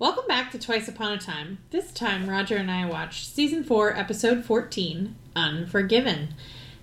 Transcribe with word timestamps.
Welcome 0.00 0.28
back 0.28 0.52
to 0.52 0.60
Twice 0.60 0.86
Upon 0.86 1.10
a 1.10 1.18
Time. 1.18 1.58
This 1.72 1.90
time, 1.90 2.30
Roger 2.30 2.54
and 2.54 2.70
I 2.70 2.86
watched 2.86 3.34
Season 3.34 3.64
4, 3.64 3.96
Episode 3.96 4.44
14, 4.44 5.16
Unforgiven. 5.34 6.34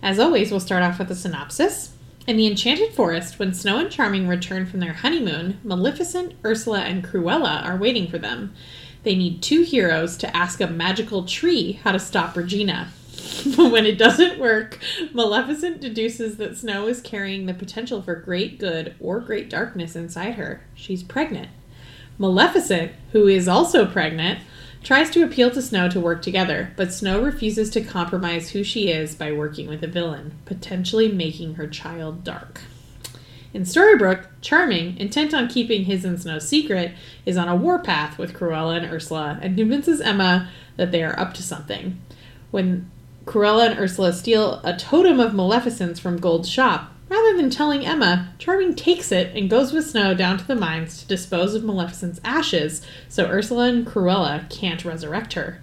As 0.04 0.20
always, 0.20 0.52
we'll 0.52 0.60
start 0.60 0.84
off 0.84 1.00
with 1.00 1.10
a 1.10 1.16
synopsis. 1.16 1.94
In 2.28 2.36
the 2.36 2.46
Enchanted 2.46 2.94
Forest, 2.94 3.40
when 3.40 3.54
Snow 3.54 3.80
and 3.80 3.90
Charming 3.90 4.28
return 4.28 4.66
from 4.66 4.82
their 4.82 4.92
honeymoon, 4.92 5.62
Maleficent, 5.64 6.34
Ursula, 6.44 6.82
and 6.82 7.06
Cruella 7.06 7.64
are 7.64 7.78
waiting 7.78 8.10
for 8.10 8.18
them. 8.18 8.54
They 9.04 9.16
need 9.16 9.42
two 9.42 9.62
heroes 9.62 10.18
to 10.18 10.36
ask 10.36 10.60
a 10.60 10.68
magical 10.68 11.24
tree 11.24 11.80
how 11.86 11.94
to 11.94 12.00
stop 12.00 12.36
Regina. 12.36 12.92
But 13.56 13.72
when 13.72 13.86
it 13.86 13.98
doesn't 13.98 14.40
work, 14.40 14.78
Maleficent 15.14 15.80
deduces 15.80 16.36
that 16.36 16.58
Snow 16.58 16.88
is 16.88 17.00
carrying 17.00 17.46
the 17.46 17.54
potential 17.54 18.02
for 18.02 18.16
great 18.16 18.60
good 18.60 18.94
or 19.00 19.22
great 19.22 19.50
darkness 19.50 19.96
inside 19.96 20.36
her. 20.36 20.66
She's 20.74 21.02
pregnant. 21.02 21.48
Maleficent, 22.18 22.92
who 23.12 23.28
is 23.28 23.48
also 23.48 23.86
pregnant, 23.86 24.40
tries 24.84 25.10
to 25.10 25.24
appeal 25.24 25.50
to 25.52 25.62
Snow 25.62 25.90
to 25.90 26.00
work 26.00 26.22
together, 26.22 26.72
but 26.76 26.94
Snow 26.94 27.22
refuses 27.22 27.70
to 27.72 27.82
compromise 27.82 28.52
who 28.52 28.64
she 28.64 28.90
is 28.90 29.16
by 29.16 29.32
working 29.32 29.68
with 29.68 29.84
a 29.84 29.88
villain, 29.88 30.34
potentially 30.46 31.12
making 31.12 31.56
her 31.56 31.68
child 31.68 32.24
dark. 32.24 32.62
In 33.54 33.64
Storybrooke, 33.64 34.28
Charming, 34.42 34.98
intent 34.98 35.34
on 35.34 35.48
keeping 35.48 35.86
his 35.86 36.04
and 36.04 36.22
Snow's 36.22 36.48
secret, 36.48 36.94
is 37.26 37.38
on 37.38 37.48
a 37.48 37.56
warpath 37.56 38.18
with 38.18 38.34
Cruella 38.34 38.78
and 38.78 38.86
Ursula 38.86 39.40
and 39.42 39.58
convinces 39.58 40.02
Emma 40.02 40.50
that 40.76 40.92
they 40.92 41.02
are 41.04 41.18
up 41.18 41.34
to 41.36 41.42
something. 41.42 42.02
When 42.52 42.92
Cruella 43.26 43.72
and 43.72 43.80
Ursula 43.80 44.14
steal 44.14 44.60
a 44.64 44.76
totem 44.76 45.20
of 45.20 45.34
Maleficent's 45.34 46.00
from 46.00 46.20
Gold's 46.20 46.50
shop, 46.50 46.92
rather 47.10 47.38
than 47.38 47.50
telling 47.50 47.86
Emma, 47.86 48.34
Charming 48.38 48.76
takes 48.76 49.12
it 49.12 49.36
and 49.36 49.50
goes 49.50 49.72
with 49.72 49.90
Snow 49.90 50.14
down 50.14 50.38
to 50.38 50.48
the 50.48 50.56
mines 50.56 51.00
to 51.00 51.08
dispose 51.08 51.54
of 51.54 51.64
Maleficent's 51.64 52.20
ashes 52.24 52.86
so 53.10 53.26
Ursula 53.26 53.70
and 53.70 53.86
Cruella 53.86 54.50
can't 54.50 54.86
resurrect 54.86 55.34
her. 55.34 55.62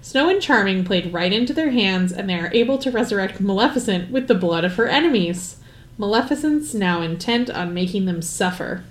Snow 0.00 0.28
and 0.28 0.40
Charming 0.40 0.84
played 0.84 1.12
right 1.12 1.32
into 1.32 1.52
their 1.52 1.70
hands, 1.70 2.12
and 2.12 2.30
they 2.30 2.38
are 2.38 2.52
able 2.54 2.78
to 2.78 2.90
resurrect 2.90 3.40
Maleficent 3.40 4.10
with 4.10 4.28
the 4.28 4.34
blood 4.34 4.64
of 4.64 4.76
her 4.76 4.86
enemies. 4.86 5.56
Maleficent's 5.98 6.72
now 6.72 7.02
intent 7.02 7.50
on 7.50 7.74
making 7.74 8.06
them 8.06 8.22
suffer. 8.22 8.84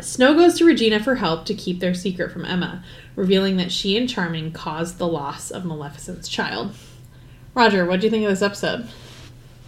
Snow 0.00 0.34
goes 0.34 0.56
to 0.56 0.64
Regina 0.64 1.02
for 1.02 1.16
help 1.16 1.44
to 1.46 1.54
keep 1.54 1.80
their 1.80 1.94
secret 1.94 2.32
from 2.32 2.44
Emma, 2.44 2.82
revealing 3.16 3.56
that 3.56 3.72
she 3.72 3.96
and 3.96 4.08
Charming 4.08 4.52
caused 4.52 4.98
the 4.98 5.08
loss 5.08 5.50
of 5.50 5.64
Maleficent's 5.64 6.28
child. 6.28 6.74
Roger, 7.54 7.84
what 7.84 8.00
do 8.00 8.06
you 8.06 8.10
think 8.10 8.24
of 8.24 8.30
this 8.30 8.42
episode? 8.42 8.88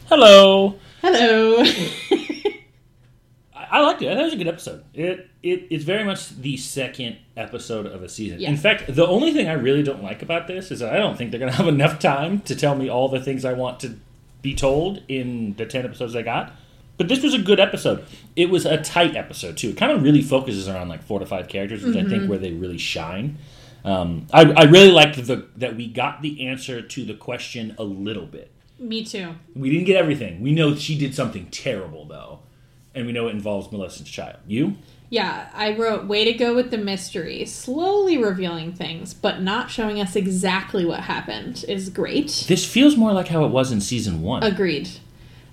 Hello. 0.08 0.78
Hello. 1.02 1.56
I, 3.56 3.66
I 3.72 3.80
liked 3.80 4.02
it. 4.02 4.14
That 4.14 4.22
was 4.22 4.34
a 4.34 4.36
good 4.36 4.46
episode. 4.46 4.84
It 4.94 5.28
it 5.42 5.66
it's 5.68 5.82
very 5.82 6.04
much 6.04 6.28
the 6.28 6.56
second 6.56 7.16
episode 7.36 7.86
of 7.86 8.04
a 8.04 8.08
season. 8.08 8.38
Yeah. 8.38 8.50
In 8.50 8.56
fact, 8.56 8.84
the 8.86 9.04
only 9.04 9.32
thing 9.32 9.48
I 9.48 9.54
really 9.54 9.82
don't 9.82 10.04
like 10.04 10.22
about 10.22 10.46
this 10.46 10.70
is 10.70 10.78
that 10.78 10.92
I 10.94 10.98
don't 10.98 11.18
think 11.18 11.32
they're 11.32 11.40
gonna 11.40 11.50
have 11.60 11.66
enough 11.66 11.98
time 11.98 12.38
to 12.42 12.54
tell 12.54 12.76
me 12.76 12.88
all 12.88 13.08
the 13.08 13.20
things 13.20 13.44
I 13.44 13.52
want 13.52 13.80
to 13.80 13.96
be 14.42 14.54
told 14.54 15.02
in 15.08 15.56
the 15.56 15.66
ten 15.66 15.84
episodes 15.84 16.14
I 16.14 16.22
got. 16.22 16.52
But 16.98 17.08
this 17.08 17.20
was 17.20 17.34
a 17.34 17.38
good 17.38 17.58
episode. 17.58 18.04
It 18.36 18.48
was 18.48 18.64
a 18.64 18.80
tight 18.80 19.16
episode 19.16 19.56
too. 19.56 19.70
It 19.70 19.76
kind 19.76 19.90
of 19.90 20.04
really 20.04 20.22
focuses 20.22 20.68
around 20.68 20.88
like 20.88 21.02
four 21.02 21.18
to 21.18 21.26
five 21.26 21.48
characters, 21.48 21.82
which 21.82 21.96
I 21.96 22.04
think 22.04 22.30
where 22.30 22.38
they 22.38 22.52
really 22.52 22.78
shine. 22.78 23.38
Um, 23.84 24.28
I, 24.32 24.44
I 24.52 24.62
really 24.66 24.92
liked 24.92 25.16
the 25.16 25.48
that 25.56 25.74
we 25.74 25.88
got 25.88 26.22
the 26.22 26.46
answer 26.46 26.80
to 26.80 27.04
the 27.04 27.14
question 27.14 27.74
a 27.76 27.82
little 27.82 28.26
bit. 28.26 28.52
Me 28.78 29.04
too. 29.04 29.34
We 29.54 29.70
didn't 29.70 29.86
get 29.86 29.96
everything. 29.96 30.40
We 30.40 30.52
know 30.52 30.74
she 30.74 30.98
did 30.98 31.14
something 31.14 31.46
terrible 31.46 32.04
though, 32.06 32.40
and 32.94 33.06
we 33.06 33.12
know 33.12 33.28
it 33.28 33.32
involves 33.32 33.70
Maleficent's 33.70 34.10
child. 34.10 34.36
You? 34.46 34.76
Yeah, 35.12 35.50
I 35.52 35.76
wrote 35.76 36.06
way 36.06 36.24
to 36.24 36.32
go 36.32 36.54
with 36.54 36.70
the 36.70 36.78
mystery, 36.78 37.44
slowly 37.44 38.16
revealing 38.16 38.72
things, 38.72 39.12
but 39.12 39.42
not 39.42 39.70
showing 39.70 40.00
us 40.00 40.16
exactly 40.16 40.86
what 40.86 41.00
happened 41.00 41.66
is 41.68 41.90
great. 41.90 42.46
This 42.48 42.64
feels 42.64 42.96
more 42.96 43.12
like 43.12 43.28
how 43.28 43.44
it 43.44 43.50
was 43.50 43.72
in 43.72 43.82
season 43.82 44.22
one. 44.22 44.42
Agreed. 44.42 44.88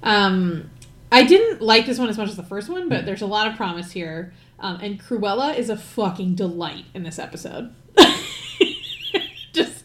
Um, 0.01 0.69
I 1.11 1.25
didn't 1.25 1.61
like 1.61 1.85
this 1.85 1.99
one 1.99 2.07
as 2.07 2.17
much 2.17 2.29
as 2.29 2.37
the 2.37 2.43
first 2.43 2.69
one, 2.69 2.87
but 2.87 3.05
there's 3.05 3.21
a 3.21 3.27
lot 3.27 3.47
of 3.47 3.55
promise 3.55 3.91
here. 3.91 4.33
Um, 4.59 4.79
and 4.81 4.97
Cruella 4.97 5.57
is 5.57 5.69
a 5.69 5.75
fucking 5.75 6.35
delight 6.35 6.85
in 6.93 7.03
this 7.03 7.19
episode. 7.19 7.73
Just 9.53 9.83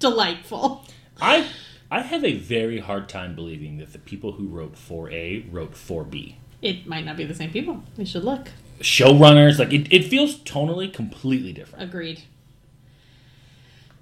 delightful. 0.00 0.84
I 1.20 1.46
I 1.92 2.00
have 2.00 2.24
a 2.24 2.32
very 2.32 2.78
hard 2.78 3.10
time 3.10 3.34
believing 3.34 3.76
that 3.76 3.92
the 3.92 3.98
people 3.98 4.32
who 4.32 4.48
wrote 4.48 4.76
4A 4.76 5.52
wrote 5.52 5.74
4B. 5.74 6.36
It 6.62 6.86
might 6.86 7.04
not 7.04 7.18
be 7.18 7.24
the 7.24 7.34
same 7.34 7.50
people. 7.50 7.82
We 7.98 8.06
should 8.06 8.24
look. 8.24 8.48
Showrunners, 8.80 9.58
like 9.58 9.74
it, 9.74 9.92
it 9.92 10.06
feels 10.06 10.38
tonally 10.38 10.90
completely 10.90 11.52
different. 11.52 11.84
Agreed. 11.84 12.22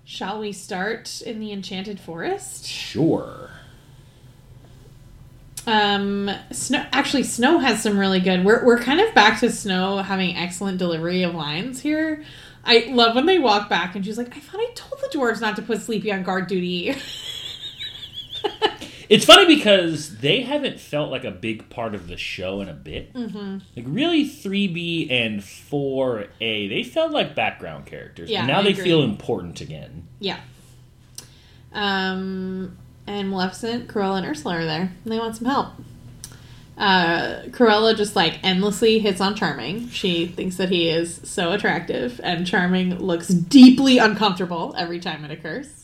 Shall 0.05 0.39
we 0.39 0.53
start 0.53 1.21
in 1.23 1.41
the 1.41 1.51
Enchanted 1.51 1.99
Forest? 1.99 2.65
Sure. 2.65 3.51
Um, 5.67 6.31
Snow 6.53 6.87
actually 6.93 7.25
Snow 7.25 7.59
has 7.59 7.83
some 7.83 7.99
really 7.99 8.21
good. 8.21 8.45
We're 8.45 8.65
we're 8.65 8.79
kind 8.79 9.01
of 9.01 9.13
back 9.17 9.41
to 9.41 9.51
Snow 9.51 9.99
having 9.99 10.37
excellent 10.37 10.79
delivery 10.79 11.25
of 11.25 11.35
lines 11.35 11.81
here. 11.81 12.23
I 12.65 12.87
love 12.91 13.17
when 13.17 13.27
they 13.27 13.41
walk 13.41 13.69
back 13.69 13.97
and 13.97 14.05
she's 14.05 14.17
like, 14.17 14.37
"I 14.37 14.41
thought 14.41 14.61
I 14.61 14.71
told 14.77 15.01
the 15.03 15.19
dwarves 15.19 15.41
not 15.41 15.57
to 15.57 15.63
put 15.63 15.83
Sleepy 15.83 16.13
on 16.13 16.23
guard 16.23 16.47
duty." 16.47 16.95
It's 19.11 19.25
funny 19.25 19.45
because 19.45 20.19
they 20.19 20.43
haven't 20.43 20.79
felt 20.79 21.11
like 21.11 21.25
a 21.25 21.33
big 21.33 21.69
part 21.69 21.97
of 21.97 22.07
the 22.07 22.17
show 22.17 22.61
in 22.61 22.69
a 22.69 22.73
bit. 22.73 23.13
Mm-hmm. 23.13 23.59
Like 23.75 23.85
really, 23.89 24.25
3B 24.25 25.11
and 25.11 25.41
4A, 25.41 26.69
they 26.69 26.85
felt 26.85 27.11
like 27.11 27.35
background 27.35 27.87
characters. 27.87 28.31
Yeah, 28.31 28.39
and 28.39 28.47
now 28.47 28.61
I 28.61 28.63
they 28.63 28.71
agree. 28.71 28.85
feel 28.85 29.03
important 29.03 29.61
again. 29.61 30.07
yeah. 30.21 30.39
Um, 31.73 32.77
and 33.09 33.31
Maleficent, 33.31 33.89
Cruella, 33.89 34.19
and 34.19 34.27
Ursula 34.27 34.59
are 34.59 34.65
there. 34.65 34.93
And 35.05 35.13
they 35.13 35.19
want 35.19 35.35
some 35.35 35.47
help. 35.49 35.69
Uh, 36.79 37.43
Cruella 37.49 37.97
just 37.97 38.15
like 38.15 38.39
endlessly 38.45 39.01
hits 39.01 39.21
on 39.21 39.35
Charming. 39.35 39.89
She 39.89 40.27
thinks 40.27 40.57
that 40.57 40.69
he 40.71 40.89
is 40.89 41.21
so 41.25 41.51
attractive, 41.53 42.21
and 42.23 42.47
Charming 42.47 42.99
looks 43.01 43.27
deeply 43.27 43.99
uncomfortable 43.99 44.73
every 44.79 45.01
time 45.01 45.25
it 45.25 45.33
occurs. 45.33 45.80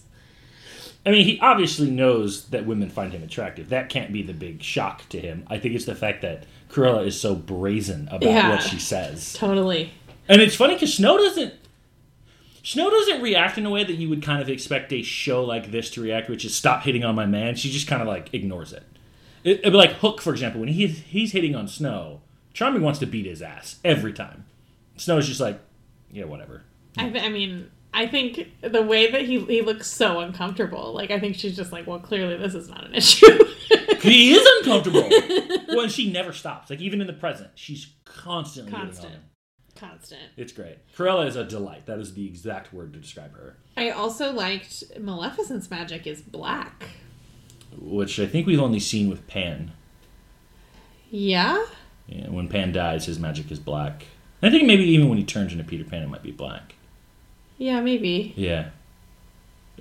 I 1.07 1.11
mean, 1.11 1.25
he 1.25 1.39
obviously 1.41 1.89
knows 1.89 2.47
that 2.47 2.67
women 2.67 2.91
find 2.91 3.13
him 3.13 3.23
attractive. 3.23 3.69
That 3.69 3.89
can't 3.89 4.13
be 4.13 4.23
the 4.23 4.33
big 4.35 4.61
shock 4.63 5.09
to 5.11 5.21
him. 5.21 5.45
I 5.47 5.59
think 5.59 5.77
it's 5.77 5.85
the 5.85 5.95
fact 5.95 6.21
that 6.23 6.45
Cruella 6.69 7.07
is 7.07 7.19
so 7.21 7.37
brazen 7.37 8.09
about 8.09 8.25
Yeah. 8.25 8.51
what 8.51 8.63
she 8.63 8.79
says. 8.81 9.33
Totally. 9.35 9.93
And 10.29 10.43
it's 10.43 10.57
funny 10.57 10.75
because 10.75 10.93
Snow 10.95 11.17
doesn't. 11.17 11.55
Snow 12.65 12.91
doesn't 12.91 13.23
react 13.23 13.57
in 13.59 13.65
a 13.65 13.71
way 13.71 13.85
that 13.85 13.95
you 13.95 14.09
would 14.09 14.23
kind 14.23 14.43
of 14.43 14.49
expect 14.49 14.93
a 14.93 15.01
show 15.03 15.45
like 15.45 15.71
this 15.71 15.89
to 15.91 16.01
react, 16.03 16.29
which 16.29 16.45
is 16.45 16.53
stop 16.53 16.83
hitting 16.83 17.05
on 17.05 17.15
my 17.15 17.25
man. 17.25 17.55
She 17.55 17.71
just 17.71 17.87
kind 17.87 18.03
of 18.03 18.09
like 18.09 18.35
ignores 18.35 18.73
it. 18.73 18.83
it 19.45 19.61
it'd 19.61 19.73
be 19.73 19.77
like 19.79 19.93
Hook, 19.93 20.21
for 20.21 20.33
example, 20.33 20.59
when 20.61 20.71
he, 20.71 20.89
he's 20.89 21.31
hitting 21.31 21.55
on 21.55 21.69
Snow, 21.69 22.23
Charming 22.53 22.83
wants 22.83 22.99
to 22.99 23.07
beat 23.07 23.27
his 23.27 23.41
ass 23.41 23.77
every 23.85 24.13
time. 24.13 24.45
Snow's 24.97 25.29
just 25.29 25.41
like, 25.41 25.61
yeah, 26.11 26.25
whatever. 26.25 26.63
I, 26.99 27.05
I 27.21 27.29
mean, 27.29 27.71
I 27.97 28.07
think 28.07 28.53
the 28.61 28.83
way 28.83 29.11
that 29.11 29.23
he 29.23 29.41
he 29.41 29.63
looks 29.63 29.87
so 29.87 30.21
uncomfortable. 30.21 30.93
Like, 30.93 31.11
I 31.11 31.19
think 31.19 31.35
she's 31.35 31.57
just 31.57 31.73
like, 31.73 31.87
well, 31.87 31.99
clearly 31.99 32.37
this 32.37 32.55
is 32.55 32.69
not 32.69 32.85
an 32.85 32.95
issue. 32.95 33.27
he 34.03 34.35
is 34.35 34.47
uncomfortable. 34.59 35.09
well, 35.69 35.81
and 35.81 35.91
she 35.91 36.13
never 36.13 36.35
stops. 36.35 36.69
Like 36.69 36.83
even 36.83 37.01
in 37.01 37.07
the 37.07 37.15
present, 37.15 37.53
she's 37.55 37.87
constantly 38.05 38.73
Constant. 38.73 39.15
Constant. 39.77 40.21
It's 40.37 40.53
great. 40.53 40.77
Cruella 40.95 41.27
is 41.27 41.37
a 41.37 41.45
delight. 41.45 41.87
That 41.87 41.99
is 41.99 42.13
the 42.13 42.27
exact 42.27 42.71
word 42.71 42.93
to 42.93 42.99
describe 42.99 43.35
her. 43.35 43.57
I 43.79 43.89
also 43.89 44.31
liked 44.31 44.85
Maleficent's 45.01 45.71
magic 45.71 46.07
is 46.07 46.21
black. 46.21 46.85
Which 47.79 48.21
I 48.21 48.27
think 48.27 48.47
we've 48.47 48.61
only 48.61 48.81
seen 48.81 49.09
with 49.09 49.27
Pan. 49.27 49.73
Yeah. 51.11 51.65
Yeah, 52.07 52.29
when 52.29 52.49
Pan 52.49 52.73
dies, 52.73 53.07
his 53.07 53.19
magic 53.19 53.51
is 53.51 53.59
black. 53.59 54.05
I 54.43 54.51
think 54.51 54.65
maybe 54.65 54.85
even 54.85 55.09
when 55.09 55.17
he 55.17 55.25
turns 55.25 55.53
into 55.53 55.65
Peter 55.65 55.85
Pan, 55.85 56.03
it 56.03 56.09
might 56.09 56.23
be 56.23 56.31
black. 56.31 56.75
Yeah, 57.59 57.81
maybe. 57.81 58.33
Yeah. 58.37 58.71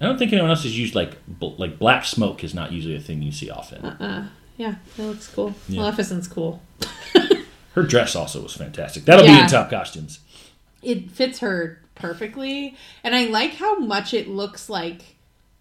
I 0.01 0.05
don't 0.05 0.17
think 0.17 0.31
anyone 0.33 0.49
else 0.49 0.63
has 0.63 0.77
used 0.77 0.93
like 0.95 1.13
bl- 1.27 1.55
like 1.57 1.79
black 1.79 2.05
smoke 2.05 2.43
is 2.43 2.53
not 2.53 2.71
usually 2.71 2.95
a 2.95 2.99
thing 2.99 3.21
you 3.21 3.31
see 3.31 3.49
often. 3.49 3.85
Uh. 3.85 4.27
Yeah, 4.57 4.75
that 4.97 5.03
looks 5.03 5.27
cool. 5.27 5.53
Yeah. 5.67 5.81
Maleficent's 5.81 6.27
cool. 6.27 6.61
Her 7.73 7.83
dress 7.83 8.15
also 8.15 8.41
was 8.41 8.55
fantastic. 8.55 9.03
That'll 9.03 9.25
be 9.25 9.37
in 9.37 9.47
top 9.47 9.69
costumes. 9.69 10.19
It 10.81 11.11
fits 11.11 11.39
her 11.39 11.81
perfectly, 11.95 12.77
and 13.03 13.13
I 13.15 13.25
like 13.25 13.55
how 13.55 13.79
much 13.79 14.13
it 14.13 14.29
looks 14.29 14.69
like 14.69 15.01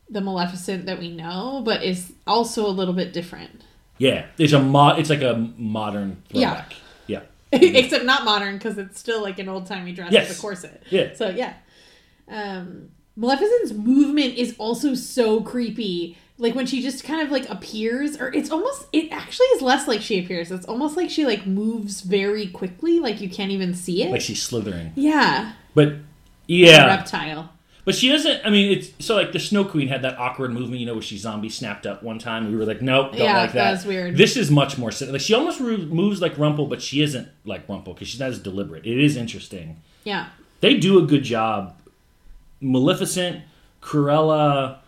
the 0.08 0.20
Maleficent 0.20 0.86
that 0.86 0.98
we 1.00 1.10
know, 1.10 1.62
but 1.64 1.82
is 1.82 2.12
also 2.26 2.66
a 2.66 2.70
little 2.70 2.94
bit 2.94 3.12
different. 3.12 3.62
Yeah, 3.98 4.26
it's 4.38 4.52
a 4.52 4.60
mo- 4.60 4.94
It's 4.96 5.10
like 5.10 5.22
a 5.22 5.34
modern 5.56 6.22
throwback. 6.28 6.74
Yeah. 7.08 7.20
Except 7.52 8.04
not 8.04 8.24
modern 8.24 8.58
because 8.58 8.78
it's 8.78 9.00
still 9.00 9.22
like 9.22 9.38
an 9.40 9.48
old 9.48 9.66
timey 9.66 9.92
dress 9.92 10.12
Yes. 10.12 10.28
with 10.28 10.38
a 10.38 10.40
corset. 10.40 10.82
Yeah. 10.90 11.14
So 11.14 11.30
yeah, 11.30 11.54
um, 12.28 12.90
Maleficent's 13.16 13.72
movement 13.72 14.34
is 14.34 14.54
also 14.58 14.94
so 14.94 15.40
creepy. 15.40 16.18
Like 16.36 16.54
when 16.56 16.66
she 16.66 16.82
just 16.82 17.04
kind 17.04 17.20
of 17.22 17.30
like 17.30 17.48
appears, 17.48 18.20
or 18.20 18.32
it's 18.32 18.50
almost 18.50 18.86
it 18.92 19.12
actually 19.12 19.46
is 19.46 19.62
less 19.62 19.86
like 19.86 20.00
she 20.00 20.22
appears. 20.22 20.50
It's 20.50 20.66
almost 20.66 20.96
like 20.96 21.08
she 21.08 21.24
like 21.24 21.46
moves 21.46 22.00
very 22.00 22.48
quickly, 22.48 22.98
like 22.98 23.20
you 23.20 23.30
can't 23.30 23.52
even 23.52 23.72
see 23.72 24.02
it. 24.02 24.10
Like 24.10 24.20
she's 24.20 24.42
slithering. 24.42 24.92
yeah, 24.96 25.52
But 25.74 25.94
Yeah, 26.48 26.86
reptile. 26.86 27.50
But 27.84 27.94
she 27.94 28.08
doesn't. 28.08 28.44
I 28.44 28.50
mean, 28.50 28.72
it's 28.76 28.90
so 29.04 29.14
like 29.14 29.32
the 29.32 29.38
Snow 29.38 29.64
Queen 29.64 29.88
had 29.88 30.02
that 30.02 30.18
awkward 30.18 30.52
movement, 30.52 30.80
you 30.80 30.86
know, 30.86 30.94
where 30.94 31.02
she 31.02 31.18
zombie 31.18 31.50
snapped 31.50 31.86
up 31.86 32.02
one 32.02 32.18
time. 32.18 32.50
We 32.50 32.56
were 32.56 32.64
like, 32.64 32.80
nope, 32.80 33.12
don't 33.12 33.20
Yeah, 33.20 33.36
like 33.36 33.52
that. 33.52 33.72
That's 33.72 33.84
weird. 33.84 34.16
This 34.16 34.36
is 34.36 34.50
much 34.50 34.78
more 34.78 34.90
like 35.08 35.20
she 35.20 35.34
almost 35.34 35.60
moves 35.60 36.20
like 36.20 36.38
Rumple, 36.38 36.66
but 36.66 36.80
she 36.80 37.02
isn't 37.02 37.28
like 37.44 37.68
Rumple 37.68 37.92
because 37.92 38.08
she's 38.08 38.20
not 38.20 38.30
as 38.30 38.38
deliberate. 38.38 38.86
It 38.86 38.98
is 38.98 39.16
interesting. 39.16 39.82
Yeah. 40.02 40.28
They 40.60 40.78
do 40.78 40.98
a 40.98 41.06
good 41.06 41.24
job. 41.24 41.76
Maleficent, 42.60 43.42
Cruella, 43.82 44.78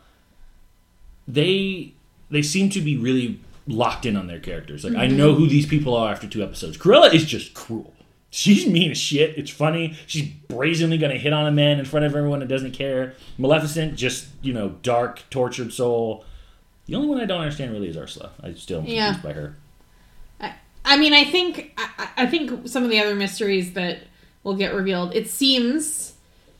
they 1.28 1.92
they 2.30 2.42
seem 2.42 2.70
to 2.70 2.80
be 2.80 2.96
really 2.96 3.40
locked 3.66 4.06
in 4.06 4.16
on 4.16 4.26
their 4.26 4.40
characters. 4.40 4.84
Like 4.84 4.96
I 4.96 5.06
know 5.06 5.34
who 5.34 5.42
mm-hmm. 5.42 5.50
these 5.50 5.66
people 5.66 5.94
are 5.94 6.10
after 6.10 6.26
two 6.26 6.42
episodes. 6.42 6.76
Cruella 6.76 7.12
is 7.12 7.24
just 7.24 7.54
cruel. 7.54 7.92
She's 8.30 8.66
mean 8.66 8.90
as 8.90 8.98
shit. 8.98 9.36
It's 9.38 9.50
funny. 9.50 9.96
She's 10.06 10.28
brazenly 10.48 10.98
gonna 10.98 11.18
hit 11.18 11.32
on 11.32 11.46
a 11.46 11.52
man 11.52 11.78
in 11.78 11.84
front 11.84 12.04
of 12.04 12.14
everyone 12.14 12.40
that 12.40 12.48
doesn't 12.48 12.72
care. 12.72 13.14
Maleficent, 13.38 13.94
just 13.96 14.28
you 14.42 14.52
know, 14.52 14.70
dark, 14.82 15.22
tortured 15.30 15.72
soul. 15.72 16.24
The 16.86 16.94
only 16.94 17.08
one 17.08 17.20
I 17.20 17.24
don't 17.24 17.40
understand 17.40 17.72
really 17.72 17.88
is 17.88 17.96
Ursula. 17.96 18.30
I 18.42 18.52
still 18.54 18.78
am 18.78 18.84
confused 18.84 18.96
Yeah. 18.96 19.20
by 19.22 19.32
her. 19.32 19.56
I, 20.40 20.54
I 20.84 20.96
mean, 20.96 21.12
I 21.12 21.24
think 21.24 21.72
I 21.78 22.08
I 22.18 22.26
think 22.26 22.68
some 22.68 22.84
of 22.84 22.90
the 22.90 23.00
other 23.00 23.14
mysteries 23.14 23.72
that 23.72 24.00
will 24.42 24.54
get 24.54 24.74
revealed. 24.74 25.14
It 25.14 25.28
seems 25.28 26.15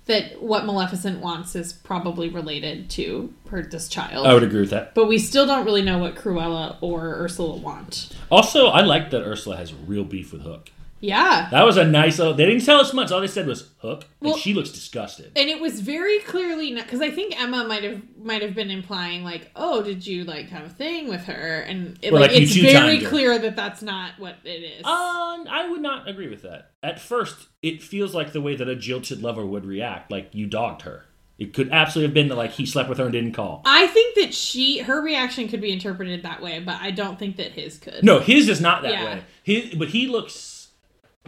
that 0.06 0.40
what 0.40 0.64
Maleficent 0.64 1.20
wants 1.20 1.54
is 1.54 1.72
probably 1.72 2.28
related 2.28 2.88
to 2.90 3.32
her 3.50 3.62
this 3.62 3.88
child. 3.88 4.26
I 4.26 4.34
would 4.34 4.44
agree 4.44 4.60
with 4.60 4.70
that. 4.70 4.94
But 4.94 5.06
we 5.06 5.18
still 5.18 5.46
don't 5.46 5.64
really 5.64 5.82
know 5.82 5.98
what 5.98 6.14
Cruella 6.14 6.76
or 6.80 7.14
Ursula 7.14 7.56
want. 7.56 8.16
Also, 8.30 8.68
I 8.68 8.82
like 8.82 9.10
that 9.10 9.22
Ursula 9.22 9.56
has 9.56 9.74
real 9.74 10.04
beef 10.04 10.32
with 10.32 10.42
Hook. 10.42 10.70
Yeah. 11.00 11.48
That 11.50 11.64
was 11.64 11.76
a 11.76 11.84
nice 11.84 12.18
little. 12.18 12.34
They 12.34 12.46
didn't 12.46 12.64
tell 12.64 12.80
us 12.80 12.92
much. 12.94 13.12
All 13.12 13.20
they 13.20 13.26
said 13.26 13.46
was 13.46 13.68
Hook, 13.78 14.06
and 14.20 14.30
Well- 14.30 14.36
she 14.38 14.54
looks 14.54 14.70
disgusted. 14.70 15.32
And 15.36 15.48
it 15.48 15.60
was 15.60 15.80
very 15.80 16.18
clearly 16.20 16.74
because 16.74 17.00
I 17.00 17.10
think 17.10 17.38
Emma 17.40 17.64
might 17.64 17.84
have 17.84 18.00
might 18.18 18.42
have 18.42 18.54
been 18.54 18.70
implying 18.70 19.22
like, 19.22 19.50
"Oh, 19.54 19.82
did 19.82 20.06
you 20.06 20.24
like 20.24 20.48
have 20.48 20.64
a 20.66 20.68
thing 20.70 21.08
with 21.08 21.24
her?" 21.24 21.60
And 21.60 21.98
it, 22.02 22.12
like, 22.12 22.30
like, 22.32 22.40
it's 22.40 22.54
very 22.56 23.00
clear 23.00 23.38
that 23.38 23.56
that's 23.56 23.82
not 23.82 24.12
what 24.18 24.36
it 24.44 24.48
is. 24.48 24.84
Um, 24.84 25.46
I 25.48 25.68
would 25.70 25.82
not 25.82 26.08
agree 26.08 26.28
with 26.28 26.42
that. 26.42 26.70
At 26.82 26.98
first, 26.98 27.36
it 27.62 27.82
feels 27.82 28.14
like 28.14 28.32
the 28.32 28.40
way 28.40 28.56
that 28.56 28.68
a 28.68 28.74
jilted 28.76 29.22
lover 29.22 29.44
would 29.44 29.66
react, 29.66 30.10
like 30.10 30.30
you 30.34 30.46
dogged 30.46 30.82
her. 30.82 31.04
It 31.38 31.52
could 31.52 31.70
absolutely 31.70 32.08
have 32.08 32.14
been 32.14 32.28
that 32.28 32.36
like 32.36 32.52
he 32.52 32.64
slept 32.64 32.88
with 32.88 32.96
her 32.96 33.04
and 33.04 33.12
didn't 33.12 33.32
call. 33.32 33.60
I 33.66 33.86
think 33.88 34.14
that 34.14 34.32
she 34.32 34.78
her 34.78 35.02
reaction 35.02 35.48
could 35.48 35.60
be 35.60 35.70
interpreted 35.70 36.22
that 36.22 36.40
way, 36.40 36.60
but 36.60 36.80
I 36.80 36.90
don't 36.90 37.18
think 37.18 37.36
that 37.36 37.52
his 37.52 37.76
could. 37.76 38.02
No, 38.02 38.20
his 38.20 38.48
is 38.48 38.60
not 38.62 38.80
that 38.82 38.92
Yeah. 38.92 39.04
way. 39.04 39.22
His, 39.42 39.74
but 39.74 39.88
he 39.88 40.06
looks 40.06 40.55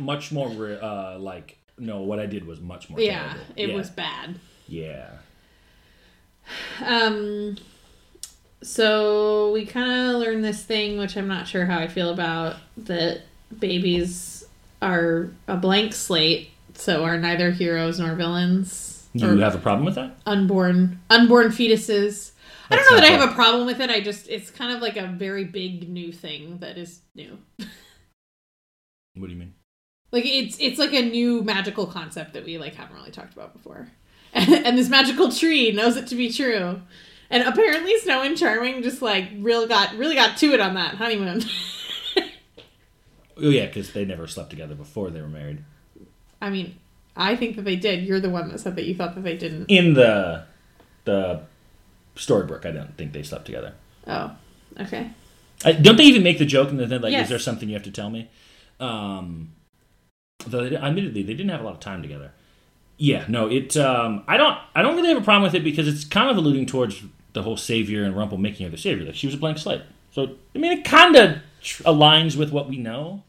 much 0.01 0.33
more 0.33 0.49
re- 0.49 0.79
uh, 0.81 1.19
like 1.19 1.59
no. 1.79 2.01
What 2.03 2.19
I 2.19 2.27
did 2.27 2.47
was 2.47 2.61
much 2.61 2.89
more. 2.91 3.01
Yeah, 3.01 3.23
terrible. 3.33 3.41
it 3.57 3.69
Yeah. 3.71 3.75
was 3.75 3.91
bad. 3.91 4.39
Yeah. 4.67 5.11
Um 6.85 7.57
so 8.63 9.53
we 9.53 9.65
kind 9.67 10.11
of 10.11 10.21
learned 10.21 10.45
this 10.45 10.65
thing 10.65 10.99
which 10.99 11.17
I'm 11.17 11.29
not 11.29 11.47
sure 11.47 11.67
how 11.67 11.79
I 11.79 11.87
feel 11.89 12.11
about 12.11 12.57
that 12.77 13.23
babies 13.57 14.45
are 14.83 15.31
a 15.47 15.57
blank 15.57 15.93
slate, 15.93 16.51
so 16.75 17.05
are 17.05 17.19
neither 17.19 17.51
heroes 17.51 17.99
nor 18.01 18.15
villains. 18.15 19.07
Do 19.15 19.27
you 19.35 19.39
have 19.41 19.55
a 19.55 19.59
problem 19.59 19.85
with 19.85 19.95
that? 19.97 20.17
unborn 20.27 21.01
unborn 21.11 21.49
fetuses. 21.49 22.33
I 22.71 22.77
don't 22.77 22.91
know 22.91 22.97
that 22.99 23.05
I 23.05 23.17
have 23.17 23.31
a 23.31 23.35
problem 23.35 23.65
with 23.67 23.81
it. 23.81 23.89
I 23.91 24.01
just 24.01 24.29
it's 24.29 24.51
kind 24.51 24.73
of 24.73 24.83
like 24.83 24.97
a 24.97 25.07
very 25.07 25.45
big 25.45 25.89
new 25.89 26.13
thing 26.13 26.59
that 26.59 26.77
is 26.79 27.01
new. 27.15 27.39
What 29.15 29.27
do 29.27 29.33
you 29.33 29.39
mean? 29.41 29.55
Like 30.11 30.25
it's 30.27 30.57
it's 30.59 30.79
like 30.79 30.93
a 30.93 31.03
new 31.03 31.43
magical 31.43 31.87
concept 31.87 32.33
that 32.35 32.45
we 32.45 32.59
like 32.59 32.75
haven't 32.75 32.97
really 32.97 33.11
talked 33.11 33.33
about 33.33 33.53
before. 33.53 33.89
And, 34.35 34.77
this 34.77 34.91
magical 34.91 35.33
tree 35.33 35.73
knows 35.73 35.97
it 35.97 36.07
to 36.09 36.15
be 36.15 36.31
true. 36.31 36.83
And 37.31 37.43
apparently 37.43 37.99
Snow 37.99 38.21
and 38.23 38.37
Charming 38.37 38.83
just 38.83 39.01
like 39.01 39.31
real 39.39 39.67
got 39.67 39.97
really 39.97 40.15
got 40.15 40.37
to 40.39 40.53
it 40.53 40.61
on 40.61 40.75
that 40.75 40.97
honeymoon. 40.97 41.43
Oh 43.41 43.51
yeah, 43.51 43.67
because 43.67 43.93
they 43.93 44.05
never 44.05 44.27
slept 44.27 44.51
together 44.51 44.75
before 44.75 45.11
they 45.11 45.21
were 45.21 45.29
married. 45.29 45.65
I 46.43 46.51
mean, 46.51 46.77
I 47.17 47.37
think 47.37 47.57
that 47.57 47.63
they 47.63 47.77
did. 47.77 48.05
You're 48.05 48.21
the 48.21 48.31
one 48.31 48.49
that 48.49 48.59
said 48.59 48.77
that 48.77 48.85
you 48.85 48.95
thought 48.95 49.15
that 49.15 49.23
they 49.23 49.37
didn't. 49.37 49.67
In 49.67 49.95
the 49.95 50.45
the 51.05 51.43
storybook, 52.17 52.67
I 52.67 52.73
don't 52.73 52.97
think 52.97 53.13
they 53.13 53.23
slept 53.23 53.47
together. 53.47 53.75
Oh, 54.07 54.33
okay. 54.81 55.11
I, 55.65 55.73
don't 55.73 55.97
they 55.97 56.05
even 56.05 56.23
make 56.23 56.39
the 56.39 56.47
joke 56.47 56.71
and 56.71 56.79
then 56.79 57.01
like, 57.01 57.13
Yes. 57.13 57.25
is 57.25 57.31
there 57.31 57.39
something 57.39 57.69
you 57.69 57.75
have 57.75 57.85
to 57.85 57.91
tell 57.91 58.11
me? 58.11 58.31
Um, 58.79 59.53
though 60.47 60.69
they, 60.69 60.77
admittedly, 60.77 61.23
they 61.23 61.35
didn't 61.35 61.51
have 61.51 61.61
a 61.61 61.65
lot 61.65 61.75
of 61.75 61.81
time 61.81 62.03
together. 62.03 62.33
Yeah, 62.97 63.25
no, 63.29 63.49
it. 63.49 63.77
Um, 63.77 64.25
I 64.27 64.37
don't. 64.37 64.59
I 64.75 64.83
don't 64.83 64.97
really 64.97 65.09
have 65.09 65.19
a 65.19 65.25
problem 65.25 65.45
with 65.45 65.55
it 65.55 65.63
because 65.63 65.87
it's 65.87 66.05
kind 66.05 66.31
of 66.31 66.37
alluding 66.37 66.67
towards 66.67 67.03
the 67.33 67.43
whole 67.43 67.57
savior 67.57 68.03
and 68.03 68.17
Rumple 68.17 68.39
making 68.39 68.67
her 68.67 68.71
the 68.71 68.79
savior. 68.79 69.07
Like 69.07 69.15
she 69.15 69.27
was 69.27 69.35
a 69.35 69.39
blank 69.39 69.59
slate. 69.59 69.83
So 70.11 70.37
I 70.55 70.59
mean, 70.59 70.73
it 70.73 70.85
kind 70.85 71.15
of 71.15 71.39
tr- 71.63 71.85
aligns 71.85 72.37
with 72.37 72.51
what 72.51 72.69
we 72.69 72.77
know. 72.77 73.23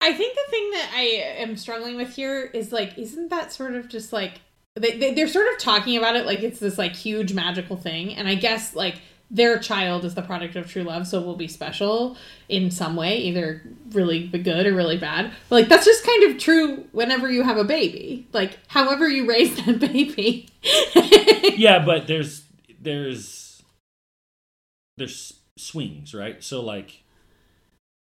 I 0.00 0.12
think 0.12 0.34
the 0.34 0.50
thing 0.50 0.70
that 0.72 0.90
I 0.94 1.02
am 1.38 1.56
struggling 1.56 1.96
with 1.96 2.14
here 2.14 2.50
is 2.52 2.72
like, 2.72 2.98
isn't 2.98 3.28
that 3.30 3.52
sort 3.52 3.74
of 3.74 3.88
just 3.88 4.12
like 4.12 4.40
they, 4.74 4.98
they 4.98 5.14
they're 5.14 5.28
sort 5.28 5.52
of 5.52 5.58
talking 5.58 5.96
about 5.96 6.16
it 6.16 6.26
like 6.26 6.42
it's 6.42 6.60
this 6.60 6.78
like 6.78 6.94
huge 6.94 7.32
magical 7.32 7.76
thing, 7.76 8.14
and 8.14 8.28
I 8.28 8.34
guess 8.34 8.74
like 8.74 9.00
their 9.30 9.58
child 9.58 10.04
is 10.04 10.14
the 10.14 10.22
product 10.22 10.54
of 10.56 10.70
true 10.70 10.84
love, 10.84 11.06
so 11.06 11.20
will 11.20 11.36
be 11.36 11.48
special 11.48 12.16
in 12.48 12.70
some 12.70 12.94
way, 12.94 13.16
either 13.18 13.62
really 13.90 14.28
good 14.28 14.66
or 14.66 14.74
really 14.74 14.98
bad. 14.98 15.32
But 15.48 15.56
like 15.56 15.68
that's 15.68 15.84
just 15.84 16.04
kind 16.04 16.24
of 16.24 16.38
true 16.38 16.84
whenever 16.92 17.30
you 17.30 17.42
have 17.42 17.56
a 17.56 17.64
baby. 17.64 18.28
Like 18.32 18.58
however 18.68 19.08
you 19.08 19.26
raise 19.26 19.56
that 19.64 19.80
baby. 19.80 20.48
yeah, 21.56 21.84
but 21.84 22.06
there's 22.06 22.44
there's 22.80 23.62
there's 24.96 25.40
swings, 25.56 26.14
right? 26.14 26.42
So 26.42 26.62
like 26.62 27.02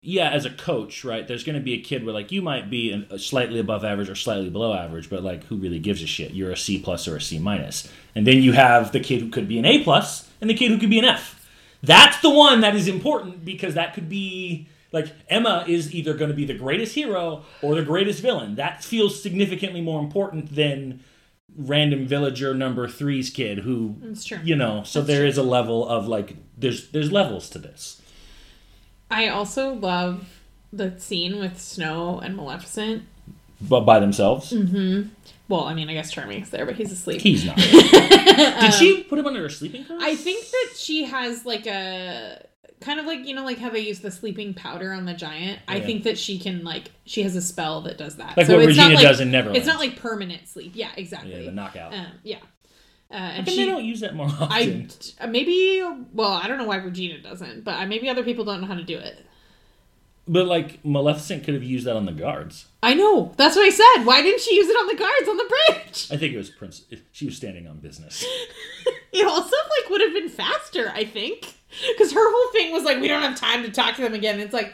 yeah, 0.05 0.31
as 0.31 0.45
a 0.45 0.51
coach, 0.51 1.05
right? 1.05 1.27
There's 1.29 1.45
going 1.45 1.55
to 1.55 1.63
be 1.65 1.75
a 1.75 1.81
kid 1.81 2.05
where 2.05 2.13
like 2.13 2.33
you 2.33 2.43
might 2.43 2.69
be 2.69 2.91
an- 2.91 3.19
slightly 3.19 3.61
above 3.61 3.85
average 3.85 4.09
or 4.09 4.17
slightly 4.17 4.51
below 4.51 4.75
average, 4.75 5.09
but 5.09 5.23
like 5.23 5.45
who 5.45 5.57
really 5.57 5.79
gives 5.79 6.03
a 6.03 6.07
shit? 6.07 6.33
You're 6.33 6.51
a 6.51 6.57
C 6.57 6.79
plus 6.81 7.07
or 7.07 7.17
a 7.17 7.21
C 7.21 7.39
minus, 7.39 7.89
and 8.15 8.27
then 8.27 8.43
you 8.43 8.53
have 8.53 8.91
the 8.93 9.01
kid 9.01 9.21
who 9.21 9.29
could 9.31 9.47
be 9.49 9.59
an 9.59 9.65
A 9.65 9.83
plus 9.85 10.29
and 10.41 10.51
the 10.51 10.55
kid 10.55 10.71
who 10.73 10.79
could 10.79 10.91
be 10.91 10.99
an 10.99 11.05
F. 11.05 11.49
That's 11.83 12.21
the 12.21 12.31
one 12.31 12.61
that 12.63 12.75
is 12.75 12.89
important 12.89 13.45
because 13.45 13.75
that 13.75 13.95
could 13.95 14.09
be 14.09 14.69
like 14.91 15.07
Emma 15.29 15.65
is 15.69 15.95
either 15.95 16.15
going 16.15 16.31
to 16.31 16.37
be 16.37 16.45
the 16.45 16.55
greatest 16.55 16.95
hero 16.95 17.45
or 17.63 17.75
the 17.77 17.83
greatest 17.83 18.21
villain. 18.21 18.57
That 18.57 18.83
feels 18.85 19.23
significantly 19.23 19.81
more 19.81 20.01
important 20.01 20.55
than 20.55 21.01
random 21.57 22.07
villager 22.07 22.55
number 22.55 22.89
three's 22.89 23.29
kid 23.29 23.59
who 23.59 23.95
you 24.43 24.57
know 24.57 24.83
so 24.85 25.01
That's 25.01 25.07
there 25.09 25.21
true. 25.21 25.29
is 25.29 25.37
a 25.37 25.43
level 25.43 25.87
of 25.87 26.09
like 26.09 26.35
there's 26.57 26.89
there's 26.93 27.13
levels 27.13 27.51
to 27.51 27.59
this 27.59 28.01
I 29.13 29.29
also 29.29 29.75
love 29.75 30.29
the 30.73 30.99
scene 30.99 31.39
with 31.39 31.61
Snow 31.61 32.19
and 32.19 32.35
Maleficent. 32.37 33.03
but 33.61 33.81
by 33.81 34.01
themselves 34.01 34.53
Mm-hmm. 34.53 35.09
Well, 35.49 35.65
I 35.65 35.75
mean, 35.75 35.91
I 35.91 35.93
guess 35.95 36.11
Charming's 36.11 36.49
there, 36.51 36.65
but 36.65 36.77
he's 36.77 36.91
asleep. 36.93 37.21
he's 37.21 37.45
not 37.45 37.57
did 37.57 38.75
she 38.75 39.03
put 39.05 39.19
him 39.19 39.27
under 39.27 39.45
a 39.45 39.51
sleeping 39.51 39.85
curse 39.85 40.03
I 40.03 40.15
think 40.17 40.45
that 40.51 40.71
she 40.77 41.05
has 41.05 41.45
like 41.45 41.67
a 41.67 42.47
kind 42.81 42.99
of 42.99 43.07
like 43.07 43.27
you 43.27 43.35
know 43.35 43.45
like 43.45 43.59
how 43.59 43.69
they 43.71 43.81
use 43.81 44.01
the 44.01 44.11
sleeping 44.11 44.55
powder 44.55 44.93
on 44.93 45.05
the 45.05 45.15
giant. 45.15 45.61
I 45.69 45.81
think 45.81 46.05
that 46.05 46.19
she 46.19 46.39
can 46.39 46.65
like 46.65 46.91
she 47.05 47.23
has 47.23 47.37
a 47.37 47.43
spell 47.43 47.83
that 47.83 47.99
does 47.99 48.17
that. 48.17 48.37
like 48.37 48.47
So 48.47 48.57
what 48.59 48.69
it's 48.69 48.77
not 48.77 48.85
regina 48.85 48.95
like- 48.95 49.03
does 49.05 49.21
in 49.21 49.31
neverland 49.31 49.59
It's 49.59 49.67
not 49.67 49.79
like 49.79 49.97
permanent 49.97 50.49
sleep. 50.49 50.73
Yeah, 50.75 50.91
exactly. 50.97 51.33
yeah 51.33 51.43
the 51.45 51.53
knockout 51.53 51.93
Um, 51.93 52.07
yeah. 52.23 52.39
Uh, 53.13 53.17
and 53.17 53.49
she, 53.49 53.57
they 53.57 53.67
don't 53.67 53.85
use 53.85 54.01
that 54.01 54.15
more 54.15 54.27
often 54.27 54.89
I 55.21 55.27
maybe 55.27 55.83
well 56.15 56.33
I 56.33 56.49
don't 56.49 56.57
know 56.59 56.65
why 56.65 56.77
Regina 56.77 57.19
doesn't, 57.21 57.63
but 57.63 57.75
uh, 57.75 57.87
maybe 57.87 58.09
other 58.09 58.25
people 58.25 58.45
don't 58.45 58.61
know 58.63 58.67
how 58.67 58.75
to 58.75 58.83
do 58.83 58.97
it. 58.97 59.25
but 60.27 60.47
like 60.47 60.83
maleficent 60.85 61.45
could 61.45 61.55
have 61.55 61.63
used 61.63 61.87
that 61.87 61.95
on 61.97 62.07
the 62.07 62.13
guards 62.13 62.67
I 62.83 62.95
know. 62.95 63.33
That's 63.37 63.55
what 63.55 63.65
I 63.65 63.71
said. 63.71 64.05
Why 64.07 64.23
didn't 64.23 64.41
she 64.41 64.55
use 64.57 64.69
it 64.69 64.73
on 64.75 64.87
the 64.89 64.97
guards 64.97 65.29
on 65.29 65.37
the 65.37 65.45
bridge? 65.55 66.09
i 66.11 66.17
think 66.17 66.33
it 66.35 66.39
was 66.39 66.49
prince 66.51 66.85
she 67.13 67.27
was 67.27 67.37
standing 67.37 67.67
on 67.69 67.79
business 67.79 68.25
It 69.13 69.27
also 69.27 69.55
like 69.79 69.91
would 69.91 70.01
have 70.01 70.15
been 70.15 70.31
faster, 70.31 70.91
I 70.95 71.05
think, 71.05 71.55
because 71.89 72.13
her 72.13 72.33
whole 72.33 72.53
thing 72.53 72.73
was 72.73 72.83
like, 72.83 72.99
we 72.99 73.09
don't 73.09 73.21
have 73.21 73.39
time 73.39 73.63
to 73.63 73.71
talk 73.71 73.95
to 73.97 74.01
them 74.03 74.15
again. 74.15 74.41
It's 74.41 74.55
like, 74.55 74.73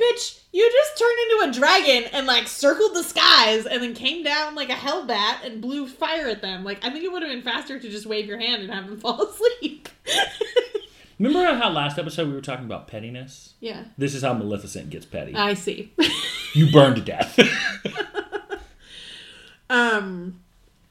bitch, 0.00 0.40
you 0.52 0.70
just 0.70 0.98
turned 0.98 1.18
into 1.30 1.48
a 1.48 1.60
dragon 1.60 2.10
and 2.12 2.26
like 2.26 2.48
circled 2.48 2.94
the 2.94 3.02
skies 3.02 3.66
and 3.66 3.82
then 3.82 3.94
came 3.94 4.22
down 4.22 4.54
like 4.54 4.70
a 4.70 4.74
hell 4.74 5.06
bat 5.06 5.40
and 5.44 5.60
blew 5.60 5.86
fire 5.86 6.28
at 6.28 6.42
them. 6.42 6.64
Like, 6.64 6.84
I 6.84 6.90
think 6.90 7.04
it 7.04 7.12
would 7.12 7.22
have 7.22 7.30
been 7.30 7.42
faster 7.42 7.78
to 7.78 7.88
just 7.88 8.06
wave 8.06 8.26
your 8.26 8.38
hand 8.38 8.62
and 8.62 8.72
have 8.72 8.86
them 8.86 8.98
fall 9.00 9.22
asleep. 9.22 9.88
remember 11.18 11.54
how 11.54 11.70
last 11.70 11.98
episode 11.98 12.26
we 12.26 12.34
were 12.34 12.40
talking 12.40 12.64
about 12.64 12.88
pettiness 12.88 13.54
yeah, 13.60 13.84
this 13.96 14.16
is 14.16 14.22
how 14.22 14.34
maleficent 14.34 14.90
gets 14.90 15.06
petty 15.06 15.32
I 15.32 15.54
see. 15.54 15.92
you 16.54 16.72
burned 16.72 16.96
to 16.96 17.02
death 17.02 17.38
um 19.70 20.40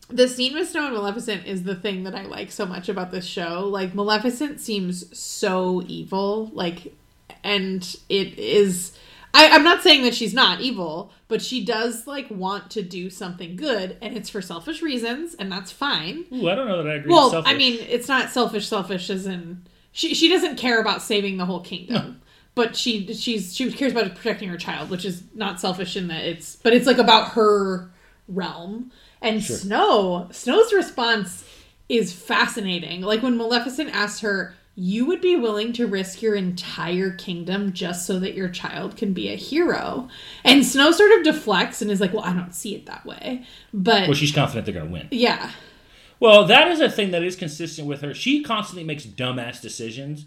the 0.10 0.28
scene 0.28 0.54
with 0.54 0.70
Snow 0.70 0.86
and 0.86 0.96
Maleficent 0.96 1.46
is 1.46 1.64
the 1.64 1.76
thing 1.76 2.04
that 2.04 2.14
I 2.14 2.24
like 2.24 2.52
so 2.52 2.66
much 2.66 2.88
about 2.88 3.12
this 3.12 3.26
show. 3.26 3.68
Like 3.68 3.96
Maleficent 3.96 4.60
seems 4.60 5.18
so 5.18 5.82
evil, 5.88 6.52
like 6.54 6.94
and 7.44 7.96
it 8.10 8.38
is 8.40 8.98
I, 9.36 9.50
I'm 9.50 9.64
not 9.64 9.82
saying 9.82 10.04
that 10.04 10.14
she's 10.14 10.34
not 10.34 10.62
evil, 10.62 11.12
but 11.28 11.42
she 11.42 11.66
does 11.66 12.06
like 12.06 12.30
want 12.30 12.70
to 12.72 12.84
do 12.84 13.10
something 13.10 13.56
good, 13.56 13.98
and 14.02 14.16
it's 14.16 14.30
for 14.30 14.42
selfish 14.42 14.82
reasons, 14.82 15.34
and 15.34 15.52
that's 15.52 15.72
fine. 15.72 16.26
Ooh, 16.32 16.48
I 16.48 16.56
don't 16.56 16.68
know 16.68 16.84
that 16.84 16.90
I 16.90 16.96
agree. 16.96 17.08
with 17.08 17.16
Well, 17.16 17.30
selfish. 17.32 17.52
I 17.52 17.58
mean, 17.58 17.80
it's 17.90 18.08
not 18.08 18.30
selfish. 18.30 18.68
Selfish 18.68 19.10
as 19.10 19.26
in 19.26 19.64
she 19.92 20.14
she 20.14 20.30
doesn't 20.30 20.58
care 20.58 20.80
about 20.80 21.02
saving 21.02 21.38
the 21.38 21.46
whole 21.46 21.62
kingdom, 21.62 22.22
but 22.54 22.76
she 22.76 23.12
she's 23.14 23.56
she 23.56 23.72
cares 23.72 23.92
about 23.94 24.14
protecting 24.16 24.50
her 24.50 24.58
child, 24.58 24.92
which 24.92 25.04
is 25.04 25.24
not 25.34 25.60
selfish 25.60 25.98
in 25.98 26.08
that 26.10 26.24
it's 26.24 26.56
but 26.58 26.74
it's 26.74 26.86
like 26.86 27.00
about 27.00 27.30
her 27.30 27.90
realm. 28.28 28.92
And 29.22 29.42
Sure. 29.42 29.56
Snow 29.56 30.28
Snow's 30.32 30.72
response 30.74 31.44
is 31.90 32.14
fascinating. 32.14 33.02
Like 33.02 33.24
when 33.24 33.36
Maleficent 33.38 33.90
asks 33.96 34.20
her, 34.20 34.54
"You 34.76 35.06
would 35.06 35.22
be 35.22 35.36
willing 35.36 35.74
to 35.74 35.86
risk 35.88 36.22
your 36.22 36.36
entire 36.36 37.12
kingdom 37.12 37.74
just 37.74 38.06
so 38.06 38.20
that 38.20 38.34
your 38.34 38.50
child 38.50 38.98
can 38.98 39.14
be 39.14 39.30
a 39.30 39.36
hero," 39.36 40.10
and 40.44 40.66
Snow 40.66 40.92
sort 40.92 41.12
of 41.12 41.24
deflects 41.24 41.82
and 41.82 41.92
is 41.92 42.02
like, 42.02 42.14
"Well, 42.14 42.24
I 42.24 42.34
don't 42.34 42.54
see 42.56 42.74
it 42.76 42.86
that 42.86 43.06
way," 43.06 43.44
but 43.74 44.08
well, 44.08 44.14
she's 44.14 44.32
confident 44.32 44.66
they're 44.66 44.74
going 44.74 44.88
to 44.88 44.92
win. 44.92 45.08
yeah, 45.12 45.52
Well, 46.20 46.46
that 46.46 46.68
is 46.70 46.80
a 46.80 46.90
thing 46.90 47.12
that 47.12 47.24
is 47.24 47.36
consistent 47.36 47.88
with 47.88 48.02
her. 48.02 48.14
She 48.14 48.42
constantly 48.44 48.84
makes 48.84 49.06
dumbass 49.06 49.62
decisions 49.62 50.26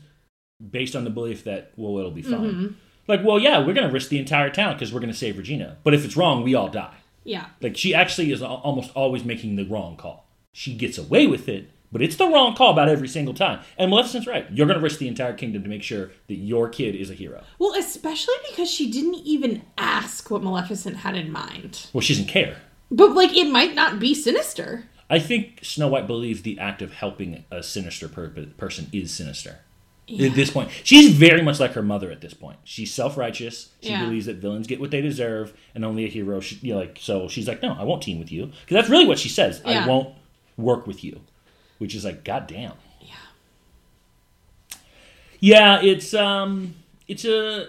based 0.71 0.95
on 0.97 1.05
the 1.05 1.11
belief 1.11 1.45
that, 1.45 1.73
well, 1.77 1.99
it'll 1.99 2.11
be 2.11 2.23
fine. 2.23 2.41
Mm-hmm. 2.53 2.67
Like, 3.09 3.25
well, 3.25 3.39
yeah, 3.39 3.59
we're 3.59 3.73
going 3.75 3.87
to 3.87 3.93
risk 3.93 4.09
the 4.09 4.19
entire 4.19 4.51
town 4.51 4.75
because 4.75 4.93
we're 4.93 5.01
going 5.01 5.13
to 5.13 5.17
save 5.19 5.39
Regina. 5.39 5.77
But 5.85 5.95
if 5.95 6.05
it's 6.05 6.17
wrong, 6.17 6.43
we 6.43 6.55
all 6.55 6.69
die. 6.69 6.97
yeah. 7.25 7.47
Like, 7.61 7.77
she 7.77 7.95
actually 7.95 8.33
is 8.33 8.43
almost 8.43 8.91
always 8.95 9.25
making 9.25 9.57
the 9.57 9.65
wrong 9.65 9.97
call. 9.97 10.27
She 10.53 10.75
gets 10.75 10.99
away 10.99 11.27
with 11.27 11.49
it, 11.49 11.71
but 11.93 12.03
it's 12.03 12.17
the 12.17 12.27
wrong 12.29 12.55
call 12.55 12.73
about 12.73 12.89
every 12.89 13.09
single 13.09 13.35
time. 13.35 13.61
And 13.79 13.91
Maleficent's 13.91 14.27
right. 14.27 14.47
You're 14.53 14.67
going 14.67 14.79
to 14.79 14.83
risk 14.83 14.99
the 14.99 15.09
entire 15.09 15.33
kingdom 15.33 15.63
to 15.63 15.69
make 15.69 15.83
sure 15.83 16.11
that 16.29 16.35
your 16.35 16.69
kid 16.69 16.95
is 16.95 17.11
a 17.11 17.15
hero. 17.15 17.43
Well, 17.59 17.75
especially 17.75 18.35
because 18.49 18.71
she 18.71 18.91
didn't 18.91 19.15
even 19.25 19.63
ask 19.79 20.31
what 20.31 20.43
Maleficent 20.43 20.97
had 20.99 21.17
in 21.17 21.31
mind. 21.31 21.87
Well, 21.93 22.01
she 22.01 22.15
doesn't 22.15 22.29
care. 22.29 22.57
But 22.91 23.13
like, 23.15 23.35
it 23.37 23.51
might 23.51 23.75
not 23.75 23.99
be 23.99 24.15
sinister. 24.15 24.89
I 25.09 25.19
think 25.21 25.61
Snow 25.63 25.89
White 25.89 26.07
believes 26.07 26.43
the 26.43 26.59
act 26.59 26.83
of 26.83 26.93
helping 26.93 27.45
a 27.51 27.63
sinister 27.63 28.09
per- 28.09 28.29
person 28.57 28.89
is 28.93 29.13
sinister. 29.13 29.61
At 30.09 30.35
this 30.37 30.51
point, 30.51 30.71
she's 30.85 31.13
very 31.13 31.43
much 31.43 31.59
like 31.59 31.73
her 31.73 31.83
mother. 31.83 32.13
At 32.13 32.21
this 32.21 32.33
point, 32.33 32.59
she's 32.63 32.95
self-righteous. 32.95 33.71
She 33.83 33.89
Yeah. 33.89 34.05
believes 34.05 34.27
that 34.27 34.37
villains 34.37 34.69
get 34.69 34.79
what 34.81 34.93
they 34.93 35.01
deserve, 35.01 35.53
and 35.75 35.85
only 35.85 36.05
a 36.05 36.09
hero 36.09 36.39
should. 36.39 36.63
You 36.63 36.75
know, 36.75 36.79
like 36.81 36.99
so, 37.01 37.27
she's 37.27 37.49
like, 37.49 37.61
no, 37.61 37.73
I 37.73 37.83
won't 37.83 38.03
team 38.05 38.21
with 38.21 38.31
you 38.31 38.47
because 38.47 38.75
that's 38.77 38.89
really 38.89 39.05
what 39.07 39.19
she 39.19 39.29
says. 39.29 39.61
Yeah. 39.67 39.85
I 39.85 39.89
won't 39.89 40.15
work 40.57 40.87
with 40.87 41.03
you, 41.03 41.23
which 41.79 41.95
is 41.95 42.05
like, 42.05 42.25
goddamn. 42.25 42.73
Yeah. 43.01 44.77
Yeah, 45.41 45.81
it's 45.83 46.15
um, 46.15 46.75
it's 47.09 47.25
a, 47.25 47.69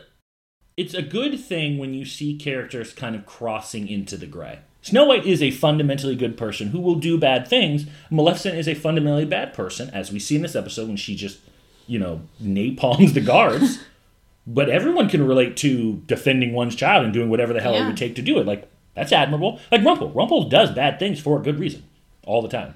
it's 0.75 0.93
a 0.93 1.01
good 1.01 1.39
thing 1.39 1.77
when 1.77 1.93
you 1.93 2.05
see 2.05 2.35
characters 2.35 2.93
kind 2.93 3.15
of 3.15 3.25
crossing 3.25 3.87
into 3.87 4.17
the 4.17 4.27
gray. 4.27 4.59
Snow 4.81 5.05
White 5.05 5.25
is 5.25 5.41
a 5.41 5.51
fundamentally 5.51 6.15
good 6.15 6.37
person 6.37 6.69
who 6.69 6.79
will 6.79 6.95
do 6.95 7.17
bad 7.17 7.47
things. 7.47 7.85
Maleficent 8.09 8.55
is 8.55 8.69
a 8.69 8.73
fundamentally 8.73 9.25
bad 9.25 9.53
person, 9.53 9.89
as 9.89 10.13
we 10.13 10.19
see 10.19 10.37
in 10.37 10.41
this 10.41 10.55
episode 10.55 10.87
when 10.87 10.95
she 10.95 11.15
just, 11.15 11.39
you 11.87 11.99
know, 11.99 12.21
napalms 12.39 13.13
the 13.13 13.19
guards. 13.21 13.79
but 14.47 14.69
everyone 14.69 15.09
can 15.09 15.27
relate 15.27 15.57
to 15.57 16.01
defending 16.07 16.53
one's 16.53 16.75
child 16.75 17.03
and 17.03 17.13
doing 17.13 17.29
whatever 17.29 17.51
the 17.51 17.59
hell 17.59 17.75
it 17.75 17.85
would 17.85 17.97
take 17.97 18.15
to 18.15 18.21
do 18.21 18.39
it. 18.39 18.47
Like 18.47 18.69
that's 18.95 19.11
admirable. 19.11 19.59
Like 19.71 19.83
Rumple, 19.83 20.09
Rumple 20.11 20.47
does 20.47 20.71
bad 20.71 20.99
things 20.99 21.19
for 21.19 21.37
a 21.37 21.43
good 21.43 21.59
reason 21.59 21.83
all 22.23 22.41
the 22.41 22.47
time. 22.47 22.75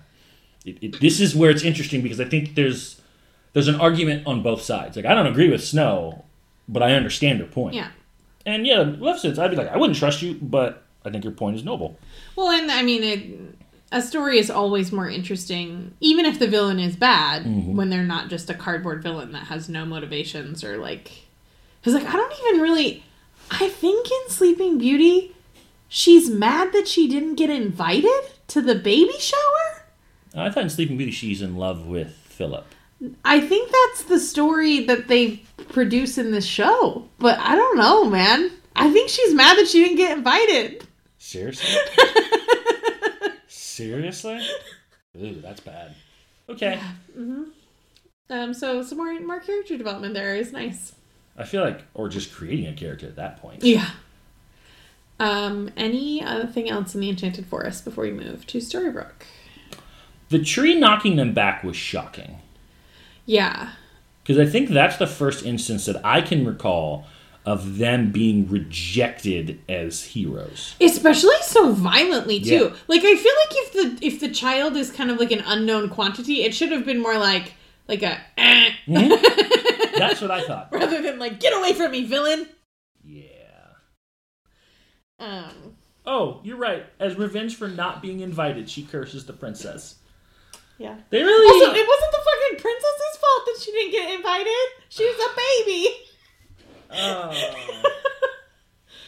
It, 0.66 0.78
it, 0.82 1.00
this 1.00 1.20
is 1.20 1.36
where 1.36 1.50
it's 1.50 1.64
interesting 1.64 2.02
because 2.02 2.20
I 2.20 2.26
think 2.26 2.56
there's 2.56 3.02
there's 3.54 3.68
an 3.68 3.76
argument 3.76 4.28
on 4.28 4.44
both 4.44 4.62
sides. 4.62 4.96
Like 4.96 5.06
I 5.06 5.14
don't 5.14 5.28
agree 5.28 5.50
with 5.50 5.64
Snow, 5.64 6.26
but 6.68 6.84
I 6.84 6.94
understand 6.94 7.40
her 7.40 7.46
point. 7.46 7.76
Yeah. 7.76 7.90
And 8.46 8.66
yeah, 8.66 8.84
Maleficent, 8.84 9.38
I'd 9.38 9.52
be 9.52 9.58
like, 9.58 9.70
I 9.70 9.78
wouldn't 9.78 9.98
trust 9.98 10.22
you, 10.22 10.36
but 10.42 10.84
I 11.06 11.10
think 11.10 11.24
your 11.24 11.34
point 11.34 11.56
is 11.56 11.64
noble. 11.64 11.98
Well, 12.36 12.50
and 12.50 12.72
I 12.72 12.82
mean, 12.82 13.04
it, 13.04 13.56
a 13.92 14.02
story 14.02 14.40
is 14.40 14.50
always 14.50 14.92
more 14.92 15.10
interesting, 15.10 15.94
even 16.00 16.26
if 16.26 16.40
the 16.40 16.48
villain 16.48 16.80
is 16.80 16.96
bad, 16.96 17.44
mm-hmm. 17.44 17.76
when 17.76 17.90
they're 17.90 18.04
not 18.04 18.30
just 18.30 18.50
a 18.50 18.54
cardboard 18.54 19.04
villain 19.04 19.32
that 19.34 19.46
has 19.46 19.68
no 19.70 19.86
motivations 19.86 20.64
or 20.64 20.78
like. 20.78 21.12
Because, 21.80 21.96
like, 21.96 22.06
I 22.06 22.14
don't 22.16 22.34
even 22.48 22.62
really. 22.62 23.04
I 23.50 23.68
think 23.68 24.08
in 24.10 24.30
Sleeping 24.30 24.78
Beauty, 24.78 25.36
she's 25.90 26.30
mad 26.30 26.72
that 26.74 26.88
she 26.88 27.10
didn't 27.10 27.36
get 27.36 27.50
invited 27.50 28.22
to 28.48 28.62
the 28.62 28.76
baby 28.76 29.18
shower. 29.20 29.71
I 30.36 30.50
thought 30.50 30.64
in 30.64 30.70
Sleeping 30.70 30.98
Beauty 30.98 31.12
she's 31.12 31.42
in 31.42 31.58
love 31.58 31.86
with 31.86 32.12
Philip. 32.12 32.66
I 33.26 33.42
think 33.42 33.72
that's 33.72 34.04
the 34.04 34.20
story 34.20 34.86
that 34.86 35.08
they 35.08 35.44
produce 35.70 36.18
in 36.18 36.32
the 36.32 36.42
show. 36.42 37.08
But 37.20 37.40
I 37.40 37.56
don't 37.56 37.78
know, 37.78 38.06
man. 38.06 38.52
I 38.76 38.92
think 38.92 39.10
she's 39.10 39.34
mad 39.34 39.58
that 39.58 39.68
she 39.68 39.84
didn't 39.84 39.98
get 39.98 40.18
invited. 40.18 40.86
Seriously? 41.18 41.78
Seriously? 43.48 44.42
Ooh, 45.22 45.42
that's 45.42 45.60
bad. 45.60 45.96
Okay. 46.50 46.80
Yeah. 47.16 47.44
Um, 48.30 48.54
so 48.54 48.82
some 48.82 48.98
more 48.98 49.20
more 49.20 49.40
character 49.40 49.78
development 49.78 50.14
there 50.14 50.36
is 50.36 50.54
nice. 50.54 50.94
I 51.38 51.44
feel 51.44 51.64
like, 51.64 51.82
or 51.94 52.08
just 52.08 52.34
creating 52.34 52.68
a 52.68 52.74
character 52.74 53.08
at 53.08 53.16
that 53.18 53.42
point. 53.42 53.64
Yeah. 53.64 53.90
Um, 55.20 55.70
any 55.78 56.24
other 56.24 56.48
thing 56.48 56.70
else 56.70 56.96
in 56.96 57.02
the 57.02 57.10
Enchanted 57.10 57.46
Forest 57.46 57.86
before 57.86 58.06
we 58.06 58.12
move 58.12 58.48
to 58.48 58.58
Storybrooke? 58.60 59.24
The 60.32 60.42
tree 60.42 60.76
knocking 60.76 61.18
them 61.18 61.34
back 61.34 61.62
was 61.62 61.76
shocking. 61.76 62.40
Yeah. 63.26 63.72
Because 64.24 64.40
I 64.40 64.50
think 64.50 64.70
that's 64.70 64.96
the 64.96 65.06
first 65.06 65.46
instance 65.46 65.86
that 65.86 66.04
I 66.06 66.22
can 66.22 66.46
recall 66.46 67.06
of 67.46 67.80
them 67.80 68.12
being 68.14 68.48
rejected 68.48 69.60
as 69.68 70.04
heroes. 70.04 70.76
Especially 70.80 71.36
so 71.42 71.74
violently 71.74 72.40
too. 72.40 72.72
Yeah. 72.72 72.76
Like 72.88 73.02
I 73.04 73.16
feel 73.16 73.34
like 73.36 73.52
if 73.52 73.74
the 74.00 74.06
if 74.06 74.20
the 74.22 74.30
child 74.30 74.78
is 74.78 74.90
kind 74.90 75.12
of 75.12 75.20
like 75.20 75.32
an 75.32 75.44
unknown 75.46 75.90
quantity, 75.90 76.44
it 76.44 76.54
should 76.54 76.72
have 76.72 76.86
been 76.86 77.02
more 77.02 77.18
like 77.18 77.52
like 77.90 78.02
a 78.02 78.18
eh, 78.38 78.72
That's 78.88 80.22
what 80.22 80.32
I 80.32 80.44
thought. 80.44 80.70
rather 80.72 81.02
than 81.02 81.20
like 81.20 81.42
get 81.42 81.52
away 81.54 81.74
from 81.74 81.92
me, 81.92 82.06
villain. 82.06 82.48
Yeah. 83.04 83.26
Um 85.20 85.76
Oh, 86.06 86.40
you're 86.44 86.58
right. 86.58 86.86
As 87.00 87.16
revenge 87.16 87.56
for 87.58 87.68
not 87.68 88.02
being 88.02 88.22
invited, 88.22 88.70
she 88.70 88.84
curses 88.84 89.26
the 89.26 89.34
princess. 89.34 89.96
Yeah. 90.82 90.96
They 91.12 91.22
really. 91.24 91.48
Also, 91.66 91.80
it 91.80 91.88
wasn't 91.88 92.12
the 92.12 92.24
fucking 92.26 92.60
princess's 92.62 93.18
fault 93.22 93.42
that 93.46 93.58
she 93.64 93.72
didn't 93.72 93.92
get 93.92 94.16
invited. 94.16 94.68
She 94.90 95.06
was 95.06 95.16
a 95.16 95.32
baby. 95.66 95.88
Oh. 96.94 97.88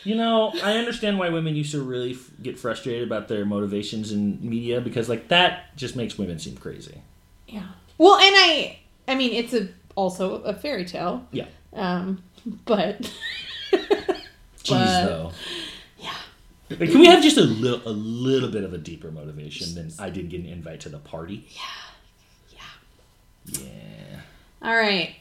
You 0.06 0.15
know, 0.15 0.51
I 0.62 0.74
understand 0.80 1.18
why 1.18 1.30
women 1.30 1.56
used 1.56 1.72
to 1.72 1.82
really 1.82 2.12
f- 2.12 2.30
get 2.42 2.60
frustrated 2.60 3.08
about 3.08 3.30
their 3.30 3.46
motivations 3.46 4.12
in 4.12 4.38
media 4.42 4.82
because, 4.82 5.08
like, 5.08 5.30
that 5.30 5.74
just 5.77 5.96
makes 5.96 6.18
women 6.18 6.39
seem 6.39 6.58
crazy. 6.58 7.01
Yeah. 7.48 7.68
Well, 7.98 8.15
and 8.15 8.36
I, 8.36 8.80
I 9.08 9.15
mean, 9.15 9.32
it's 9.32 9.53
a 9.53 9.70
also 9.96 10.42
a 10.42 10.53
fairy 10.53 10.84
tale. 10.84 11.25
Yeah. 11.32 11.46
Um, 11.72 12.22
but 12.65 13.00
Jeez, 13.72 13.80
But- 14.70 15.06
though. 15.06 15.32
Can 16.77 17.00
we 17.00 17.06
have 17.08 17.22
just 17.24 17.38
a 17.38 17.42
little, 17.42 17.82
a 17.86 17.92
little 17.92 18.50
bit 18.50 18.63
of 18.63 18.74
a 18.74 18.77
deeper 18.77 19.12
motivation 19.12 19.74
than 19.75 19.92
I 20.00 20.10
didn't 20.10 20.30
get 20.30 20.42
an 20.42 20.48
invite 20.48 20.82
to 20.82 20.89
the 20.89 21.00
party? 21.00 21.48
yeah. 21.50 22.58
Yeah. 23.48 23.63
Yeah. 23.65 24.20
All 24.62 24.75
right. 24.75 25.15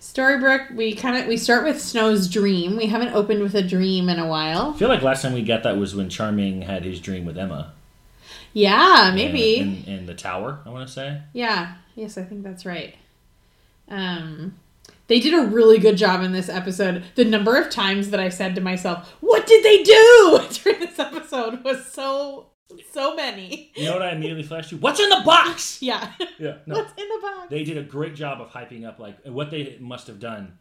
Storybrooke, 0.00 0.74
we 0.76 0.94
kind 0.94 1.16
of 1.16 1.26
we 1.26 1.36
start 1.36 1.64
with 1.64 1.80
Snow's 1.80 2.28
dream. 2.28 2.76
We 2.76 2.86
haven't 2.86 3.14
opened 3.14 3.42
with 3.42 3.54
a 3.54 3.62
dream 3.62 4.08
in 4.08 4.18
a 4.18 4.26
while. 4.26 4.72
I 4.74 4.78
feel 4.78 4.88
like 4.88 5.02
last 5.02 5.22
time 5.22 5.32
we 5.32 5.42
got 5.42 5.62
that 5.64 5.76
was 5.76 5.94
when 5.94 6.08
Charming 6.10 6.62
had 6.62 6.84
his 6.84 7.00
dream 7.00 7.24
with 7.24 7.38
Emma. 7.38 7.72
Yeah, 8.52 9.10
maybe. 9.14 9.56
In, 9.56 9.82
in, 9.86 9.98
in 10.00 10.06
the 10.06 10.14
tower, 10.14 10.60
I 10.64 10.70
want 10.70 10.86
to 10.86 10.92
say. 10.92 11.22
Yeah. 11.32 11.74
Yes, 11.96 12.16
I 12.18 12.22
think 12.22 12.44
that's 12.44 12.64
right. 12.64 12.94
Um 13.88 14.54
they 15.06 15.20
did 15.20 15.34
a 15.34 15.46
really 15.46 15.78
good 15.78 15.96
job 15.96 16.22
in 16.22 16.32
this 16.32 16.48
episode. 16.48 17.04
The 17.14 17.24
number 17.24 17.56
of 17.56 17.70
times 17.70 18.10
that 18.10 18.20
I 18.20 18.28
said 18.28 18.54
to 18.54 18.60
myself, 18.60 19.08
"What 19.20 19.46
did 19.46 19.64
they 19.64 19.82
do?" 19.82 20.40
during 20.62 20.80
this 20.80 20.98
episode 20.98 21.62
was 21.64 21.84
so 21.86 22.50
so 22.92 23.14
many. 23.14 23.70
You 23.76 23.84
know 23.86 23.92
what 23.92 24.02
I 24.02 24.12
immediately 24.12 24.42
flashed 24.42 24.70
to? 24.70 24.76
What's 24.78 24.98
in 25.00 25.08
the 25.08 25.22
box? 25.24 25.78
Yeah. 25.82 26.12
Yeah. 26.38 26.56
No. 26.66 26.76
What's 26.76 26.92
in 27.00 27.08
the 27.08 27.18
box? 27.22 27.48
they 27.50 27.62
did 27.62 27.76
a 27.76 27.82
great 27.82 28.14
job 28.14 28.40
of 28.40 28.48
hyping 28.50 28.86
up 28.86 28.98
like 28.98 29.18
what 29.26 29.50
they 29.50 29.76
must 29.80 30.06
have 30.06 30.18
done 30.18 30.56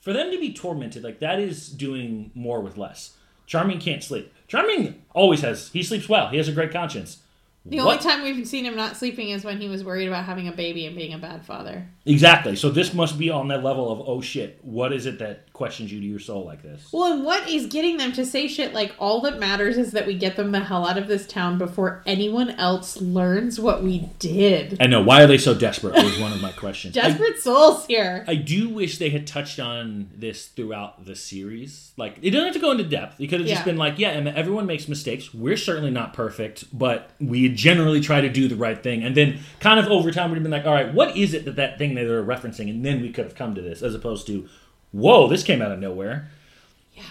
for 0.00 0.12
them 0.12 0.30
to 0.30 0.38
be 0.38 0.52
tormented 0.52 1.02
like 1.02 1.18
that 1.20 1.40
is 1.40 1.68
doing 1.68 2.30
more 2.34 2.60
with 2.60 2.76
less 2.78 3.16
charming 3.46 3.80
can't 3.80 4.02
sleep 4.04 4.32
charming 4.46 5.02
always 5.12 5.40
has 5.40 5.68
he 5.70 5.82
sleeps 5.82 6.08
well 6.08 6.28
he 6.28 6.36
has 6.36 6.46
a 6.48 6.52
great 6.52 6.70
conscience 6.72 7.18
The 7.66 7.80
only 7.80 7.98
time 7.98 8.22
we've 8.22 8.46
seen 8.46 8.64
him 8.64 8.76
not 8.76 8.96
sleeping 8.96 9.30
is 9.30 9.44
when 9.44 9.60
he 9.60 9.68
was 9.68 9.82
worried 9.84 10.06
about 10.06 10.24
having 10.24 10.46
a 10.48 10.52
baby 10.52 10.86
and 10.86 10.96
being 10.96 11.12
a 11.12 11.18
bad 11.18 11.44
father. 11.44 11.88
Exactly. 12.06 12.56
So 12.56 12.70
this 12.70 12.94
must 12.94 13.18
be 13.18 13.30
on 13.30 13.48
that 13.48 13.62
level 13.62 13.90
of 13.90 14.08
oh 14.08 14.20
shit. 14.20 14.58
What 14.62 14.92
is 14.92 15.06
it 15.06 15.18
that 15.18 15.52
questions 15.52 15.92
you 15.92 16.00
to 16.00 16.06
your 16.06 16.18
soul 16.18 16.44
like 16.44 16.62
this? 16.62 16.88
Well, 16.92 17.12
and 17.12 17.24
what 17.24 17.48
is 17.48 17.66
getting 17.66 17.98
them 17.98 18.12
to 18.12 18.24
say 18.24 18.48
shit 18.48 18.72
like 18.72 18.94
all 18.98 19.20
that 19.22 19.38
matters 19.38 19.76
is 19.76 19.92
that 19.92 20.06
we 20.06 20.14
get 20.16 20.36
them 20.36 20.52
the 20.52 20.60
hell 20.60 20.86
out 20.86 20.96
of 20.96 21.08
this 21.08 21.26
town 21.26 21.58
before 21.58 22.02
anyone 22.06 22.50
else 22.52 23.00
learns 23.00 23.60
what 23.60 23.82
we 23.82 24.08
did. 24.18 24.78
I 24.80 24.86
know. 24.86 25.02
Why 25.02 25.22
are 25.22 25.26
they 25.26 25.36
so 25.38 25.52
desperate? 25.52 25.94
Was 25.94 26.18
one 26.18 26.32
of 26.32 26.40
my 26.40 26.52
questions. 26.52 26.94
Desperate 27.00 27.36
I, 27.36 27.40
souls 27.40 27.86
here. 27.86 28.24
I 28.26 28.34
do 28.34 28.70
wish 28.70 28.98
they 28.98 29.10
had 29.10 29.26
touched 29.26 29.60
on 29.60 30.10
this 30.16 30.46
throughout 30.46 31.04
the 31.04 31.14
series. 31.14 31.92
Like 31.96 32.18
it 32.22 32.30
doesn't 32.30 32.46
have 32.46 32.54
to 32.54 32.60
go 32.60 32.70
into 32.70 32.84
depth. 32.84 33.20
It 33.20 33.26
could 33.26 33.40
have 33.40 33.48
just 33.48 33.64
been 33.64 33.76
like, 33.76 33.98
yeah, 33.98 34.10
and 34.10 34.28
everyone 34.28 34.66
makes 34.66 34.88
mistakes. 34.88 35.34
We're 35.34 35.56
certainly 35.58 35.90
not 35.90 36.14
perfect, 36.14 36.64
but 36.76 37.10
we 37.20 37.48
generally 37.50 38.00
try 38.00 38.22
to 38.22 38.30
do 38.30 38.48
the 38.48 38.56
right 38.56 38.82
thing. 38.82 39.04
And 39.04 39.14
then 39.14 39.40
kind 39.60 39.78
of 39.78 39.86
over 39.86 40.10
time, 40.10 40.30
we'd 40.30 40.36
have 40.36 40.42
been 40.42 40.52
like, 40.52 40.64
all 40.64 40.72
right, 40.72 40.92
what 40.92 41.16
is 41.16 41.34
it 41.34 41.44
that 41.44 41.56
that 41.56 41.78
thing 41.78 41.89
that 41.94 42.04
they're 42.04 42.22
referencing? 42.24 42.68
And 42.70 42.84
then 42.84 43.00
we 43.02 43.10
could 43.10 43.24
have 43.24 43.34
come 43.34 43.54
to 43.54 43.60
this, 43.62 43.82
as 43.82 43.94
opposed 43.94 44.26
to, 44.28 44.48
whoa, 44.92 45.28
this 45.28 45.42
came 45.42 45.60
out 45.62 45.72
of 45.72 45.78
nowhere. 45.78 46.28
Yeah. 46.94 47.02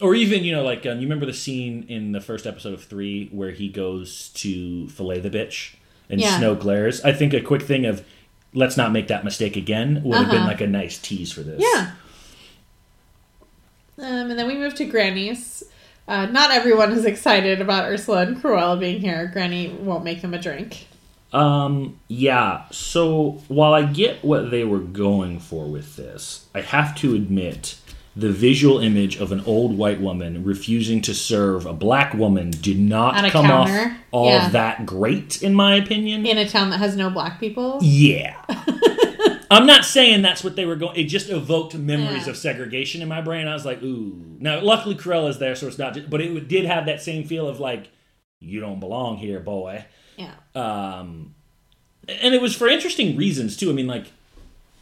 Or 0.00 0.14
even, 0.14 0.44
you 0.44 0.52
know, 0.52 0.62
like 0.62 0.84
um, 0.86 0.96
you 0.98 1.02
remember 1.04 1.26
the 1.26 1.32
scene 1.34 1.84
in 1.88 2.12
the 2.12 2.20
first 2.20 2.46
episode 2.46 2.74
of 2.74 2.84
three 2.84 3.28
where 3.32 3.50
he 3.50 3.68
goes 3.68 4.28
to 4.34 4.88
fillet 4.88 5.20
the 5.20 5.30
bitch 5.30 5.74
and 6.10 6.20
Yeah. 6.20 6.38
Snow 6.38 6.54
glares. 6.54 7.00
I 7.04 7.12
think 7.12 7.32
a 7.34 7.40
quick 7.40 7.62
thing 7.62 7.86
of 7.86 8.04
let's 8.54 8.76
not 8.76 8.92
make 8.92 9.08
that 9.08 9.24
mistake 9.24 9.56
again 9.56 10.02
would 10.04 10.16
have 10.18 10.26
been 10.30 10.38
Uh-huh. 10.40 10.48
like 10.48 10.60
a 10.60 10.66
nice 10.66 10.98
tease 10.98 11.32
for 11.32 11.40
this. 11.42 11.60
Yeah. 11.62 11.92
Um, 13.98 14.30
and 14.30 14.38
then 14.38 14.46
we 14.46 14.54
move 14.56 14.74
to 14.76 14.84
Granny's. 14.84 15.62
Uh, 16.08 16.26
not 16.26 16.50
everyone 16.50 16.92
is 16.92 17.04
excited 17.04 17.60
about 17.60 17.84
Ursula 17.84 18.22
and 18.22 18.36
Cruella 18.42 18.78
being 18.78 19.00
here. 19.00 19.30
Granny 19.32 19.68
won't 19.68 20.02
make 20.04 20.20
them 20.20 20.34
a 20.34 20.38
drink. 20.40 20.86
Um, 21.32 21.98
yeah. 22.08 22.64
So 22.70 23.42
while 23.48 23.72
I 23.74 23.82
get 23.84 24.24
what 24.24 24.50
they 24.50 24.64
were 24.64 24.78
going 24.80 25.38
for 25.40 25.66
with 25.66 25.96
this, 25.96 26.46
I 26.54 26.60
have 26.60 26.94
to 26.96 27.14
admit 27.14 27.76
the 28.14 28.30
visual 28.30 28.78
image 28.78 29.16
of 29.16 29.32
an 29.32 29.40
old 29.46 29.78
white 29.78 29.98
woman 29.98 30.44
refusing 30.44 31.00
to 31.00 31.14
serve 31.14 31.64
a 31.64 31.72
black 31.72 32.12
woman 32.12 32.50
did 32.50 32.78
not 32.78 33.14
come 33.30 33.50
off 33.50 33.70
all 34.10 34.26
Yeah. 34.28 34.50
that 34.50 34.84
great, 34.84 35.42
in 35.42 35.54
my 35.54 35.76
opinion. 35.76 36.26
In 36.26 36.36
a 36.36 36.46
town 36.46 36.68
that 36.70 36.78
has 36.78 36.94
no 36.94 37.08
black 37.08 37.40
people. 37.40 37.78
Yeah. 37.80 38.36
I'm 39.50 39.66
not 39.66 39.84
saying 39.86 40.22
that's 40.22 40.42
what 40.44 40.56
they 40.56 40.64
were 40.66 40.76
going. 40.76 40.96
It 40.96 41.04
just 41.04 41.28
evoked 41.30 41.74
memories 41.74 42.24
Yeah. 42.26 42.30
of 42.32 42.36
segregation 42.36 43.00
in 43.02 43.08
my 43.08 43.20
brain. 43.22 43.46
I 43.48 43.54
was 43.54 43.64
like, 43.66 43.82
ooh. 43.82 44.18
Now, 44.38 44.60
luckily, 44.60 44.94
Cruella's 44.94 45.38
there, 45.38 45.54
so 45.54 45.66
it's 45.66 45.78
not. 45.78 45.94
Just, 45.94 46.08
but 46.10 46.20
it 46.20 46.48
did 46.48 46.64
have 46.66 46.86
that 46.86 47.00
same 47.02 47.24
feel 47.24 47.46
of 47.48 47.60
like, 47.60 47.90
you 48.40 48.60
don't 48.60 48.80
belong 48.80 49.18
here, 49.18 49.40
boy. 49.40 49.84
Yeah. 50.16 50.34
Um, 50.54 51.34
and 52.08 52.34
it 52.34 52.42
was 52.42 52.54
for 52.54 52.68
interesting 52.68 53.16
reasons 53.16 53.56
too. 53.56 53.70
I 53.70 53.72
mean, 53.72 53.86
like, 53.86 54.06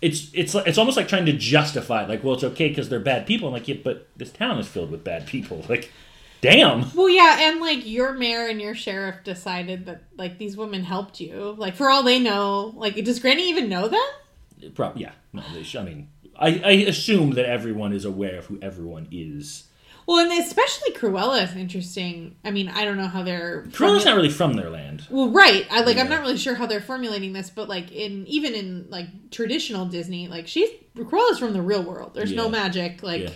it's 0.02 0.30
it's 0.32 0.54
it's 0.54 0.78
almost 0.78 0.96
like 0.96 1.08
trying 1.08 1.26
to 1.26 1.32
justify, 1.32 2.06
like, 2.06 2.24
well, 2.24 2.34
it's 2.34 2.44
okay 2.44 2.68
because 2.68 2.88
they're 2.88 3.00
bad 3.00 3.26
people. 3.26 3.48
I'm 3.48 3.54
like, 3.54 3.68
yeah, 3.68 3.76
but 3.82 4.08
this 4.16 4.32
town 4.32 4.58
is 4.58 4.66
filled 4.66 4.90
with 4.90 5.04
bad 5.04 5.26
people. 5.26 5.64
Like, 5.68 5.92
damn. 6.40 6.94
Well, 6.94 7.10
yeah, 7.10 7.48
and 7.48 7.60
like 7.60 7.86
your 7.86 8.14
mayor 8.14 8.46
and 8.46 8.60
your 8.60 8.74
sheriff 8.74 9.16
decided 9.24 9.86
that 9.86 10.02
like 10.16 10.38
these 10.38 10.56
women 10.56 10.84
helped 10.84 11.20
you. 11.20 11.54
Like 11.58 11.76
for 11.76 11.90
all 11.90 12.02
they 12.02 12.18
know, 12.18 12.72
like 12.76 12.96
does 13.04 13.20
Granny 13.20 13.48
even 13.50 13.68
know 13.68 13.88
them? 13.88 14.72
Prob- 14.74 14.96
yeah. 14.96 15.12
No, 15.32 15.42
they 15.52 15.78
I 15.78 15.82
mean, 15.82 16.08
I, 16.38 16.60
I 16.64 16.70
assume 16.88 17.32
that 17.32 17.44
everyone 17.46 17.92
is 17.92 18.04
aware 18.04 18.38
of 18.38 18.46
who 18.46 18.58
everyone 18.62 19.06
is. 19.10 19.64
Well, 20.10 20.28
and 20.28 20.42
especially 20.42 20.90
Cruella 20.90 21.44
is 21.44 21.54
interesting. 21.54 22.34
I 22.44 22.50
mean, 22.50 22.68
I 22.68 22.84
don't 22.84 22.96
know 22.96 23.06
how 23.06 23.22
they're. 23.22 23.62
Cruella's 23.70 24.04
not 24.04 24.16
really 24.16 24.28
from 24.28 24.54
their 24.54 24.68
land. 24.68 25.06
Well, 25.08 25.28
right. 25.28 25.64
I 25.70 25.82
like. 25.82 25.98
I'm 25.98 26.08
not 26.08 26.22
really 26.22 26.36
sure 26.36 26.56
how 26.56 26.66
they're 26.66 26.80
formulating 26.80 27.32
this, 27.32 27.48
but 27.48 27.68
like 27.68 27.92
in 27.92 28.26
even 28.26 28.54
in 28.54 28.86
like 28.90 29.06
traditional 29.30 29.86
Disney, 29.86 30.26
like 30.26 30.48
she's 30.48 30.68
Cruella's 30.96 31.38
from 31.38 31.52
the 31.52 31.62
real 31.62 31.84
world. 31.84 32.12
There's 32.14 32.32
no 32.32 32.48
magic. 32.48 33.04
Like, 33.04 33.22
Yeah. 33.22 33.30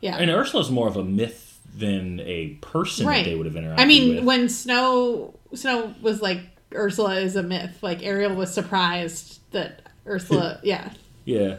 yeah. 0.00 0.16
And 0.16 0.32
Ursula's 0.32 0.68
more 0.68 0.88
of 0.88 0.96
a 0.96 1.04
myth 1.04 1.60
than 1.76 2.18
a 2.24 2.54
person 2.60 3.06
Right. 3.06 3.22
that 3.24 3.30
they 3.30 3.36
would 3.36 3.46
have 3.46 3.54
interacted 3.54 3.78
I 3.78 3.84
mean, 3.84 4.16
with. 4.16 4.24
when 4.24 4.48
Snow 4.48 5.38
Snow 5.54 5.94
was 6.02 6.20
like 6.20 6.40
Ursula 6.74 7.20
is 7.20 7.36
a 7.36 7.42
myth. 7.44 7.78
Like 7.82 8.02
Ariel 8.02 8.34
was 8.34 8.52
surprised 8.52 9.38
that 9.52 9.82
Ursula. 10.08 10.58
yeah. 10.64 10.90
yeah. 11.24 11.58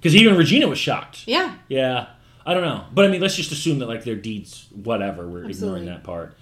Because 0.00 0.16
even 0.16 0.36
Regina 0.36 0.66
was 0.66 0.80
shocked. 0.80 1.28
Yeah. 1.28 1.54
Yeah. 1.68 2.08
I 2.44 2.54
don't 2.54 2.62
know. 2.62 2.84
But 2.92 3.04
I 3.04 3.08
mean, 3.08 3.20
let's 3.20 3.36
just 3.36 3.52
assume 3.52 3.78
that, 3.80 3.88
like, 3.88 4.04
their 4.04 4.16
deeds, 4.16 4.66
whatever, 4.72 5.28
we're 5.28 5.44
Absolutely. 5.44 5.80
ignoring 5.80 5.84
that 5.86 6.04
part. 6.04 6.36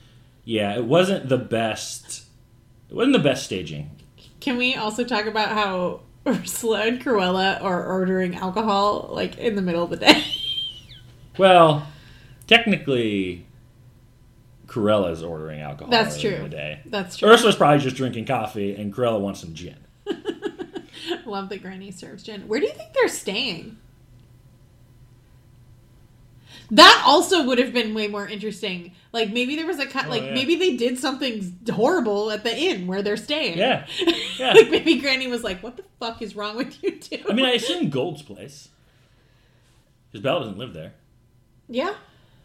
Yeah, 0.45 0.75
it 0.77 0.85
wasn't 0.85 1.29
the 1.29 1.37
best. 1.39 2.25
It 2.89 2.95
wasn't 2.95 3.13
the 3.13 3.19
best 3.21 3.45
staging. 3.45 3.91
Can 4.41 4.57
we 4.57 4.75
also 4.75 5.05
talk 5.05 5.27
about 5.27 5.49
how 5.51 6.01
Ursula 6.27 6.87
and 6.87 7.01
Cruella 7.01 7.63
are 7.63 7.87
ordering 7.87 8.35
alcohol 8.35 9.11
like 9.13 9.37
in 9.39 9.55
the 9.55 9.63
middle 9.63 9.85
of 9.85 9.91
the 9.91 9.97
day? 9.97 10.25
Well, 11.39 11.87
technically, 12.47 13.47
Cruella's 14.67 15.23
ordering 15.23 15.61
alcohol. 15.61 15.91
That's 15.91 16.17
earlier 16.19 16.33
in 16.33 16.37
true. 16.41 16.49
The 16.51 16.57
day. 16.57 16.81
That's 16.85 17.17
true. 17.17 17.29
Ursula's 17.31 17.57
probably 17.57 17.79
just 17.79 17.97
drinking 17.97 18.27
coffee, 18.27 18.75
and 18.75 18.93
Cruella 18.93 19.21
wants 19.21 19.41
some 19.41 19.55
gin. 19.55 19.77
Love 21.25 21.49
that 21.49 21.63
Granny 21.63 21.93
serves 21.93 22.25
gin. 22.25 22.47
Where 22.47 22.61
do 22.61 22.67
you 22.67 22.73
think 22.73 22.93
they're 22.93 23.09
staying? 23.09 23.79
That 26.73 27.03
also 27.07 27.45
would 27.47 27.59
have 27.59 27.73
been 27.73 27.95
way 27.95 28.07
more 28.09 28.27
interesting. 28.27 28.93
Like 29.13 29.33
maybe 29.33 29.57
there 29.57 29.67
was 29.67 29.79
a 29.79 29.87
cut. 29.87 30.07
Oh, 30.07 30.11
like 30.11 30.23
yeah. 30.23 30.35
maybe 30.35 30.57
they 30.57 30.77
did 30.77 30.99
something 30.99 31.59
horrible 31.71 32.31
at 32.31 32.45
the 32.45 32.57
inn 32.57 32.87
where 32.87 33.03
they're 33.03 33.17
staying. 33.17 33.59
Yeah. 33.59 33.87
Yeah. 34.39 34.53
like 34.55 34.71
maybe 34.71 34.99
Granny 35.01 35.27
was 35.27 35.43
like, 35.45 35.63
"What 35.63 35.77
the 35.77 35.85
fuck 35.99 36.23
is 36.23 36.35
wrong 36.35 36.57
with 36.57 36.83
you 36.83 36.93
two? 36.99 37.19
I 37.29 37.33
mean, 37.35 37.45
I 37.45 37.51
assume 37.61 37.91
Gold's 37.91 38.23
place. 38.23 38.69
Because 40.11 40.23
Bella 40.23 40.41
doesn't 40.41 40.59
live 40.59 40.73
there. 40.73 40.93
yeah. 41.69 41.95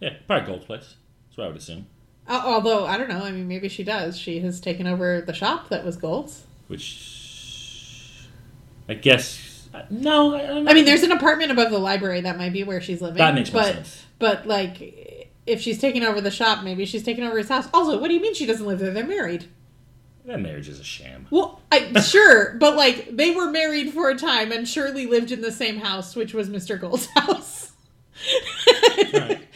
Yeah, 0.02 0.14
probably 0.28 0.46
Gold's 0.48 0.66
place. 0.66 0.96
That's 1.28 1.38
what 1.38 1.46
I 1.46 1.48
would 1.48 1.58
assume. 1.58 1.88
Uh, 2.28 2.42
although 2.44 2.86
I 2.86 2.98
don't 2.98 3.08
know. 3.08 3.22
I 3.24 3.32
mean, 3.32 3.48
maybe 3.48 3.70
she 3.70 3.84
does. 3.84 4.18
She 4.20 4.40
has 4.42 4.60
taken 4.60 4.88
over 4.88 5.22
the 5.22 5.34
shop 5.34 5.70
that 5.70 5.86
was 5.86 5.96
Gold's. 5.96 6.44
Which. 6.68 8.28
I 8.90 8.94
guess. 8.96 9.55
No, 9.90 10.36
I. 10.36 10.70
I 10.70 10.74
mean, 10.74 10.86
there's 10.86 11.04
an 11.04 11.12
apartment 11.12 11.52
above 11.52 11.72
the 11.72 11.80
library 11.80 12.22
that 12.22 12.38
might 12.38 12.54
be 12.54 12.64
where 12.64 12.82
she's 12.82 13.02
living. 13.02 13.18
That 13.18 13.36
makes 13.36 13.52
more 13.52 13.64
but, 13.64 13.76
sense. 13.76 14.06
But 14.20 14.48
like, 14.48 15.36
if 15.46 15.62
she's 15.62 15.80
taking 15.80 16.04
over 16.04 16.22
the 16.22 16.32
shop, 16.32 16.64
maybe 16.64 16.86
she's 16.86 17.04
taking 17.04 17.24
over 17.24 17.38
his 17.38 17.50
house. 17.50 17.68
Also, 17.74 18.00
what 18.00 18.08
do 18.08 18.14
you 18.14 18.22
mean 18.22 18.34
she 18.34 18.46
doesn't 18.46 18.66
live 18.66 18.80
there? 18.80 18.92
They're 18.92 19.06
married. 19.06 19.46
That 20.26 20.42
marriage 20.42 20.68
is 20.68 20.80
a 20.80 20.84
sham. 20.84 21.28
Well, 21.30 21.62
I, 21.72 22.00
sure, 22.02 22.56
but 22.56 22.76
like 22.76 23.16
they 23.16 23.32
were 23.32 23.52
married 23.52 23.94
for 23.94 24.10
a 24.10 24.16
time 24.16 24.52
and 24.52 24.68
surely 24.68 25.06
lived 25.06 25.32
in 25.32 25.42
the 25.42 25.52
same 25.52 25.78
house, 25.78 26.16
which 26.16 26.34
was 26.34 26.50
Mr. 26.50 26.80
Gold's 26.80 27.06
house. 27.16 27.72
Right. 29.14 29.48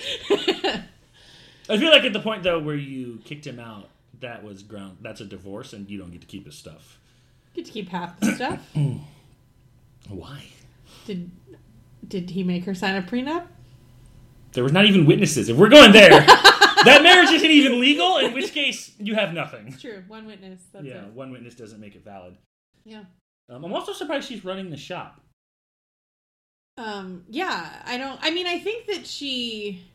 I 1.69 1.77
feel 1.77 1.91
like 1.91 2.03
at 2.03 2.13
the 2.13 2.19
point 2.19 2.43
though 2.43 2.59
where 2.59 2.75
you 2.75 3.19
kicked 3.25 3.47
him 3.47 3.59
out, 3.59 3.89
that 4.19 4.43
was 4.43 4.63
ground. 4.63 4.97
That's 5.01 5.21
a 5.21 5.25
divorce, 5.25 5.73
and 5.73 5.89
you 5.89 5.97
don't 5.97 6.11
get 6.11 6.21
to 6.21 6.27
keep 6.27 6.45
his 6.45 6.55
stuff. 6.55 6.99
Get 7.55 7.65
to 7.65 7.71
keep 7.71 7.89
half 7.89 8.19
the 8.19 8.33
stuff. 8.33 8.59
Why? 10.09 10.43
Did 11.05 11.31
did 12.07 12.31
he 12.31 12.43
make 12.43 12.65
her 12.65 12.73
sign 12.73 12.95
a 12.95 13.01
prenup? 13.01 13.47
There 14.53 14.63
was 14.63 14.73
not 14.73 14.85
even 14.85 15.05
witnesses. 15.05 15.49
If 15.49 15.57
we're 15.57 15.69
going 15.69 15.91
there, 15.91 16.09
that 16.85 17.01
marriage 17.03 17.29
isn't 17.29 17.49
even 17.49 17.79
legal. 17.79 18.17
In 18.17 18.33
which 18.33 18.51
case, 18.51 18.91
you 18.97 19.15
have 19.15 19.33
nothing. 19.33 19.75
True, 19.79 20.03
one 20.07 20.25
witness. 20.25 20.61
That's 20.73 20.85
yeah, 20.85 21.05
it. 21.05 21.13
one 21.13 21.31
witness 21.31 21.55
doesn't 21.55 21.79
make 21.79 21.95
it 21.95 22.03
valid. 22.03 22.35
Yeah. 22.83 23.03
Um, 23.49 23.63
I'm 23.63 23.73
also 23.73 23.93
surprised 23.93 24.27
she's 24.27 24.43
running 24.43 24.69
the 24.69 24.77
shop. 24.77 25.21
Um, 26.77 27.25
yeah, 27.29 27.81
I 27.85 27.97
don't. 27.97 28.19
I 28.21 28.31
mean, 28.31 28.47
I 28.47 28.59
think 28.59 28.87
that 28.87 29.05
she. 29.05 29.85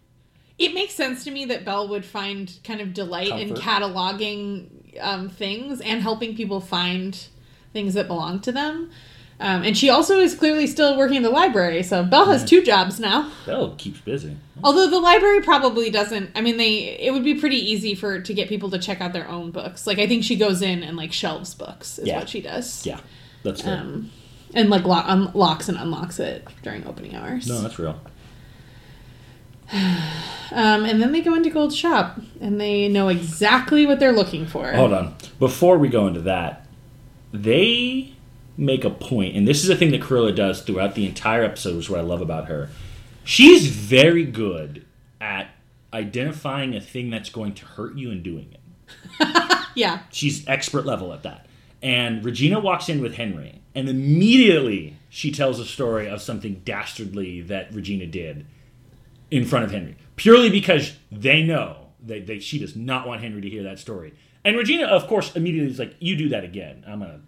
It 0.57 0.73
makes 0.73 0.95
sense 0.95 1.25
to 1.25 1.33
me 1.33 1.47
that 1.47 1.65
Belle 1.65 1.89
would 1.89 2.05
find 2.05 2.53
kind 2.63 2.81
of 2.81 2.95
delight 2.95 3.41
in 3.41 3.55
cataloging 3.55 5.01
um, 5.01 5.29
things 5.29 5.81
and 5.81 6.01
helping 6.01 6.37
people 6.37 6.61
find 6.61 7.27
things 7.73 7.95
that 7.95 8.07
belong 8.07 8.39
to 8.43 8.53
them. 8.53 8.93
Um, 9.41 9.63
and 9.65 9.77
she 9.77 9.91
also 9.91 10.19
is 10.21 10.35
clearly 10.35 10.67
still 10.69 10.97
working 10.97 11.17
in 11.17 11.23
the 11.25 11.31
library, 11.31 11.83
so 11.83 12.05
Belle 12.05 12.27
has 12.27 12.45
two 12.45 12.63
jobs 12.63 13.01
now. 13.01 13.33
Belle 13.45 13.75
keeps 13.77 14.01
busy. 14.01 14.37
Although 14.63 14.89
the 14.89 15.01
library 15.01 15.41
probably 15.43 15.91
doesn't. 15.91 16.31
I 16.37 16.41
mean, 16.41 16.57
they 16.57 16.97
it 17.01 17.13
would 17.13 17.25
be 17.25 17.35
pretty 17.35 17.57
easy 17.57 17.95
for 17.97 18.21
to 18.21 18.33
get 18.35 18.49
people 18.49 18.71
to 18.71 18.79
check 18.79 19.01
out 19.01 19.13
their 19.13 19.29
own 19.29 19.51
books. 19.51 19.87
Like 19.89 19.99
I 19.99 20.07
think 20.07 20.23
she 20.23 20.37
goes 20.37 20.63
in 20.63 20.83
and 20.85 20.97
like 20.97 21.13
shelves 21.13 21.53
books 21.55 21.99
is 21.99 22.07
Yeah. 22.07 22.19
what 22.21 22.29
she 22.29 22.41
does. 22.41 22.87
Yeah, 22.87 23.01
that's 23.43 23.61
fair. 23.63 23.79
Um, 23.79 24.13
and 24.55 24.71
like 24.71 24.85
lo- 24.85 25.03
unlocks 25.05 25.69
and 25.69 25.77
unlocks 25.79 26.21
it 26.21 26.47
during 26.63 26.87
opening 26.87 27.17
hours. 27.17 27.49
no, 27.49 27.61
that's 27.61 27.79
real. 27.79 28.01
Um, 30.53 30.85
and 30.85 31.03
then 31.03 31.11
they 31.11 31.21
go 31.21 31.35
into 31.35 31.51
Gold's 31.51 31.75
shop 31.75 32.21
and 32.41 32.61
they 32.61 32.87
know 32.87 33.09
exactly 33.09 33.87
what 33.87 33.99
they're 33.99 34.13
looking 34.13 34.47
for. 34.47 34.71
Hold 34.73 34.93
on. 34.93 35.17
Before 35.41 35.79
we 35.79 35.89
go 35.89 36.07
into 36.07 36.21
that, 36.21 36.67
they 37.33 38.15
make 38.57 38.85
a 38.85 38.91
point, 38.91 39.37
and 39.37 39.47
this 39.47 39.65
is 39.65 39.71
a 39.71 39.77
thing 39.77 39.91
that 39.91 40.01
Cruella 40.01 40.35
does 40.35 40.63
throughout 40.63 40.95
the 40.95 41.07
entire 41.07 41.43
episode, 41.43 41.77
which 41.77 41.87
is 41.87 41.91
what 41.91 42.01
I 42.01 42.05
love 42.05 42.21
about 42.21 42.47
her. 42.47 42.69
She's 43.25 43.69
very 43.69 44.25
good 44.25 44.85
at 45.21 45.49
identifying 45.93 46.75
a 46.75 46.81
thing 46.81 47.11
that's 47.11 47.31
going 47.31 47.55
to 47.55 47.65
hurt 47.65 47.97
you 47.97 48.11
and 48.11 48.23
doing 48.23 48.53
it. 48.53 48.61
Yeah. 49.75 50.01
She's 50.11 50.47
expert 50.49 50.87
level 50.87 51.13
at 51.13 51.25
that. 51.25 51.47
And 51.83 52.25
Regina 52.25 52.61
walks 52.61 52.89
in 52.89 53.03
with 53.03 53.15
Henry, 53.17 53.61
and 53.75 53.89
immediately 53.89 54.97
she 55.11 55.31
tells 55.31 55.61
a 55.61 55.65
story 55.65 56.09
of 56.09 56.23
something 56.23 56.63
dastardly 56.65 57.43
that 57.43 57.75
Regina 57.75 58.07
did 58.07 58.47
in 59.31 59.45
front 59.45 59.65
of 59.65 59.71
Henry, 59.71 59.97
purely 60.17 60.49
because 60.49 60.97
they 61.13 61.43
know 61.43 61.89
that 62.07 62.27
they, 62.27 62.39
she 62.39 62.59
does 62.59 62.75
not 62.75 63.07
want 63.07 63.21
Henry 63.21 63.43
to 63.43 63.51
hear 63.51 63.65
that 63.65 63.79
story. 63.79 64.15
And 64.45 64.57
Regina, 64.57 64.87
of 64.87 65.07
course, 65.07 65.35
immediately 65.37 65.71
is 65.71 65.79
like, 65.79 65.97
"You 65.99 66.17
do 66.17 66.29
that 66.31 66.45
again, 66.45 66.85
I'm 66.87 67.01
gonna." 67.01 67.21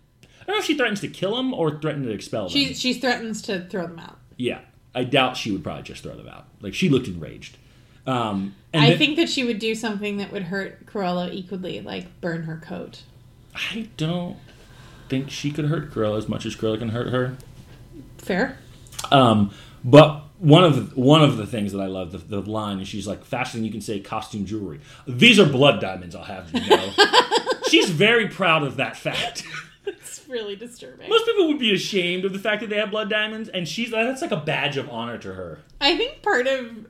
I 0.47 0.53
don't 0.53 0.57
know 0.57 0.61
if 0.61 0.65
she 0.67 0.77
threatens 0.77 1.01
to 1.01 1.09
kill 1.09 1.37
him 1.39 1.53
or 1.53 1.81
threaten 1.81 2.05
to 2.05 2.11
expel 2.11 2.43
them. 2.45 2.51
She 2.53 2.73
she 2.75 2.95
threatens 2.95 3.43
to 3.43 3.67
throw 3.69 3.87
them 3.89 3.99
out. 3.99 4.19
yeah, 4.37 4.61
I 4.95 5.03
doubt 5.05 5.37
she 5.37 5.51
would 5.51 5.65
probably 5.65 5.83
just 5.83 6.03
throw 6.05 6.15
them 6.15 6.29
out. 6.29 6.47
Like 6.61 6.73
she 6.75 6.89
looked 6.89 7.09
enraged. 7.09 7.57
Um, 8.07 8.55
and 8.73 8.85
I 8.85 8.91
then- 8.91 8.99
think 8.99 9.17
that 9.17 9.29
she 9.29 9.43
would 9.43 9.59
do 9.59 9.75
something 9.75 10.19
that 10.19 10.31
would 10.33 10.45
hurt 10.45 10.87
Cruella 10.87 11.33
equally, 11.33 11.81
like 11.81 12.21
burn 12.21 12.45
her 12.45 12.57
coat. 12.57 13.03
I 13.55 13.89
don't 13.97 14.37
think 15.09 15.31
she 15.31 15.51
could 15.51 15.65
hurt 15.67 15.91
Cruella 15.93 16.19
as 16.19 16.29
much 16.29 16.47
as 16.47 16.55
Cruella 16.55 16.79
can 16.79 16.91
hurt 16.91 17.09
her. 17.09 17.37
Fair. 18.19 18.59
Um, 19.11 19.51
but 19.83 20.23
one 20.39 20.63
of 20.65 20.91
the, 20.95 21.01
one 21.01 21.23
of 21.23 21.37
the 21.37 21.47
things 21.47 21.73
that 21.73 21.81
I 21.81 21.87
love 21.87 22.13
the, 22.13 22.19
the 22.19 22.41
line 22.49 22.79
is 22.81 22.87
she's 22.89 23.07
like 23.07 23.25
faster 23.25 23.57
than 23.59 23.65
you 23.65 23.73
can 23.73 23.81
say 23.81 23.99
costume 24.01 24.45
jewelry. 24.47 24.81
These 25.09 25.39
are 25.41 25.47
blood 25.47 25.81
diamonds. 25.81 26.15
I'll 26.15 26.25
have 26.25 26.53
you 26.53 26.69
know. 26.69 26.93
she's 27.69 27.91
very 27.91 28.29
proud 28.29 28.63
of 28.63 28.77
that 28.77 28.97
fact. 28.97 29.45
Really 30.37 30.57
disturbing. 30.57 31.09
Most 31.09 31.25
people 31.25 31.49
would 31.49 31.59
be 31.59 31.73
ashamed 31.73 32.27
of 32.27 32.35
the 32.35 32.39
fact 32.39 32.61
that 32.61 32.69
they 32.69 32.77
have 32.77 32.91
blood 32.91 33.09
diamonds, 33.09 33.49
and 33.49 33.67
she's 33.67 33.91
that's 33.91 34.21
like 34.21 34.33
a 34.33 34.37
badge 34.37 34.77
of 34.77 34.91
honor 34.91 35.17
to 35.17 35.33
her. 35.33 35.61
I 35.81 35.97
think 35.97 36.21
part 36.21 36.47
of 36.47 36.87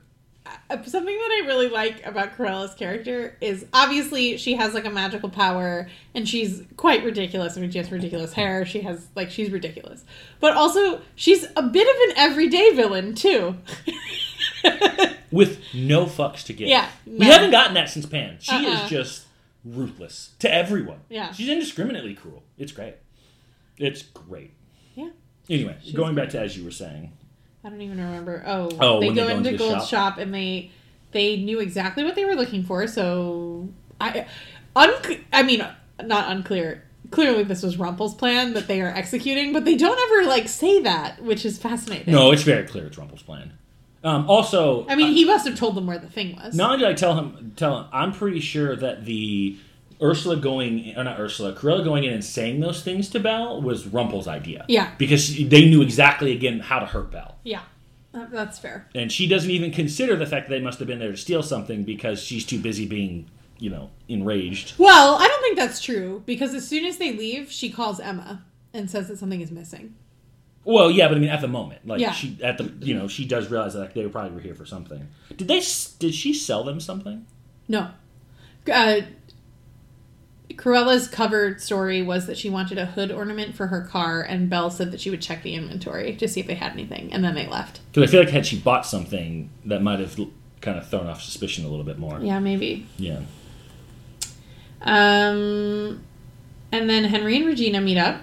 uh, 0.69 0.83
something 0.83 1.15
that 1.15 1.41
I 1.43 1.47
really 1.47 1.69
like 1.69 2.05
about 2.05 2.35
Cruella's 2.35 2.73
character 2.73 3.37
is 3.39 3.65
obviously 3.71 4.35
she 4.35 4.55
has 4.55 4.73
like 4.73 4.83
a 4.83 4.89
magical 4.89 5.29
power 5.29 5.87
and 6.13 6.27
she's 6.27 6.61
quite 6.75 7.05
ridiculous. 7.05 7.57
I 7.57 7.61
mean, 7.61 7.71
she 7.71 7.77
has 7.77 7.89
ridiculous 7.89 8.33
hair. 8.33 8.65
She 8.65 8.81
has 8.81 9.07
like 9.15 9.29
she's 9.31 9.49
ridiculous, 9.49 10.03
but 10.41 10.57
also 10.57 11.01
she's 11.15 11.45
a 11.55 11.63
bit 11.63 11.87
of 11.87 12.09
an 12.09 12.17
everyday 12.17 12.71
villain 12.71 13.15
too. 13.15 13.55
with 15.31 15.61
no 15.73 16.05
fucks 16.05 16.43
to 16.45 16.53
give. 16.53 16.67
Yeah, 16.67 16.89
we 17.05 17.25
haven't 17.25 17.51
gotten 17.51 17.75
that 17.75 17.89
since 17.89 18.05
Pan. 18.05 18.39
She 18.41 18.51
Uh-uh. 18.51 18.83
is 18.83 18.89
just 18.89 19.25
ruthless 19.63 20.31
to 20.39 20.53
everyone. 20.53 20.99
Yeah. 21.09 21.31
she's 21.31 21.49
indiscriminately 21.49 22.13
cruel. 22.13 22.43
It's 22.57 22.71
great. 22.71 22.95
It's 23.77 24.01
great. 24.01 24.53
yeah, 24.95 25.09
Anyway, 25.49 25.77
going 25.93 26.15
back 26.15 26.29
to 26.29 26.39
as 26.39 26.57
you 26.57 26.63
were 26.65 26.71
saying, 26.71 27.11
I 27.63 27.69
don't 27.69 27.81
even 27.81 27.97
remember. 27.97 28.43
Oh, 28.45 28.69
Oh, 28.79 28.99
they 28.99 29.07
go 29.09 29.13
they 29.13 29.15
go 29.15 29.27
into 29.37 29.49
into 29.49 29.57
Gold 29.57 29.73
shop. 29.81 29.87
shop. 29.87 30.17
and 30.17 30.33
they 30.33 30.71
they 31.11 31.37
knew 31.37 31.59
exactly 31.59 32.03
what 32.03 32.15
they 32.15 32.25
were 32.25 32.35
looking 32.35 32.63
for. 32.63 32.85
So 32.87 33.69
I, 33.99 34.25
un- 34.75 34.93
I 35.33 35.43
mean, 35.43 35.65
not 36.03 36.29
unclear. 36.31 36.83
Clearly, 37.11 37.43
this 37.43 37.63
was 37.63 37.77
Rumple's 37.77 38.13
plan 38.13 38.53
that 38.53 38.67
they 38.67 38.81
are 38.81 38.89
executing, 38.89 39.53
but 39.53 39.63
they 39.63 39.75
don't 39.77 39.97
ever 39.97 40.27
like 40.29 40.49
say 40.49 40.81
that, 40.81 41.23
which 41.23 41.45
is 41.45 41.57
fascinating. 41.57 42.13
no, 42.13 42.31
it's 42.31 42.43
very 42.43 42.65
clear 42.67 42.85
it's 42.87 42.97
Rumple's 42.97 43.21
plan. 43.23 43.53
Um, 44.03 44.29
also, 44.29 44.85
I 44.87 44.95
mean, 44.95 45.13
he 45.13 45.23
must 45.25 45.47
have 45.47 45.57
told 45.57 45.75
them 45.75 45.87
where 45.87 45.97
the 45.97 46.09
thing 46.09 46.35
was. 46.35 46.53
not 46.55 46.71
only 46.73 46.83
did 46.83 46.89
I 46.91 46.93
tell 46.93 47.15
him, 47.17 47.53
tell 47.55 47.79
him, 47.79 47.85
I'm 47.93 48.11
pretty 48.11 48.39
sure 48.41 48.75
that 48.75 49.05
the 49.05 49.57
Ursula 50.01 50.35
going, 50.37 50.95
or 50.95 51.03
not 51.03 51.19
Ursula, 51.19 51.53
Cruella 51.53 51.83
going 51.83 52.03
in 52.03 52.13
and 52.13 52.23
saying 52.23 52.59
those 52.59 52.83
things 52.83 53.09
to 53.09 53.19
Belle 53.19 53.61
was 53.61 53.87
Rumple's 53.87 54.27
idea. 54.27 54.65
Yeah. 54.67 54.91
because 54.97 55.23
she, 55.25 55.43
they 55.47 55.65
knew 55.69 55.81
exactly 55.81 56.31
again 56.31 56.59
how 56.59 56.79
to 56.79 56.85
hurt 56.85 57.11
Belle. 57.11 57.35
Yeah, 57.43 57.61
that- 58.11 58.31
that's 58.31 58.59
fair. 58.59 58.87
and 58.93 59.11
she 59.11 59.27
doesn't 59.27 59.49
even 59.49 59.71
consider 59.71 60.15
the 60.15 60.25
fact 60.27 60.47
that 60.49 60.55
they 60.55 60.61
must 60.61 60.79
have 60.79 60.87
been 60.87 60.99
there 60.99 61.11
to 61.11 61.17
steal 61.17 61.41
something 61.41 61.83
because 61.83 62.21
she's 62.21 62.45
too 62.45 62.59
busy 62.59 62.85
being, 62.85 63.27
you 63.59 63.69
know, 63.71 63.89
enraged. 64.07 64.73
Well, 64.77 65.15
I 65.15 65.27
don't 65.27 65.41
think 65.41 65.57
that's 65.57 65.81
true 65.81 66.21
because 66.27 66.53
as 66.53 66.67
soon 66.67 66.85
as 66.85 66.97
they 66.97 67.13
leave, 67.13 67.51
she 67.51 67.71
calls 67.71 67.99
Emma 67.99 68.43
and 68.73 68.91
says 68.91 69.07
that 69.07 69.17
something 69.17 69.41
is 69.41 69.49
missing. 69.51 69.95
Well, 70.63 70.91
yeah, 70.91 71.07
but 71.07 71.15
I 71.17 71.19
mean, 71.21 71.29
at 71.29 71.41
the 71.41 71.47
moment, 71.47 71.87
like 71.87 72.01
Yeah. 72.01 72.11
she 72.11 72.37
at 72.43 72.57
the, 72.57 72.71
you 72.85 72.93
know, 72.93 73.07
she 73.07 73.25
does 73.25 73.49
realize 73.49 73.73
that 73.73 73.93
they 73.93 74.05
probably 74.07 74.31
were 74.31 74.41
here 74.41 74.53
for 74.53 74.65
something. 74.65 75.07
Did 75.35 75.47
they? 75.47 75.59
s- 75.59 75.93
Did 75.97 76.13
she 76.13 76.33
sell 76.33 76.63
them 76.65 76.79
something? 76.81 77.25
No. 77.69 77.91
Uh, 78.71 78.99
Cruella's 80.57 81.07
cover 81.07 81.57
story 81.59 82.01
was 82.01 82.25
that 82.27 82.37
she 82.37 82.49
wanted 82.49 82.77
a 82.77 82.85
hood 82.87 83.11
ornament 83.11 83.55
for 83.55 83.67
her 83.67 83.81
car, 83.83 84.21
and 84.21 84.49
Belle 84.49 84.69
said 84.71 84.91
that 84.91 84.99
she 84.99 85.09
would 85.09 85.21
check 85.21 85.43
the 85.43 85.53
inventory 85.53 86.15
to 86.15 86.27
see 86.27 86.39
if 86.39 86.47
they 86.47 86.55
had 86.55 86.71
anything, 86.73 87.13
and 87.13 87.23
then 87.23 87.35
they 87.35 87.45
left. 87.47 87.79
Because 87.93 88.09
I 88.09 88.11
feel 88.11 88.19
like 88.21 88.29
had 88.29 88.45
she 88.45 88.57
bought 88.59 88.85
something, 88.85 89.49
that 89.65 89.81
might 89.83 89.99
have 89.99 90.19
kind 90.61 90.77
of 90.77 90.89
thrown 90.89 91.07
off 91.07 91.21
suspicion 91.21 91.63
a 91.63 91.69
little 91.69 91.85
bit 91.85 91.99
more. 91.99 92.19
Yeah, 92.19 92.39
maybe. 92.39 92.87
Yeah. 92.97 93.19
Um, 94.81 96.03
and 96.71 96.89
then 96.89 97.03
Henry 97.05 97.37
and 97.37 97.45
Regina 97.45 97.81
meet 97.81 97.97
up 97.97 98.21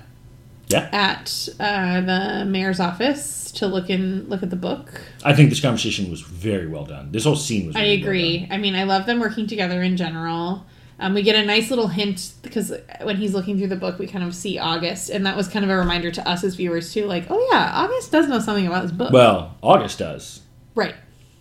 Yeah. 0.68 0.88
at 0.92 1.48
uh, 1.60 2.00
the 2.00 2.44
mayor's 2.44 2.80
office 2.80 3.50
to 3.52 3.66
look 3.66 3.90
in 3.90 4.28
look 4.28 4.42
at 4.42 4.50
the 4.50 4.56
book. 4.56 5.00
I 5.24 5.34
think 5.34 5.50
this 5.50 5.60
conversation 5.60 6.10
was 6.10 6.20
very 6.20 6.66
well 6.66 6.84
done. 6.84 7.12
This 7.12 7.24
whole 7.24 7.36
scene 7.36 7.66
was. 7.68 7.76
I 7.76 7.80
really 7.82 7.98
well 7.98 8.06
agree. 8.08 8.38
done. 8.40 8.48
I 8.52 8.58
mean, 8.58 8.74
I 8.74 8.82
love 8.84 9.06
them 9.06 9.20
working 9.20 9.46
together 9.46 9.82
in 9.82 9.96
general. 9.96 10.66
Um, 10.98 11.14
we 11.14 11.22
get 11.22 11.34
a 11.36 11.44
nice 11.44 11.70
little 11.70 11.88
hint 11.88 12.34
because 12.42 12.72
when 13.02 13.16
he's 13.16 13.34
looking 13.34 13.58
through 13.58 13.66
the 13.68 13.76
book, 13.76 13.98
we 13.98 14.06
kind 14.06 14.24
of 14.24 14.34
see 14.34 14.58
August, 14.58 15.10
and 15.10 15.26
that 15.26 15.36
was 15.36 15.48
kind 15.48 15.64
of 15.64 15.70
a 15.70 15.76
reminder 15.76 16.10
to 16.12 16.28
us 16.28 16.44
as 16.44 16.54
viewers 16.54 16.92
too. 16.92 17.06
Like, 17.06 17.26
oh 17.30 17.48
yeah, 17.52 17.70
August 17.74 18.12
does 18.12 18.28
know 18.28 18.38
something 18.38 18.66
about 18.66 18.82
this 18.82 18.92
book, 18.92 19.12
Well, 19.12 19.56
August 19.62 19.98
does. 19.98 20.42
right? 20.74 20.94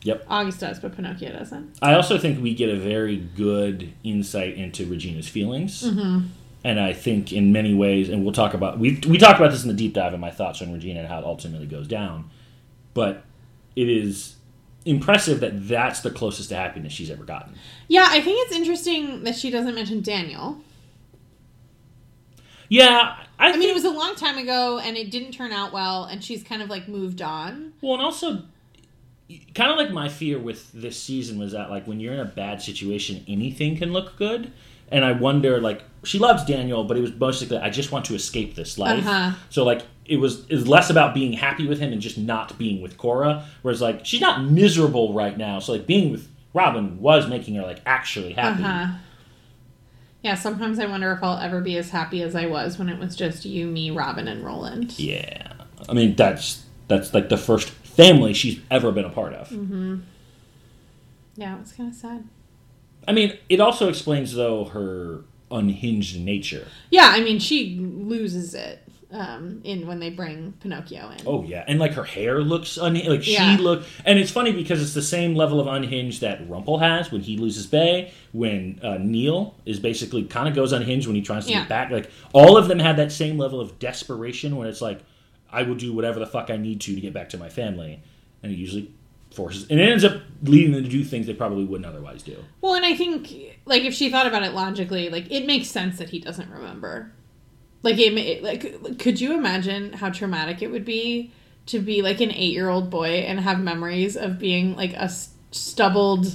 Yep. 0.04 0.26
August 0.28 0.60
does, 0.60 0.80
but 0.80 0.96
Pinocchio 0.96 1.32
doesn't. 1.32 1.78
I 1.82 1.94
also 1.94 2.18
think 2.18 2.42
we 2.44 2.54
get 2.54 2.70
a 2.70 2.76
very 2.76 3.16
good 3.18 3.94
insight 4.04 4.56
into 4.56 4.86
Regina's 4.86 5.30
feelings. 5.30 5.82
Mm-hmm. 5.84 6.28
And 6.66 6.80
I 6.80 6.92
think 6.94 7.32
in 7.32 7.52
many 7.54 7.74
ways, 7.74 8.10
and 8.10 8.24
we'll 8.24 8.34
talk 8.34 8.54
about 8.54 8.80
we 8.80 9.00
we 9.08 9.18
talked 9.18 9.40
about 9.40 9.52
this 9.52 9.62
in 9.64 9.68
the 9.70 9.74
deep 9.76 9.94
dive 9.94 10.14
in 10.14 10.20
my 10.20 10.32
thoughts 10.32 10.62
on 10.62 10.74
Regina 10.74 11.02
and 11.02 11.10
how 11.10 11.20
it 11.20 11.26
ultimately 11.26 11.68
goes 11.68 11.88
down, 11.88 12.30
but 12.94 13.24
it 13.76 13.88
is 13.90 14.36
impressive 14.86 15.40
that 15.40 15.68
that's 15.68 16.02
the 16.02 16.12
closest 16.12 16.50
to 16.50 16.56
happiness 16.56 16.94
she's 16.94 17.10
ever 17.10 17.24
gotten. 17.24 17.56
Yeah, 17.88 18.08
I 18.10 18.22
think 18.22 18.46
it's 18.46 18.56
interesting 18.56 19.24
that 19.24 19.36
she 19.36 19.50
doesn't 19.50 19.76
mention 19.76 20.02
Daniel. 20.02 20.58
Yeah, 22.70 23.18
I, 23.38 23.52
I 23.52 23.58
mean, 23.58 23.70
it 23.70 23.74
was 23.74 23.86
a 23.86 23.92
long 23.92 24.16
time 24.16 24.38
ago, 24.38 24.80
and 24.80 24.98
it 24.98 25.12
didn't 25.12 25.32
turn 25.32 25.52
out 25.52 25.74
well, 25.74 26.06
and 26.06 26.24
she's 26.24 26.44
kind 26.44 26.62
of 26.62 26.70
like 26.70 26.88
moved 26.88 27.22
on. 27.22 27.74
well, 27.82 27.94
and 27.94 28.02
also 28.02 28.44
kind 29.54 29.72
of 29.72 29.78
like 29.78 29.92
my 29.92 30.10
fear 30.10 30.38
with 30.38 30.72
this 30.74 31.02
season 31.02 31.40
was 31.40 31.54
that 31.54 31.70
like 31.70 31.88
when 31.88 32.00
you're 32.00 32.14
in 32.14 32.20
a 32.20 32.26
bad 32.26 32.62
situation, 32.62 33.24
anything 33.28 33.78
can 33.78 33.94
look 33.94 34.18
good. 34.18 34.52
And 34.90 35.04
I 35.04 35.14
wonder, 35.14 35.60
like, 35.60 35.82
she 36.04 36.20
loves 36.20 36.46
Daniel, 36.46 36.84
but 36.84 36.98
it 36.98 37.02
was 37.02 37.10
basically, 37.10 37.58
I 37.58 37.72
just 37.72 37.92
want 37.92 38.06
to 38.06 38.16
escape 38.16 38.54
this 38.54 38.78
life. 38.78 39.04
Uh-huh. 39.04 39.36
So, 39.50 39.64
like, 39.64 39.82
it 40.06 40.18
was 40.18 40.48
was 40.50 40.68
less 40.68 40.90
about 40.90 41.14
being 41.14 41.34
happy 41.34 41.68
with 41.68 41.80
him 41.80 41.94
and 41.94 42.02
just 42.02 42.18
not 42.18 42.58
being 42.58 42.82
with 42.82 42.98
Cora. 42.98 43.46
Whereas, 43.62 43.82
like, 43.82 44.06
she's 44.06 44.22
not 44.22 44.44
miserable 44.44 45.14
right 45.14 45.38
now. 45.38 45.60
So, 45.60 45.74
like, 45.74 45.86
being 45.88 46.12
with 46.12 46.28
Robin 46.54 47.00
was 47.02 47.28
making 47.28 47.56
her 47.56 47.64
like 47.64 47.82
actually 47.86 48.34
happy. 48.34 48.62
huh. 48.62 48.88
Yeah, 50.22 50.36
sometimes 50.36 50.80
I 50.80 50.86
wonder 50.86 51.12
if 51.12 51.22
I'll 51.22 51.40
ever 51.40 51.60
be 51.60 51.78
as 51.78 51.90
happy 51.90 52.22
as 52.22 52.34
I 52.34 52.46
was 52.46 52.80
when 52.80 52.88
it 52.88 52.98
was 52.98 53.16
just 53.16 53.44
you, 53.44 53.68
me, 53.68 53.92
Robin, 53.92 54.28
and 54.28 54.46
Roland. 54.46 54.98
Yeah, 54.98 55.52
I 55.90 55.94
mean 55.94 56.16
that's 56.16 56.64
that's 56.88 57.14
like 57.14 57.30
the 57.30 57.38
first 57.38 57.70
family 57.70 58.34
she's 58.34 58.60
ever 58.72 58.92
been 58.92 59.06
a 59.06 59.10
part 59.10 59.34
of. 59.34 59.50
Mm-hmm. 59.50 59.98
Yeah, 61.36 61.56
it 61.56 61.60
was 61.60 61.74
kind 61.74 61.90
of 61.90 61.96
sad. 61.96 62.28
I 63.08 63.12
mean, 63.12 63.38
it 63.50 63.60
also 63.60 63.90
explains 63.90 64.34
though 64.34 64.66
her 64.66 65.22
unhinged 65.52 66.20
nature. 66.20 66.68
Yeah, 66.90 67.10
I 67.12 67.22
mean, 67.22 67.40
she 67.40 67.78
loses 67.80 68.54
it 68.54 68.88
um, 69.14 69.62
in 69.64 69.86
when 69.88 70.00
they 70.00 70.10
bring 70.10 70.54
Pinocchio 70.60 71.10
in. 71.12 71.18
Oh 71.26 71.44
yeah, 71.44 71.64
and 71.68 71.80
like 71.80 71.94
her 71.94 72.04
hair 72.04 72.42
looks 72.42 72.78
un 72.78 72.96
like 72.96 73.26
Yeah. 73.28 73.56
she 73.56 73.62
look, 73.62 73.84
and 74.06 74.18
it's 74.20 74.32
funny 74.32 74.52
because 74.52 74.82
it's 74.82 74.94
the 74.96 75.02
same 75.02 75.36
level 75.36 75.60
of 75.62 75.68
unhinged 75.68 76.22
that 76.22 76.50
Rumple 76.50 76.80
has 76.80 77.12
when 77.12 77.22
he 77.22 77.38
loses 77.38 77.66
Bae, 77.68 78.12
when 78.32 78.80
uh, 78.84 78.98
Neal 79.00 79.56
is 79.66 79.80
basically 79.80 80.24
kind 80.24 80.48
of 80.50 80.56
goes 80.56 80.72
unhinged 80.74 81.06
when 81.08 81.16
he 81.16 81.22
tries 81.22 81.46
to 81.46 81.52
Yeah. 81.52 81.60
get 81.60 81.70
back. 81.70 81.92
Like 81.92 82.10
all 82.34 82.58
of 82.58 82.68
them 82.68 82.80
had 82.80 82.98
that 82.98 83.12
same 83.12 83.38
level 83.38 83.62
of 83.62 83.78
desperation 83.80 84.58
when 84.58 84.68
it's 84.68 84.82
like, 84.82 85.00
I 85.52 85.64
will 85.64 85.76
do 85.76 85.94
whatever 85.94 86.20
the 86.20 86.26
fuck 86.28 86.50
I 86.50 86.58
need 86.58 86.82
to 86.82 86.96
to 86.96 87.00
get 87.02 87.14
back 87.14 87.30
to 87.30 87.38
my 87.38 87.50
family, 87.50 88.02
and 88.42 88.52
it 88.52 88.56
usually 88.56 88.92
forces, 89.32 89.68
and 89.70 89.80
it 89.80 89.90
ends 89.90 90.04
up 90.04 90.22
leading 90.44 90.72
them 90.74 90.84
to 90.84 90.90
do 90.90 91.04
things 91.04 91.26
they 91.28 91.34
probably 91.34 91.66
wouldn't 91.66 91.86
otherwise 91.88 92.22
do. 92.24 92.38
Well, 92.62 92.74
and 92.76 92.86
I 92.86 92.96
think 92.96 93.32
like 93.66 93.84
if 93.84 93.94
she 93.94 94.10
thought 94.10 94.26
about 94.28 94.44
it 94.44 94.54
logically, 94.54 95.10
like 95.10 95.32
it 95.32 95.46
makes 95.46 95.68
sense 95.70 95.98
that 96.00 96.10
he 96.10 96.20
doesn't 96.20 96.50
remember. 96.50 97.12
Like 97.84 98.00
it, 98.00 98.14
ma- 98.14 98.48
like 98.48 98.98
could 99.00 99.22
you 99.22 99.38
imagine 99.38 99.94
how 99.94 100.10
traumatic 100.10 100.62
it 100.62 100.72
would 100.72 100.86
be 100.86 101.32
to 101.68 101.80
be 101.80 102.02
like 102.02 102.22
an 102.22 102.32
eight-year-old 102.32 102.90
boy 102.90 103.08
and 103.08 103.40
have 103.40 103.60
memories 103.60 104.18
of 104.18 104.40
being 104.40 104.76
like 104.76 104.94
a 104.94 105.10
stubbled, 105.52 106.28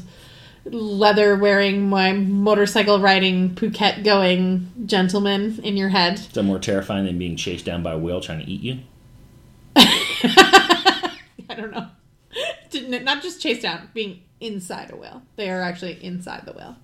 leather-wearing, 0.64 1.88
my 1.88 2.12
motorcycle 2.12 3.00
riding, 3.00 3.54
Phuket 3.54 4.04
going 4.04 4.70
gentleman 4.86 5.60
in 5.62 5.76
your 5.76 5.88
head? 5.88 6.14
Is 6.14 6.28
that 6.28 6.42
more 6.42 6.58
terrifying 6.58 7.04
than 7.04 7.18
being 7.18 7.36
chased 7.36 7.64
down 7.64 7.82
by 7.82 7.92
a 7.92 7.98
whale 7.98 8.20
trying 8.20 8.40
to 8.40 8.50
eat 8.50 8.62
you? 8.62 8.78
I 9.76 11.54
don't 11.56 11.70
know. 11.70 11.88
Didn't 12.70 13.04
not 13.04 13.22
just 13.22 13.40
chased 13.40 13.62
down, 13.62 13.88
being 13.94 14.22
inside 14.40 14.90
a 14.90 14.96
whale. 14.96 15.22
They 15.36 15.50
are 15.50 15.62
actually 15.62 16.02
inside 16.04 16.44
the 16.44 16.52
whale. 16.52 16.76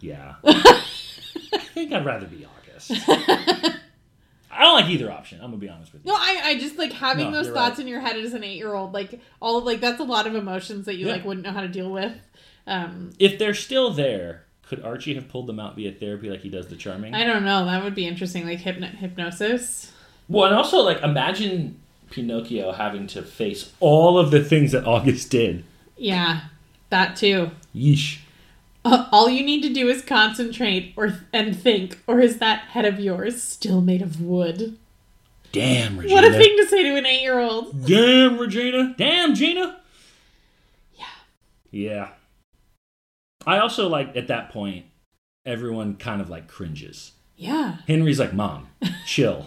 Yeah. 0.00 0.36
I 0.44 1.58
think 1.74 1.92
I'd 1.92 2.04
rather 2.04 2.26
be 2.26 2.46
August. 2.46 2.92
I 4.52 4.62
don't 4.62 4.80
like 4.80 4.90
either 4.90 5.10
option. 5.10 5.38
I'm 5.40 5.46
gonna 5.50 5.58
be 5.58 5.68
honest 5.68 5.92
with 5.92 6.04
you. 6.04 6.10
No, 6.12 6.16
I, 6.18 6.40
I 6.44 6.58
just 6.58 6.76
like 6.78 6.92
having 6.92 7.30
No, 7.30 7.42
those 7.42 7.52
thoughts 7.52 7.72
right. 7.78 7.80
in 7.80 7.88
your 7.88 8.00
head 8.00 8.16
as 8.16 8.34
an 8.34 8.42
eight 8.44 8.56
year 8.56 8.74
old, 8.74 8.92
like 8.92 9.20
all 9.40 9.60
like 9.62 9.80
that's 9.80 10.00
a 10.00 10.04
lot 10.04 10.26
of 10.26 10.34
emotions 10.34 10.86
that 10.86 10.96
you 10.96 11.06
Yeah. 11.06 11.12
like 11.12 11.24
wouldn't 11.24 11.46
know 11.46 11.52
how 11.52 11.60
to 11.62 11.68
deal 11.68 11.90
with. 11.90 12.12
Um, 12.66 13.10
If 13.18 13.38
they're 13.38 13.54
still 13.54 13.92
there, 13.92 14.44
could 14.66 14.82
Archie 14.82 15.14
have 15.14 15.28
pulled 15.28 15.46
them 15.46 15.58
out 15.60 15.76
via 15.76 15.92
therapy 15.92 16.30
like 16.30 16.40
he 16.40 16.48
does 16.48 16.66
the 16.68 16.76
charming? 16.76 17.14
I 17.14 17.24
don't 17.24 17.44
know. 17.44 17.64
That 17.64 17.82
would 17.84 17.94
be 17.94 18.06
interesting, 18.06 18.44
like 18.46 18.58
hypno- 18.60 18.86
hypnosis. 18.88 19.92
Well, 20.28 20.46
and 20.46 20.54
also 20.54 20.78
like 20.78 21.00
imagine 21.02 21.76
Pinocchio 22.10 22.72
having 22.72 23.06
to 23.08 23.22
face 23.22 23.72
all 23.80 24.18
of 24.18 24.30
the 24.30 24.42
things 24.42 24.72
that 24.72 24.84
August 24.84 25.30
did. 25.30 25.64
Yeah, 25.96 26.40
that 26.90 27.16
too. 27.16 27.50
Yeesh. 27.74 28.18
Uh, 28.84 29.06
all 29.12 29.28
you 29.28 29.44
need 29.44 29.62
to 29.62 29.72
do 29.72 29.88
is 29.88 30.02
concentrate 30.02 30.94
or 30.96 31.20
and 31.32 31.56
think, 31.56 31.98
or 32.06 32.20
is 32.20 32.38
that 32.38 32.60
head 32.60 32.84
of 32.84 33.00
yours 33.00 33.42
still 33.42 33.80
made 33.80 34.02
of 34.02 34.20
wood? 34.20 34.76
Damn, 35.52 35.98
Regina. 35.98 36.14
What 36.14 36.24
a 36.24 36.32
thing 36.38 36.56
to 36.58 36.66
say 36.66 36.84
to 36.84 36.96
an 36.96 37.06
eight 37.06 37.22
year 37.22 37.38
old. 37.38 37.86
Damn, 37.86 38.38
Regina. 38.38 38.94
Damn, 38.96 39.34
Gina. 39.34 39.80
Yeah. 40.94 41.04
Yeah. 41.70 42.08
I 43.46 43.58
also 43.58 43.88
like 43.88 44.16
at 44.16 44.28
that 44.28 44.50
point, 44.50 44.86
everyone 45.44 45.96
kind 45.96 46.20
of 46.20 46.30
like 46.30 46.46
cringes. 46.46 47.12
Yeah. 47.36 47.78
Henry's 47.88 48.20
like, 48.20 48.34
Mom, 48.34 48.68
chill. 49.06 49.46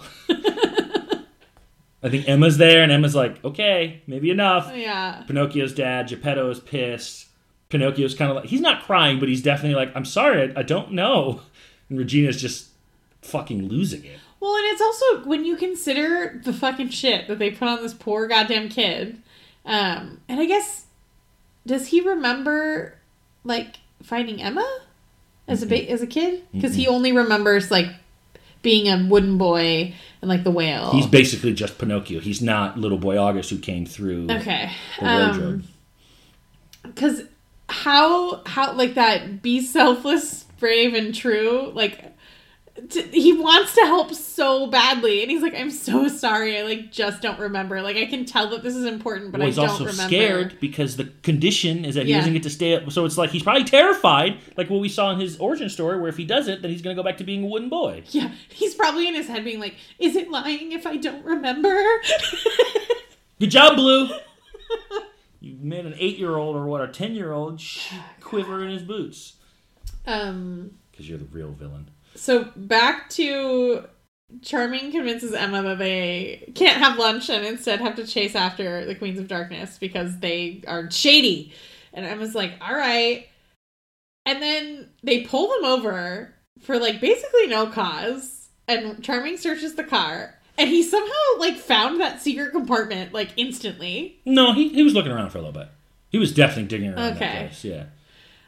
I 2.03 2.09
think 2.09 2.27
Emma's 2.27 2.57
there, 2.57 2.83
and 2.83 2.91
Emma's 2.91 3.15
like, 3.15 3.43
okay, 3.45 4.01
maybe 4.07 4.29
enough. 4.29 4.69
Yeah. 4.75 5.23
Pinocchio's 5.25 5.73
dad, 5.73 6.09
Geppetto 6.09 6.49
is 6.49 6.59
pissed. 6.59 7.27
Pinocchio's 7.73 8.13
kind 8.13 8.29
of 8.29 8.37
like, 8.37 8.45
he's 8.45 8.61
not 8.61 8.83
crying, 8.83 9.19
but 9.19 9.27
he's 9.27 9.41
definitely 9.41 9.75
like, 9.75 9.91
I'm 9.95 10.05
sorry, 10.05 10.53
I, 10.55 10.59
I 10.59 10.63
don't 10.63 10.93
know. 10.93 11.41
And 11.89 11.99
Regina's 11.99 12.41
just 12.41 12.69
fucking 13.21 13.67
losing 13.67 14.05
it. 14.05 14.17
Well, 14.39 14.55
and 14.55 14.65
it's 14.67 14.81
also 14.81 15.27
when 15.27 15.43
you 15.43 15.57
consider 15.57 16.41
the 16.43 16.53
fucking 16.53 16.89
shit 16.89 17.27
that 17.27 17.39
they 17.39 17.51
put 17.51 17.67
on 17.67 17.81
this 17.81 17.93
poor 17.93 18.25
goddamn 18.25 18.69
kid. 18.69 19.21
Um, 19.65 20.21
and 20.29 20.39
I 20.39 20.45
guess 20.45 20.85
does 21.65 21.87
he 21.87 21.99
remember 21.99 22.97
like 23.43 23.77
finding 24.01 24.41
Emma 24.41 24.65
as 25.45 25.61
a 25.61 25.65
ba- 25.65 25.89
as 25.89 26.01
a 26.01 26.07
kid? 26.07 26.43
Because 26.53 26.73
he 26.73 26.87
only 26.87 27.11
remembers 27.11 27.69
like 27.69 27.87
being 28.61 28.87
a 28.87 29.05
wooden 29.09 29.37
boy 29.37 29.93
and 30.21 30.29
like 30.29 30.43
the 30.45 30.51
whale. 30.51 30.91
He's 30.91 31.05
basically 31.05 31.53
just 31.53 31.77
Pinocchio. 31.77 32.21
He's 32.21 32.41
not 32.41 32.77
little 32.77 32.97
boy 32.97 33.17
August 33.17 33.49
who 33.49 33.59
came 33.59 33.85
through 33.85 34.27
okay. 34.31 34.71
the 34.99 35.05
wardrobe. 35.05 35.53
Um, 35.53 35.63
because 36.83 37.23
how 37.73 38.43
how 38.45 38.73
like 38.73 38.93
that 38.95 39.41
be 39.41 39.61
selfless, 39.61 40.43
brave, 40.59 40.93
and 40.93 41.13
true 41.13 41.71
like. 41.73 42.11
t- 42.89 43.03
He 43.11 43.33
wants 43.33 43.73
to 43.75 43.81
help 43.81 44.13
so 44.13 44.67
badly, 44.67 45.21
and 45.21 45.29
he's 45.31 45.41
like, 45.41 45.53
"I'm 45.55 45.69
so 45.71 46.07
sorry. 46.07 46.57
I 46.57 46.63
like 46.63 46.91
just 46.91 47.21
don't 47.21 47.39
remember. 47.39 47.81
Like 47.81 47.97
I 47.97 48.05
can 48.05 48.25
tell 48.25 48.49
that 48.51 48.63
this 48.63 48.75
is 48.75 48.85
important, 48.85 49.31
but 49.31 49.39
well, 49.39 49.47
I 49.49 49.51
don't 49.51 49.69
also 49.69 49.85
remember." 49.85 50.03
scared 50.03 50.57
because 50.59 50.97
the 50.97 51.05
condition 51.23 51.85
is 51.85 51.95
that 51.95 52.05
he 52.05 52.11
Yeah. 52.11 52.17
doesn't 52.19 52.33
get 52.33 52.43
to 52.43 52.49
stay 52.49 52.75
up. 52.75 52.91
So 52.91 53.05
it's 53.05 53.17
like 53.17 53.29
he's 53.31 53.43
probably 53.43 53.63
terrified, 53.63 54.37
like 54.57 54.69
what 54.69 54.79
we 54.81 54.89
saw 54.89 55.11
in 55.11 55.19
his 55.19 55.37
origin 55.39 55.69
story, 55.69 55.99
where 55.99 56.09
if 56.09 56.17
he 56.17 56.25
does 56.25 56.47
it, 56.47 56.61
then 56.61 56.71
he's 56.71 56.81
going 56.81 56.95
to 56.95 56.99
go 57.01 57.05
back 57.07 57.17
to 57.17 57.23
being 57.23 57.43
a 57.43 57.47
wooden 57.47 57.69
boy. 57.69 58.03
Yeah, 58.11 58.31
he's 58.49 58.73
probably 58.75 59.07
in 59.07 59.13
his 59.15 59.27
head 59.27 59.43
being 59.43 59.59
like, 59.59 59.75
"Is 59.99 60.15
it 60.15 60.29
lying 60.31 60.71
if 60.71 60.85
I 60.87 60.97
don't 60.97 61.23
remember?" 61.25 61.75
Good 63.39 63.51
job, 63.51 63.75
Blue. 63.75 64.09
you 65.43 65.57
made 65.59 65.85
an 65.85 65.93
eight-year-old 65.97 66.55
or 66.55 66.65
what, 66.65 66.81
a 66.81 66.87
ten-year-old 66.87 67.59
sh- 67.59 67.93
quiver 68.21 68.63
in 68.63 68.71
his 68.71 68.83
boots 68.83 69.35
um. 70.07 70.71
because 70.91 71.07
you're 71.07 71.17
the 71.17 71.25
real 71.25 71.51
villain. 71.51 71.89
So 72.15 72.45
back 72.55 73.09
to 73.11 73.85
Charming 74.41 74.91
convinces 74.91 75.33
Emma 75.33 75.61
that 75.63 75.79
they 75.79 76.51
can't 76.55 76.77
have 76.77 76.97
lunch 76.97 77.29
and 77.29 77.45
instead 77.45 77.81
have 77.81 77.95
to 77.95 78.07
chase 78.07 78.35
after 78.35 78.85
the 78.85 78.95
Queens 78.95 79.19
of 79.19 79.27
Darkness 79.27 79.77
because 79.77 80.19
they 80.19 80.63
are 80.67 80.89
shady. 80.89 81.53
And 81.93 82.05
Emma's 82.05 82.33
like, 82.33 82.53
all 82.61 82.75
right. 82.75 83.27
And 84.25 84.41
then 84.41 84.89
they 85.03 85.21
pull 85.21 85.49
them 85.49 85.65
over 85.65 86.33
for 86.61 86.79
like 86.79 87.01
basically 87.01 87.47
no 87.47 87.67
cause. 87.67 88.49
And 88.67 89.03
Charming 89.03 89.37
searches 89.37 89.75
the 89.75 89.83
car. 89.83 90.39
And 90.57 90.69
he 90.69 90.83
somehow 90.83 91.11
like 91.39 91.55
found 91.57 91.99
that 91.99 92.21
secret 92.21 92.51
compartment 92.51 93.13
like 93.13 93.29
instantly. 93.37 94.19
No, 94.25 94.53
he, 94.53 94.69
he 94.69 94.83
was 94.83 94.93
looking 94.93 95.11
around 95.11 95.31
for 95.31 95.39
a 95.39 95.41
little 95.41 95.59
bit. 95.59 95.67
He 96.09 96.17
was 96.19 96.31
definitely 96.33 96.65
digging 96.65 96.89
around 96.93 97.13
Okay. 97.15 97.19
that 97.19 97.37
place. 97.49 97.63
Yeah. 97.65 97.85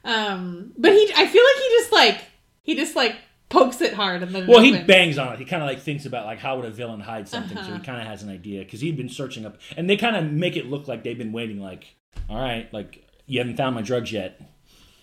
Um 0.04 0.72
but 0.78 0.92
he 0.92 1.12
I 1.16 1.26
feel 1.28 1.44
like 1.44 1.64
he 1.64 1.70
just 1.80 1.92
like 1.92 2.22
he 2.62 2.76
just 2.76 2.96
like 2.96 3.16
pokes 3.50 3.82
it 3.82 3.94
hard 3.94 4.22
and 4.24 4.34
then 4.36 4.48
Well, 4.48 4.60
he 4.62 4.72
opens. 4.74 4.88
bangs 4.88 5.18
on 5.18 5.34
it. 5.34 5.40
He 5.40 5.46
kind 5.46 5.64
of 5.64 5.68
like 5.68 5.80
thinks 5.80 6.06
about 6.06 6.26
like 6.26 6.40
how 6.40 6.56
would 6.58 6.66
a 6.66 6.72
villain 6.72 7.00
hide 7.00 7.28
something, 7.28 7.58
so 7.58 7.64
Uh-huh. 7.64 7.74
he 7.76 7.80
kind 7.80 8.02
of 8.02 8.08
has 8.08 8.22
an 8.24 8.30
idea 8.30 8.64
because 8.64 8.82
he'd 8.82 8.98
been 8.98 9.10
searching 9.10 9.46
up, 9.46 9.58
and 9.78 9.90
they 9.90 9.98
kind 9.98 10.16
of 10.16 10.32
make 10.32 10.56
it 10.58 10.66
look 10.68 10.88
like 10.88 11.04
they've 11.04 11.18
been 11.18 11.32
waiting. 11.32 11.60
Like, 11.60 11.96
all 12.30 12.40
right, 12.40 12.72
like 12.74 13.08
you 13.28 13.40
haven't 13.40 13.58
found 13.58 13.76
my 13.76 13.82
drugs 13.82 14.12
yet. 14.12 14.40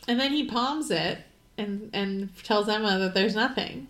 And 0.09 0.19
then 0.21 0.33
he 0.33 0.45
palms 0.45 0.91
it 0.91 1.19
and 1.59 1.91
and 1.93 2.31
tells 2.45 2.69
Emma 2.69 2.99
that 2.99 3.15
there's 3.15 3.35
nothing. 3.37 3.87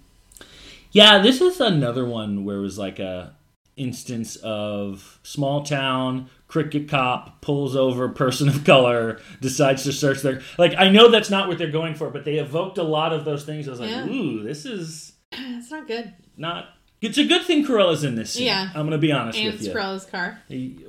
Yeah, 0.92 1.20
this 1.22 1.40
is 1.40 1.60
another 1.60 2.04
one 2.04 2.44
where 2.44 2.58
it 2.58 2.62
was 2.62 2.78
like 2.78 2.98
a 2.98 3.34
instance 3.76 4.36
of 4.36 5.18
small 5.22 5.62
town 5.64 6.28
cricket 6.46 6.88
cop 6.88 7.40
pulls 7.40 7.74
over 7.74 8.06
person 8.10 8.46
of 8.48 8.64
color 8.64 9.18
decides 9.40 9.82
to 9.84 9.90
search 9.90 10.20
their 10.20 10.42
like 10.58 10.74
i 10.76 10.90
know 10.90 11.08
that's 11.10 11.30
not 11.30 11.48
what 11.48 11.56
they're 11.56 11.70
going 11.70 11.94
for 11.94 12.10
but 12.10 12.22
they 12.26 12.34
evoked 12.34 12.76
a 12.76 12.82
lot 12.82 13.14
of 13.14 13.24
those 13.24 13.46
things 13.46 13.66
i 13.66 13.70
was 13.70 13.80
like 13.80 13.88
Yeah. 13.88 14.06
ooh 14.06 14.42
this 14.42 14.66
is 14.66 15.14
It's 15.32 15.70
not 15.70 15.86
good. 15.86 16.12
not 16.36 16.66
it's 17.00 17.16
a 17.16 17.24
good 17.26 17.46
thing 17.46 17.64
Cruella's 17.64 18.04
in 18.04 18.14
this 18.14 18.34
scene. 18.34 18.46
Yeah. 18.46 18.68
I'm 18.74 18.84
gonna 18.86 18.98
be 18.98 19.10
honest 19.10 19.36
And 19.38 19.52
with 19.52 19.62
you. 19.62 19.72
Cruella's 19.72 20.04
car. 20.04 20.40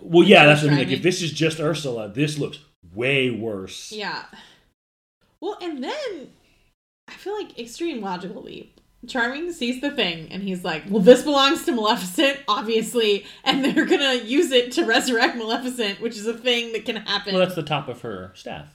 Well, 0.01 0.27
yeah, 0.27 0.45
that's 0.45 0.61
what 0.61 0.71
I 0.71 0.75
mean. 0.75 0.85
Like, 0.89 0.95
if 0.97 1.01
this 1.01 1.23
is 1.23 1.31
just 1.31 1.59
Ursula, 1.59 2.07
this 2.09 2.37
looks 2.37 2.59
way 2.93 3.31
worse. 3.31 3.91
Yeah. 3.91 4.25
Well, 5.41 5.57
and 5.59 5.83
then 5.83 6.29
I 7.07 7.13
feel 7.13 7.33
like 7.35 7.57
extreme 7.57 7.99
logical 8.01 8.43
leap. 8.43 8.72
Charming 9.07 9.51
sees 9.51 9.81
the 9.81 9.91
thing 9.91 10.29
and 10.31 10.41
he's 10.43 10.63
like, 10.63 10.83
"Well, 10.89 11.01
this 11.01 11.23
belongs 11.23 11.65
to 11.65 11.71
Maleficent, 11.73 12.39
obviously, 12.47 13.25
and 13.43 13.63
they're 13.63 13.85
gonna 13.85 14.15
use 14.15 14.51
it 14.51 14.71
to 14.73 14.85
resurrect 14.85 15.35
Maleficent, 15.35 15.99
which 16.01 16.15
is 16.17 16.25
a 16.27 16.33
thing 16.33 16.71
that 16.73 16.85
can 16.85 16.95
happen." 16.97 17.33
Well, 17.33 17.43
that's 17.43 17.55
the 17.55 17.63
top 17.63 17.89
of 17.89 18.01
her 18.01 18.31
staff, 18.33 18.67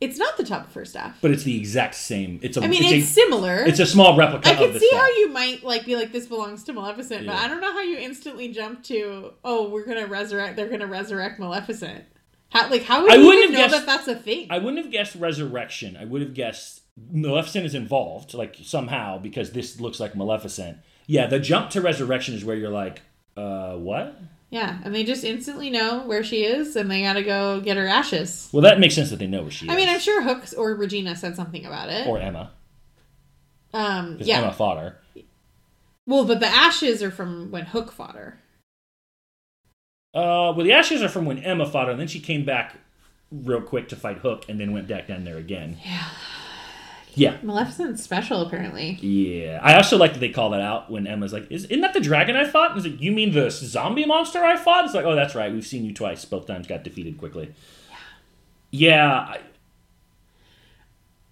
it's 0.00 0.16
not 0.18 0.38
the 0.38 0.44
top 0.44 0.66
of 0.68 0.74
her 0.74 0.84
staff. 0.86 1.18
but 1.20 1.30
it's 1.30 1.42
the 1.42 1.56
exact 1.58 1.94
same. 1.94 2.40
It's 2.42 2.56
a. 2.56 2.62
I 2.62 2.68
mean, 2.68 2.82
it's, 2.82 2.92
it's, 2.92 3.10
a, 3.10 3.12
similar. 3.12 3.56
it's 3.66 3.80
a 3.80 3.86
small 3.86 4.16
replica 4.16 4.48
I 4.48 4.54
can 4.54 4.72
see 4.78 4.88
staff. 4.88 5.00
how 5.00 5.08
you 5.08 5.28
might 5.30 5.62
like 5.62 5.84
be 5.84 5.94
like, 5.94 6.10
"This 6.12 6.26
belongs 6.26 6.64
to 6.64 6.72
Maleficent," 6.72 7.26
but 7.26 7.36
I 7.36 7.46
don't 7.48 7.60
know 7.60 7.72
how 7.72 7.82
you 7.82 7.98
instantly 7.98 8.48
jump 8.48 8.82
to, 8.84 9.32
"Oh, 9.44 9.68
we're 9.68 9.84
gonna 9.84 10.06
resurrect. 10.06 10.56
They're 10.56 10.68
gonna 10.68 10.86
resurrect 10.86 11.38
Maleficent." 11.38 12.04
How 12.48 12.68
like 12.70 12.82
how 12.84 13.02
would 13.02 13.12
I 13.12 13.16
you 13.16 13.26
wouldn't 13.26 13.52
know 13.52 13.58
guessed- 13.58 13.74
that 13.74 13.86
that's 13.86 14.08
a 14.08 14.14
thing? 14.16 14.46
I 14.50 14.58
wouldn't 14.58 14.82
have 14.82 14.90
guessed 14.90 15.14
resurrection. 15.16 15.96
I 16.00 16.04
would 16.06 16.22
have 16.22 16.34
guessed 16.34 16.79
Maleficent 17.10 17.64
is 17.64 17.74
involved, 17.74 18.34
like 18.34 18.56
somehow, 18.62 19.18
because 19.18 19.52
this 19.52 19.80
looks 19.80 20.00
like 20.00 20.14
Maleficent. 20.14 20.78
Yeah, 21.06 21.26
the 21.26 21.40
jump 21.40 21.70
to 21.70 21.80
resurrection 21.80 22.34
is 22.34 22.44
where 22.44 22.56
you're 22.56 22.70
like, 22.70 23.02
uh, 23.36 23.74
what? 23.74 24.16
Yeah, 24.50 24.78
and 24.84 24.94
they 24.94 25.04
just 25.04 25.24
instantly 25.24 25.70
know 25.70 26.06
where 26.06 26.24
she 26.24 26.44
is, 26.44 26.76
and 26.76 26.90
they 26.90 27.02
gotta 27.02 27.22
go 27.22 27.60
get 27.60 27.76
her 27.76 27.86
ashes. 27.86 28.48
Well, 28.52 28.62
that 28.62 28.80
makes 28.80 28.94
sense 28.94 29.10
that 29.10 29.18
they 29.18 29.26
know 29.26 29.42
where 29.42 29.50
she 29.50 29.66
is. 29.66 29.72
I 29.72 29.76
mean, 29.76 29.88
I'm 29.88 30.00
sure 30.00 30.22
Hooks 30.22 30.52
or 30.52 30.74
Regina 30.74 31.14
said 31.16 31.36
something 31.36 31.64
about 31.64 31.88
it. 31.88 32.06
Or 32.06 32.18
Emma, 32.18 32.50
um, 33.72 34.18
yeah. 34.20 34.38
Emma 34.38 34.52
fought 34.52 34.78
her. 34.78 34.96
Well, 36.06 36.24
but 36.24 36.40
the 36.40 36.48
ashes 36.48 37.02
are 37.02 37.10
from 37.10 37.50
when 37.50 37.66
Hook 37.66 37.92
fought 37.92 38.16
her. 38.16 38.40
Uh, 40.12 40.50
well, 40.56 40.64
the 40.64 40.72
ashes 40.72 41.02
are 41.02 41.08
from 41.08 41.24
when 41.24 41.38
Emma 41.38 41.64
fought 41.64 41.86
her, 41.86 41.92
and 41.92 42.00
then 42.00 42.08
she 42.08 42.18
came 42.18 42.44
back 42.44 42.76
real 43.30 43.60
quick 43.60 43.88
to 43.88 43.96
fight 43.96 44.18
Hook, 44.18 44.44
and 44.48 44.58
then 44.58 44.72
went 44.72 44.88
back 44.88 45.06
down 45.06 45.24
there 45.24 45.38
again. 45.38 45.78
Yeah. 45.84 46.08
Yeah. 47.14 47.36
Maleficent's 47.42 48.02
special, 48.02 48.40
apparently. 48.42 48.92
Yeah, 49.02 49.58
I 49.62 49.74
also 49.74 49.96
like 49.98 50.12
that 50.12 50.20
they 50.20 50.28
call 50.28 50.50
that 50.50 50.60
out 50.60 50.90
when 50.90 51.06
Emma's 51.06 51.32
like, 51.32 51.50
"Is 51.50 51.64
isn't 51.64 51.80
that 51.80 51.92
the 51.94 52.00
dragon 52.00 52.36
I 52.36 52.44
fought?" 52.46 52.70
And 52.70 52.78
it's 52.78 52.86
like, 52.88 53.00
"You 53.02 53.12
mean 53.12 53.32
the 53.32 53.50
zombie 53.50 54.04
monster 54.04 54.44
I 54.44 54.56
fought?" 54.56 54.84
It's 54.84 54.94
like, 54.94 55.04
"Oh, 55.04 55.14
that's 55.14 55.34
right. 55.34 55.52
We've 55.52 55.66
seen 55.66 55.84
you 55.84 55.92
twice. 55.92 56.24
Both 56.24 56.46
times 56.46 56.66
got 56.66 56.84
defeated 56.84 57.18
quickly." 57.18 57.52
Yeah. 58.70 59.10
I, 59.12 59.40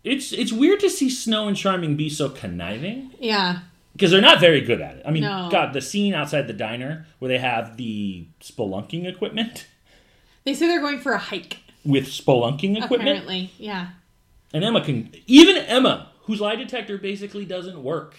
it's 0.04 0.32
it's 0.32 0.52
weird 0.52 0.80
to 0.80 0.90
see 0.90 1.10
Snow 1.10 1.48
and 1.48 1.56
Charming 1.56 1.96
be 1.96 2.08
so 2.08 2.28
conniving 2.28 3.10
Yeah. 3.20 3.60
because 3.92 4.10
they're 4.10 4.20
not 4.20 4.40
very 4.40 4.60
good 4.60 4.80
at 4.80 4.96
it. 4.96 5.02
I 5.06 5.10
mean, 5.10 5.22
No. 5.22 5.48
God, 5.50 5.72
the 5.72 5.80
scene 5.80 6.14
outside 6.14 6.46
the 6.46 6.52
diner 6.52 7.06
where 7.18 7.28
they 7.28 7.38
have 7.38 7.76
the 7.76 8.26
spelunking 8.40 9.06
equipment 9.06 9.66
They 10.44 10.54
say 10.54 10.66
they're 10.66 10.80
going 10.80 11.00
for 11.00 11.12
a 11.12 11.18
hike, 11.18 11.58
with 11.84 12.06
spelunking 12.06 12.76
equipment, 12.76 13.02
apparently. 13.02 13.50
Yeah. 13.58 13.88
And 14.52 14.64
Emma 14.64 14.84
can 14.84 15.12
even 15.26 15.56
Emma, 15.56 16.10
whose 16.22 16.40
lie 16.40 16.56
detector 16.56 16.98
basically 16.98 17.44
doesn't 17.44 17.82
work, 17.82 18.16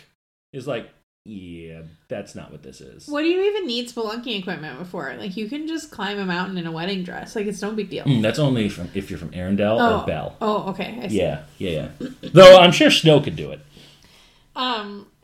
is 0.54 0.68
like, 0.68 0.90
"Yeah, 1.26 1.82
that's 2.08 2.36
not 2.36 2.52
what 2.52 2.64
this 2.64 2.82
is." 2.82 3.08
What 3.08 3.22
do 3.22 3.28
you 3.28 3.42
even 3.44 3.68
need 3.68 3.90
spelunking 3.90 4.40
equipment 4.40 4.88
for? 4.88 5.14
Like, 5.18 5.36
you 5.38 5.50
can 5.50 5.68
just 5.68 5.92
climb 5.92 6.20
a 6.20 6.26
mountain 6.26 6.58
in 6.58 6.68
a 6.68 6.72
wedding 6.72 7.04
dress. 7.04 7.36
Like, 7.36 7.48
it's 7.48 7.62
no 7.62 7.72
big 7.72 7.90
deal. 7.90 8.06
Mm, 8.06 8.22
that's 8.22 8.40
only 8.40 8.70
from 8.70 8.90
if 8.94 9.10
you're 9.10 9.20
from 9.20 9.32
Arendelle 9.32 9.80
oh. 9.80 10.02
or 10.02 10.06
Belle. 10.06 10.36
Oh, 10.42 10.70
okay. 10.70 11.00
I 11.02 11.08
see. 11.08 11.18
Yeah, 11.18 11.44
yeah, 11.58 11.90
yeah. 12.00 12.10
Though 12.22 12.58
I'm 12.60 12.72
sure 12.72 12.92
Snow 12.92 13.20
could 13.22 13.36
do 13.36 13.52
it. 13.52 13.60
Um, 14.56 15.08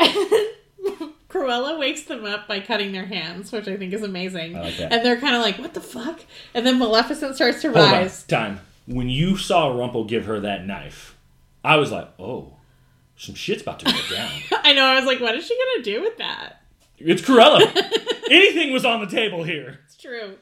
Cruella 1.35 1.77
wakes 1.77 2.03
them 2.03 2.25
up 2.25 2.47
by 2.47 2.61
cutting 2.61 2.93
their 2.93 3.05
hands, 3.05 3.51
which 3.51 3.67
I 3.67 3.75
think 3.75 3.93
is 3.93 4.03
amazing. 4.03 4.53
Like. 4.53 4.79
And 4.79 5.05
they're 5.05 5.19
kind 5.19 5.35
of 5.35 5.41
like, 5.41 5.57
"What 5.57 5.73
the 5.73 5.81
fuck?" 5.81 6.21
And 6.53 6.65
then 6.65 6.79
Maleficent 6.79 7.35
starts 7.35 7.61
to 7.61 7.71
Hold 7.73 7.85
on, 7.85 7.91
rise. 7.91 8.23
time. 8.23 8.61
When 8.87 9.09
you 9.09 9.37
saw 9.37 9.75
Rumple 9.77 10.03
give 10.05 10.25
her 10.25 10.39
that 10.41 10.65
knife, 10.65 11.17
I 11.63 11.77
was 11.77 11.91
like, 11.91 12.07
oh, 12.19 12.53
some 13.17 13.33
shit's 13.35 13.61
about 13.63 13.79
to 13.79 13.85
go 13.85 13.91
down. 14.15 14.31
I 14.63 14.73
know. 14.73 14.83
I 14.85 14.95
was 14.95 15.05
like, 15.05 15.19
"What 15.19 15.35
is 15.35 15.47
she 15.47 15.57
gonna 15.57 15.83
do 15.83 16.01
with 16.01 16.17
that?" 16.17 16.61
it's 16.97 17.21
Cruella. 17.21 17.61
Anything 18.31 18.71
was 18.73 18.85
on 18.85 19.01
the 19.01 19.07
table 19.07 19.43
here. 19.43 19.79
It's 19.85 19.97
true. 19.97 20.35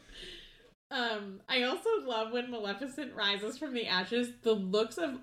Um, 0.91 1.39
I 1.49 1.63
also 1.63 1.89
love 2.05 2.31
when 2.31 2.51
Maleficent 2.51 3.15
rises 3.15 3.57
from 3.57 3.73
the 3.73 3.87
ashes. 3.87 4.29
The 4.43 4.53
looks 4.53 4.97
of 4.97 5.15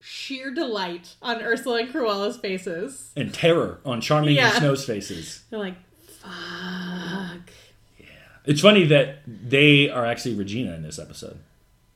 sheer 0.00 0.52
delight 0.54 1.16
on 1.20 1.42
Ursula 1.42 1.80
and 1.80 1.90
Cruella's 1.90 2.36
faces. 2.36 3.10
And 3.16 3.34
terror 3.34 3.80
on 3.84 4.00
Charming 4.00 4.36
Yeah. 4.36 4.48
and 4.50 4.58
Snow's 4.58 4.84
faces. 4.84 5.42
They're 5.50 5.58
like, 5.58 5.74
"Fuck." 6.06 7.50
Yeah, 7.98 8.06
it's 8.44 8.60
funny 8.60 8.84
that 8.86 9.20
they 9.26 9.88
are 9.90 10.04
actually 10.06 10.34
Regina 10.36 10.74
in 10.74 10.82
this 10.82 10.98
episode. 10.98 11.38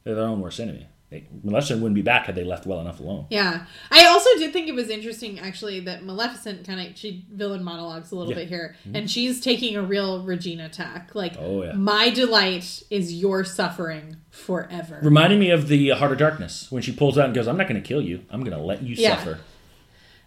They're 0.04 0.14
their 0.14 0.24
own 0.24 0.40
worst 0.40 0.60
enemy. 0.60 0.86
They, 1.10 1.26
Maleficent 1.44 1.82
wouldn't 1.82 1.94
be 1.94 2.00
back 2.00 2.24
had 2.24 2.34
they 2.34 2.42
left 2.42 2.64
well 2.64 2.80
enough 2.80 2.98
alone. 2.98 3.26
Yeah, 3.28 3.66
I 3.90 4.06
also 4.06 4.30
did 4.38 4.50
think 4.54 4.66
it 4.66 4.74
was 4.74 4.88
interesting 4.88 5.38
actually 5.38 5.80
that 5.80 6.04
Maleficent 6.04 6.66
kind 6.66 6.80
of 6.88 6.96
she 6.96 7.26
villain 7.30 7.62
monologues 7.62 8.12
a 8.12 8.16
little 8.16 8.32
Yeah. 8.32 8.38
bit 8.38 8.48
here, 8.48 8.76
mm-hmm. 8.86 8.96
and 8.96 9.10
she's 9.10 9.38
taking 9.38 9.76
a 9.76 9.82
real 9.82 10.24
Regina 10.24 10.70
tack. 10.70 11.14
Like, 11.14 11.34
Oh, 11.38 11.64
yeah. 11.64 11.72
my 11.72 12.08
delight 12.08 12.82
is 12.88 13.12
your 13.12 13.44
suffering 13.44 14.16
forever. 14.30 15.00
Reminding 15.02 15.38
me 15.38 15.50
of 15.50 15.68
the 15.68 15.90
Heart 15.90 16.12
of 16.12 16.18
Darkness 16.18 16.72
when 16.72 16.80
she 16.82 16.92
pulls 16.92 17.18
out 17.18 17.26
and 17.26 17.34
goes, 17.34 17.46
"I'm 17.46 17.58
not 17.58 17.68
going 17.68 17.80
to 17.82 17.86
kill 17.86 18.00
you. 18.00 18.24
I'm 18.30 18.40
going 18.42 18.56
to 18.56 18.62
let 18.64 18.82
you 18.82 18.94
Yeah. 18.96 19.16
suffer." 19.18 19.38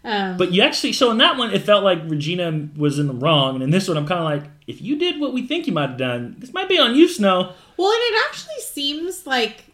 Um, 0.04 0.36
But 0.36 0.52
you 0.52 0.62
actually, 0.62 0.92
so 0.92 1.10
in 1.10 1.18
that 1.18 1.36
one, 1.36 1.52
it 1.52 1.62
felt 1.62 1.82
like 1.82 1.98
Regina 2.06 2.68
was 2.76 2.98
in 2.98 3.08
the 3.08 3.14
wrong, 3.14 3.54
and 3.54 3.62
in 3.64 3.70
this 3.70 3.88
one, 3.88 3.96
I'm 3.96 4.06
kind 4.06 4.20
of 4.20 4.24
like, 4.42 4.50
if 4.66 4.80
you 4.80 4.96
did 4.96 5.20
what 5.20 5.32
we 5.32 5.46
think 5.46 5.66
you 5.66 5.72
might 5.72 5.88
have 5.90 5.98
done, 5.98 6.36
this 6.38 6.52
might 6.52 6.68
be 6.68 6.78
on 6.78 6.94
you, 6.94 7.08
Snow. 7.08 7.52
well, 7.76 7.90
and 7.90 8.00
it 8.14 8.22
actually 8.28 8.60
seems 8.60 9.26
like 9.26 9.64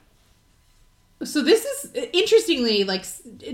so. 1.24 1.42
This 1.42 1.64
is 1.64 1.92
interestingly 2.12 2.85
like 2.85 3.04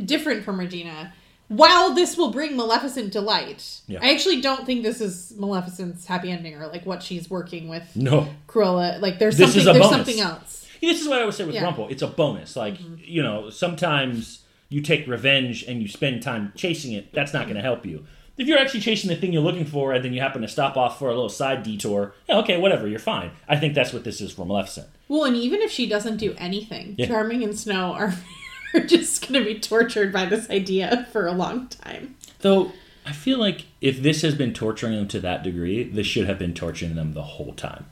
different 0.06 0.44
from 0.44 0.58
Regina. 0.58 1.12
While 1.48 1.94
this 1.94 2.16
will 2.18 2.30
bring 2.30 2.56
Maleficent 2.58 3.10
delight, 3.10 3.80
Yeah. 3.86 4.00
I 4.02 4.10
actually 4.12 4.42
don't 4.42 4.66
think 4.66 4.82
this 4.82 5.00
is 5.00 5.32
Maleficent's 5.38 6.04
happy 6.04 6.30
ending 6.30 6.54
or 6.56 6.66
like 6.66 6.84
what 6.84 7.02
she's 7.02 7.30
working 7.30 7.68
with 7.68 7.96
No, 7.96 8.28
Cruella. 8.46 9.00
Like 9.00 9.18
there's 9.18 9.38
This 9.38 9.54
something 9.54 9.60
is 9.62 9.66
a 9.66 9.72
there's 9.72 9.86
bonus. 9.86 9.96
something 9.96 10.20
else. 10.20 10.66
this 10.82 11.00
is 11.00 11.08
what 11.08 11.20
I 11.22 11.24
would 11.24 11.32
say 11.32 11.44
with 11.44 11.54
Yeah. 11.54 11.60
Mm-hmm. 11.62 11.66
Rumple. 11.66 11.88
It's 11.88 12.02
a 12.02 12.06
bonus. 12.06 12.54
Like 12.54 12.76
you 12.98 13.22
know, 13.22 13.48
sometimes 13.50 14.40
you 14.68 14.80
take 14.80 15.06
revenge 15.06 15.64
and 15.64 15.80
you 15.82 15.88
spend 15.88 16.22
time 16.22 16.52
chasing 16.56 16.92
it. 16.92 17.12
That's 17.12 17.32
not 17.32 17.44
going 17.44 17.56
to 17.56 17.62
help 17.62 17.86
you. 17.86 18.06
If 18.36 18.46
you're 18.46 18.58
actually 18.58 18.80
chasing 18.80 19.08
the 19.08 19.16
thing 19.16 19.32
you're 19.32 19.42
looking 19.42 19.64
for, 19.64 19.92
and 19.92 20.04
then 20.04 20.12
you 20.12 20.20
happen 20.20 20.42
to 20.42 20.48
stop 20.48 20.76
off 20.76 20.98
for 20.98 21.06
a 21.08 21.12
little 21.12 21.28
side 21.28 21.64
detour, 21.64 22.14
yeah, 22.28 22.38
okay, 22.38 22.56
whatever, 22.56 22.86
you're 22.86 23.00
fine. 23.00 23.32
I 23.48 23.56
think 23.56 23.74
that's 23.74 23.92
what 23.92 24.04
this 24.04 24.20
is 24.20 24.32
for 24.32 24.46
Maleficent. 24.46 24.86
Well, 25.08 25.24
and 25.24 25.34
even 25.34 25.60
if 25.60 25.72
she 25.72 25.88
doesn't 25.88 26.18
do 26.18 26.34
anything, 26.38 26.94
Yeah. 26.96 27.06
Charming 27.06 27.42
and 27.42 27.58
Snow 27.58 27.92
are, 27.94 28.14
are 28.74 28.80
just 28.86 29.22
going 29.26 29.42
to 29.42 29.54
be 29.54 29.58
tortured 29.58 30.12
by 30.12 30.26
this 30.26 30.48
idea 30.50 31.08
for 31.10 31.26
a 31.26 31.32
long 31.32 31.66
time. 31.68 32.14
Though 32.40 32.70
I 33.04 33.12
feel 33.12 33.38
like 33.38 33.64
if 33.80 34.02
this 34.02 34.22
has 34.22 34.34
been 34.36 34.54
torturing 34.54 34.94
them 34.94 35.08
to 35.08 35.20
that 35.20 35.42
degree, 35.42 35.82
this 35.82 36.06
should 36.06 36.26
have 36.26 36.38
been 36.38 36.54
torturing 36.54 36.94
them 36.94 37.14
the 37.14 37.22
whole 37.22 37.54
time. 37.54 37.86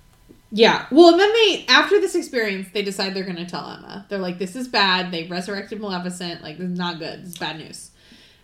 Yeah. 0.51 0.87
Well, 0.91 1.11
and 1.11 1.21
then 1.21 1.33
they, 1.33 1.65
after 1.69 2.01
this 2.01 2.15
experience, 2.15 2.69
they 2.73 2.83
decide 2.83 3.15
they're 3.15 3.25
going 3.25 3.37
to 3.37 3.47
tell 3.47 3.69
Emma. 3.69 4.07
They're 4.09 4.19
like, 4.19 4.39
this 4.39 4.55
is 4.55 4.69
bad. 4.69 5.11
They 5.11 5.25
resurrected 5.25 5.81
Maleficent. 5.81 6.43
Like, 6.43 6.59
this 6.59 6.71
is 6.71 6.79
not 6.79 6.99
good. 6.99 7.23
This 7.23 7.31
is 7.31 7.39
bad 7.39 7.59
news. 7.59 7.91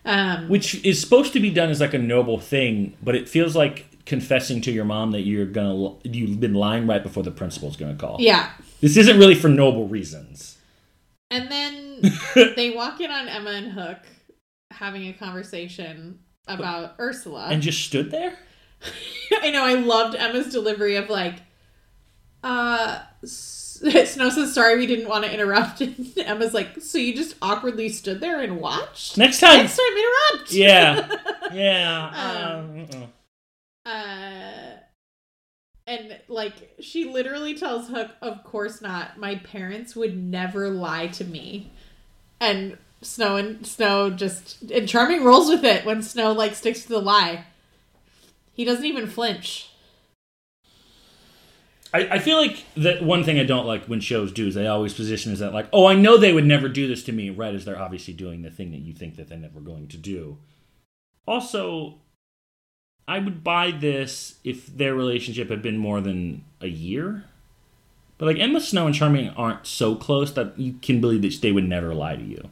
Um, 0.05 0.49
which 0.49 0.83
is 0.83 0.99
supposed 0.99 1.31
to 1.33 1.39
be 1.39 1.49
done 1.49 1.69
as 1.69 1.79
like 1.79 1.93
a 1.93 1.97
noble 1.99 2.37
thing, 2.37 2.97
but 3.01 3.15
it 3.15 3.29
feels 3.29 3.55
like 3.55 3.85
confessing 4.05 4.59
to 4.61 4.71
your 4.71 4.83
mom 4.83 5.11
that 5.11 5.21
you're 5.21 5.45
gonna 5.45 5.93
you've 6.03 6.41
been 6.41 6.53
lying 6.55 6.85
right 6.85 7.01
before 7.01 7.23
the 7.23 7.31
principal's 7.31 7.77
gonna 7.77 7.95
call. 7.95 8.17
yeah. 8.19 8.51
This 8.81 8.97
isn't 8.97 9.17
really 9.17 9.35
for 9.35 9.47
noble 9.47 9.87
reasons. 9.87 10.57
And 11.31 11.49
then 11.49 12.01
they 12.57 12.71
walk 12.71 12.99
in 12.99 13.11
on 13.11 13.29
Emma 13.29 13.51
and 13.51 13.71
Hook 13.71 13.99
having 14.71 15.07
a 15.07 15.13
conversation 15.13 16.19
about 16.47 16.95
Ursula. 16.99 17.47
And 17.49 17.61
just 17.61 17.85
stood 17.85 18.11
there. 18.11 18.37
I 19.41 19.51
know. 19.51 19.63
I 19.63 19.75
loved 19.75 20.15
Emma's 20.15 20.51
delivery 20.51 20.97
of 20.97 21.09
like, 21.09 21.35
uh, 22.43 22.99
Snow 23.25 24.29
says, 24.29 24.53
"Sorry, 24.53 24.77
we 24.77 24.85
didn't 24.85 25.07
want 25.07 25.25
to 25.25 25.33
interrupt." 25.33 25.81
And 25.81 26.13
Emma's 26.17 26.53
like, 26.53 26.81
"So 26.81 26.97
you 26.97 27.15
just 27.15 27.35
awkwardly 27.41 27.89
stood 27.89 28.19
there 28.21 28.41
and 28.41 28.59
watched? 28.59 29.17
Next 29.17 29.39
time. 29.39 29.59
Next 29.59 29.77
time, 29.77 29.97
interrupt." 29.97 30.51
Yeah. 30.53 31.09
Yeah. 31.53 32.07
Um, 32.65 32.87
uh-uh. 33.85 33.91
Uh, 33.91 34.77
and 35.85 36.19
like 36.27 36.73
she 36.79 37.05
literally 37.05 37.53
tells 37.53 37.89
Hook, 37.89 38.09
"Of 38.23 38.43
course 38.43 38.81
not. 38.81 39.19
My 39.19 39.35
parents 39.35 39.95
would 39.95 40.17
never 40.17 40.69
lie 40.69 41.07
to 41.07 41.23
me." 41.23 41.71
And 42.39 42.77
Snow 43.03 43.35
and 43.35 43.67
Snow 43.67 44.09
just 44.09 44.63
and 44.71 44.87
Charming 44.89 45.23
rolls 45.23 45.47
with 45.47 45.63
it 45.63 45.85
when 45.85 46.01
Snow 46.01 46.31
like 46.31 46.55
sticks 46.55 46.83
to 46.83 46.89
the 46.89 46.99
lie. 46.99 47.45
He 48.53 48.65
doesn't 48.65 48.85
even 48.85 49.05
flinch. 49.05 49.69
I, 51.93 51.99
I 52.15 52.19
feel 52.19 52.37
like 52.37 52.63
that 52.75 53.03
one 53.03 53.23
thing 53.23 53.39
I 53.39 53.43
don't 53.43 53.67
like 53.67 53.85
when 53.85 53.99
shows 53.99 54.31
do 54.31 54.47
is 54.47 54.55
they 54.55 54.67
always 54.67 54.93
position 54.93 55.31
as 55.31 55.39
that 55.39 55.53
like, 55.53 55.67
oh, 55.71 55.85
I 55.85 55.93
know 55.95 56.17
they 56.17 56.33
would 56.33 56.45
never 56.45 56.67
do 56.67 56.87
this 56.87 57.03
to 57.03 57.11
me, 57.11 57.29
right 57.29 57.53
as 57.53 57.65
they're 57.65 57.79
obviously 57.79 58.13
doing 58.13 58.41
the 58.41 58.49
thing 58.49 58.71
that 58.71 58.79
you 58.81 58.93
think 58.93 59.15
that 59.15 59.27
they're 59.29 59.37
never 59.37 59.59
going 59.59 59.87
to 59.89 59.97
do. 59.97 60.37
Also, 61.27 61.99
I 63.07 63.19
would 63.19 63.43
buy 63.43 63.71
this 63.71 64.35
if 64.43 64.65
their 64.67 64.95
relationship 64.95 65.49
had 65.49 65.61
been 65.61 65.77
more 65.77 66.01
than 66.01 66.43
a 66.61 66.67
year. 66.67 67.25
But 68.17 68.27
like 68.27 68.39
Emma 68.39 68.59
Snow 68.61 68.85
and 68.85 68.95
Charming 68.95 69.29
aren't 69.29 69.67
so 69.67 69.95
close 69.95 70.31
that 70.33 70.57
you 70.57 70.73
can 70.81 71.01
believe 71.01 71.21
that 71.21 71.41
they 71.41 71.51
would 71.51 71.67
never 71.67 71.93
lie 71.93 72.15
to 72.15 72.23
you. 72.23 72.49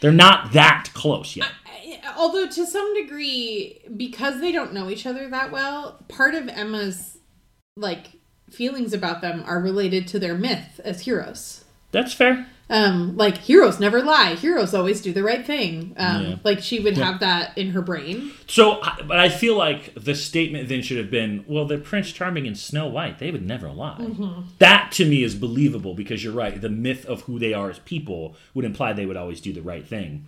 They're 0.00 0.12
not 0.12 0.52
that 0.52 0.90
close 0.94 1.36
yet. 1.36 1.50
I- 1.66 2.00
although 2.16 2.46
to 2.46 2.66
some 2.66 2.94
degree 2.94 3.80
because 3.96 4.40
they 4.40 4.52
don't 4.52 4.72
know 4.74 4.90
each 4.90 5.06
other 5.06 5.28
that 5.30 5.50
well 5.50 5.98
part 6.08 6.34
of 6.34 6.48
emma's 6.48 7.18
like 7.76 8.08
feelings 8.50 8.92
about 8.92 9.20
them 9.20 9.42
are 9.46 9.60
related 9.60 10.06
to 10.08 10.18
their 10.18 10.34
myth 10.36 10.80
as 10.84 11.00
heroes 11.02 11.64
That's 11.92 12.12
fair. 12.12 12.46
um 12.70 13.16
like 13.16 13.38
heroes 13.38 13.78
never 13.80 14.02
lie 14.02 14.34
heroes 14.36 14.72
always 14.74 15.00
do 15.02 15.12
the 15.12 15.22
right 15.22 15.44
thing 15.44 15.94
um 15.96 16.22
Yeah. 16.24 16.36
like 16.44 16.60
she 16.62 16.78
would 16.80 16.96
Yeah. 16.96 17.04
have 17.12 17.20
that 17.20 17.56
in 17.58 17.70
her 17.70 17.82
brain 17.82 18.30
So, 18.46 18.80
I- 18.82 19.02
but 19.06 19.18
I 19.18 19.28
feel 19.28 19.56
like 19.56 19.92
the 19.94 20.14
statement 20.14 20.68
then 20.68 20.82
should 20.82 20.98
have 20.98 21.10
been, 21.10 21.44
well, 21.48 21.64
the 21.64 21.78
Prince 21.78 22.12
Charming 22.12 22.46
and 22.46 22.56
Snow 22.56 22.86
White, 22.86 23.18
they 23.18 23.30
would 23.30 23.44
never 23.44 23.70
lie. 23.70 23.98
That 24.58 24.92
to 24.92 25.04
me 25.06 25.22
is 25.24 25.34
believable 25.34 25.94
because 25.94 26.22
you're 26.22 26.32
right. 26.34 26.60
The 26.60 26.68
myth 26.68 27.04
of 27.06 27.22
who 27.22 27.38
they 27.38 27.52
are 27.54 27.70
as 27.70 27.78
people 27.80 28.36
would 28.52 28.64
imply 28.66 28.92
they 28.92 29.06
would 29.06 29.16
always 29.16 29.40
do 29.40 29.52
the 29.52 29.62
right 29.62 29.84
thing. 29.86 30.26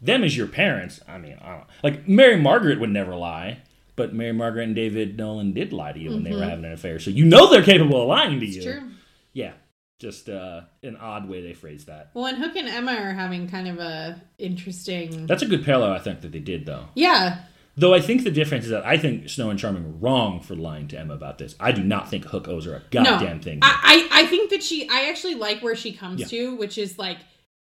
Them 0.00 0.22
as 0.24 0.36
your 0.36 0.46
parents, 0.46 1.00
I 1.08 1.18
mean, 1.18 1.36
I 1.42 1.50
don't 1.50 1.64
like 1.82 2.08
Mary 2.08 2.36
Margaret 2.40 2.78
would 2.80 2.90
never 2.90 3.14
lie, 3.16 3.58
but 3.96 4.14
Mary 4.14 4.32
Margaret 4.32 4.64
and 4.64 4.74
David 4.76 5.16
Nolan 5.18 5.52
did 5.52 5.72
lie 5.72 5.92
to 5.92 5.98
you 5.98 6.10
when 6.10 6.22
they 6.22 6.32
were 6.34 6.42
having 6.44 6.64
an 6.64 6.72
affair. 6.72 6.98
So 6.98 7.10
you 7.10 7.24
know 7.24 7.50
they're 7.50 7.62
capable 7.64 8.02
of 8.02 8.08
lying 8.08 8.38
to 8.38 8.46
it's 8.46 8.56
you. 8.56 8.62
true 8.62 8.90
Yeah, 9.32 9.52
just 9.98 10.28
uh, 10.28 10.60
an 10.82 10.96
odd 10.96 11.28
way 11.28 11.40
they 11.42 11.54
phrase 11.54 11.86
that. 11.86 12.10
well 12.14 12.26
and 12.26 12.36
hook 12.38 12.54
and 12.56 12.68
emma 12.68 12.92
are 12.92 13.12
having 13.14 13.48
kind 13.48 13.66
of 13.68 13.78
a 13.78 14.20
interesting 14.38 15.26
That's 15.26 15.42
a 15.42 15.46
good 15.46 15.64
parallel, 15.64 15.92
I 15.92 15.98
think, 15.98 16.20
that 16.22 16.32
they 16.32 16.38
did 16.40 16.66
though. 16.66 16.86
yeah 16.94 17.42
Though 17.78 17.92
I 17.92 18.00
think 18.00 18.24
the 18.24 18.30
difference 18.30 18.64
is 18.64 18.70
that 18.70 18.86
I 18.86 18.96
think 18.96 19.28
Snow 19.28 19.50
and 19.50 19.58
Charming 19.58 19.84
were 19.84 19.98
wrong 19.98 20.40
for 20.40 20.54
lying 20.54 20.88
to 20.88 20.98
Emma 20.98 21.12
about 21.12 21.36
this. 21.36 21.54
I 21.60 21.72
do 21.72 21.84
not 21.84 22.08
think 22.08 22.24
Hook 22.24 22.48
owes 22.48 22.64
her 22.64 22.76
a 22.76 22.82
goddamn 22.90 23.36
no 23.36 23.42
thing. 23.42 23.58
I, 23.60 24.08
I 24.10 24.22
i 24.22 24.26
think 24.26 24.48
that 24.50 24.62
she 24.62 24.88
i 24.88 25.10
actually 25.10 25.34
like 25.34 25.60
where 25.62 25.76
she 25.76 25.92
comes 25.92 26.20
Yeah. 26.20 26.26
to 26.28 26.56
which 26.56 26.78
is 26.78 26.98
like 26.98 27.18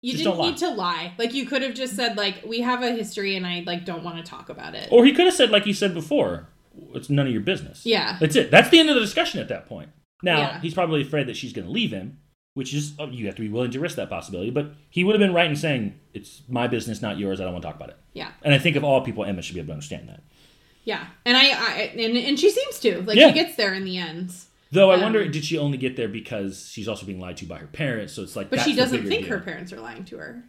you 0.08 0.14
Just 0.14 0.24
didn't 0.24 0.40
need 0.40 0.58
to 0.58 0.70
lie 0.70 1.14
like 1.18 1.34
you 1.34 1.46
could 1.46 1.62
have 1.62 1.74
just 1.74 1.96
said 1.96 2.16
like 2.18 2.36
we 2.46 2.62
have 2.62 2.82
a 2.84 2.92
history 2.92 3.36
and 3.36 3.46
i 3.46 3.64
like 3.66 3.84
don't 3.86 4.04
want 4.04 4.18
to 4.18 4.24
talk 4.24 4.48
about 4.50 4.74
it 4.76 4.88
or 4.92 5.06
he 5.06 5.12
could 5.14 5.26
have 5.26 5.34
said, 5.34 5.50
like 5.52 5.64
he 5.66 5.74
said 5.74 5.94
before, 5.94 6.48
it's 6.94 7.10
none 7.10 7.28
of 7.28 7.34
your 7.34 7.42
business. 7.42 7.86
yeah 7.86 8.18
That's 8.22 8.36
it. 8.36 8.52
That's 8.52 8.70
the 8.70 8.80
end 8.80 8.90
of 8.90 8.96
the 8.96 9.02
discussion 9.02 9.40
at 9.42 9.50
that 9.50 9.68
point. 9.68 9.90
Now, 10.24 10.38
Yeah. 10.38 10.62
he's 10.62 10.74
probably 10.74 11.02
afraid 11.02 11.28
that 11.28 11.36
she's 11.36 11.54
going 11.54 11.66
to 11.68 11.72
leave 11.80 11.92
him, 11.92 12.20
which 12.54 12.74
is, 12.74 12.94
oh, 13.00 13.08
you 13.10 13.26
have 13.28 13.36
to 13.36 13.42
be 13.42 13.50
willing 13.50 13.72
to 13.72 13.80
risk 13.80 13.96
that 13.98 14.10
possibility. 14.10 14.50
But 14.52 14.72
he 14.90 15.04
would 15.04 15.14
have 15.14 15.20
been 15.20 15.34
right 15.34 15.50
in 15.50 15.56
saying, 15.56 16.00
it's 16.14 16.42
my 16.48 16.68
business, 16.68 17.02
not 17.02 17.18
yours. 17.20 17.40
I 17.40 17.44
don't 17.46 17.54
want 17.54 17.64
to 17.64 17.68
talk 17.68 17.76
about 17.76 17.90
it. 17.90 17.98
yeah 18.14 18.32
And 18.44 18.54
I 18.54 18.60
think 18.60 18.76
of 18.76 18.84
all 18.84 19.02
people, 19.02 19.26
Emma 19.26 19.42
should 19.42 19.56
be 19.56 19.60
able 19.60 19.68
to 19.70 19.74
understand 19.74 20.08
that. 20.10 20.22
Yeah, 20.86 21.06
and 21.26 21.36
I, 21.36 21.44
I 21.50 21.72
and, 21.98 22.16
and 22.18 22.40
she 22.40 22.50
seems 22.50 22.80
to 22.80 23.02
like 23.02 23.18
Yeah. 23.18 23.28
she 23.28 23.34
gets 23.34 23.56
there 23.58 23.74
in 23.74 23.84
the 23.84 23.98
end, 23.98 24.32
Though 24.72 24.92
I 24.92 24.96
Um, 24.96 25.02
wonder, 25.02 25.28
did 25.28 25.46
she 25.46 25.58
only 25.58 25.78
get 25.78 25.96
there 25.96 26.10
because 26.10 26.70
she's 26.72 26.88
also 26.88 27.06
being 27.06 27.20
lied 27.20 27.38
to 27.38 27.46
by 27.46 27.58
her 27.58 27.68
parents? 27.68 28.14
So 28.14 28.22
it's 28.24 28.36
like, 28.36 28.50
but 28.50 28.60
she 28.62 28.76
doesn't 28.76 29.08
think 29.08 29.22
deal. 29.26 29.30
her 29.38 29.40
parents 29.40 29.72
are 29.72 29.80
lying 29.80 30.04
to 30.06 30.18
her. 30.18 30.44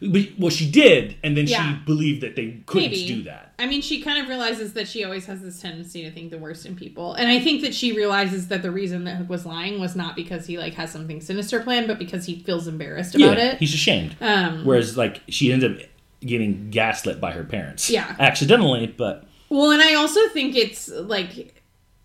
But- 0.00 0.30
Well, 0.38 0.50
she 0.50 0.68
did, 0.68 1.16
and 1.22 1.36
then 1.36 1.46
Yeah. 1.46 1.78
she 1.78 1.84
believed 1.84 2.22
that 2.22 2.34
they 2.34 2.62
couldn't 2.66 2.90
Maybe. 2.90 3.06
do 3.06 3.22
that. 3.24 3.54
I 3.58 3.66
mean, 3.66 3.82
she 3.82 4.00
kind 4.00 4.20
of 4.20 4.28
realizes 4.28 4.72
that 4.72 4.88
she 4.88 5.04
always 5.04 5.26
has 5.26 5.42
this 5.42 5.60
tendency 5.60 6.02
to 6.02 6.10
think 6.10 6.30
the 6.30 6.38
worst 6.38 6.66
in 6.66 6.74
people, 6.74 7.12
and 7.12 7.28
I 7.28 7.38
think 7.38 7.60
that 7.62 7.74
she 7.74 7.92
realizes 7.92 8.48
that 8.48 8.62
the 8.62 8.70
reason 8.72 9.04
that 9.04 9.16
Hook 9.16 9.28
was 9.28 9.46
lying 9.46 9.78
was 9.78 9.94
not 9.94 10.16
because 10.16 10.46
he 10.46 10.58
like 10.58 10.74
has 10.74 10.90
something 10.90 11.20
sinister 11.20 11.60
planned, 11.60 11.86
but 11.86 11.98
because 11.98 12.24
he 12.26 12.40
feels 12.40 12.66
embarrassed 12.66 13.14
about 13.14 13.36
yeah, 13.38 13.52
it. 13.52 13.58
he's 13.58 13.74
ashamed. 13.74 14.16
Um, 14.20 14.64
Whereas, 14.64 14.96
like, 14.96 15.20
she 15.28 15.52
ends 15.52 15.64
up 15.64 15.72
getting 16.20 16.70
gaslit 16.70 17.20
by 17.20 17.32
her 17.32 17.44
parents. 17.44 17.88
Yeah. 17.90 18.16
accidentally, 18.18 18.86
but 18.88 19.28
Well, 19.50 19.70
and 19.70 19.82
I 19.82 19.94
also 19.94 20.26
think 20.30 20.56
it's 20.56 20.88
like 20.88 21.55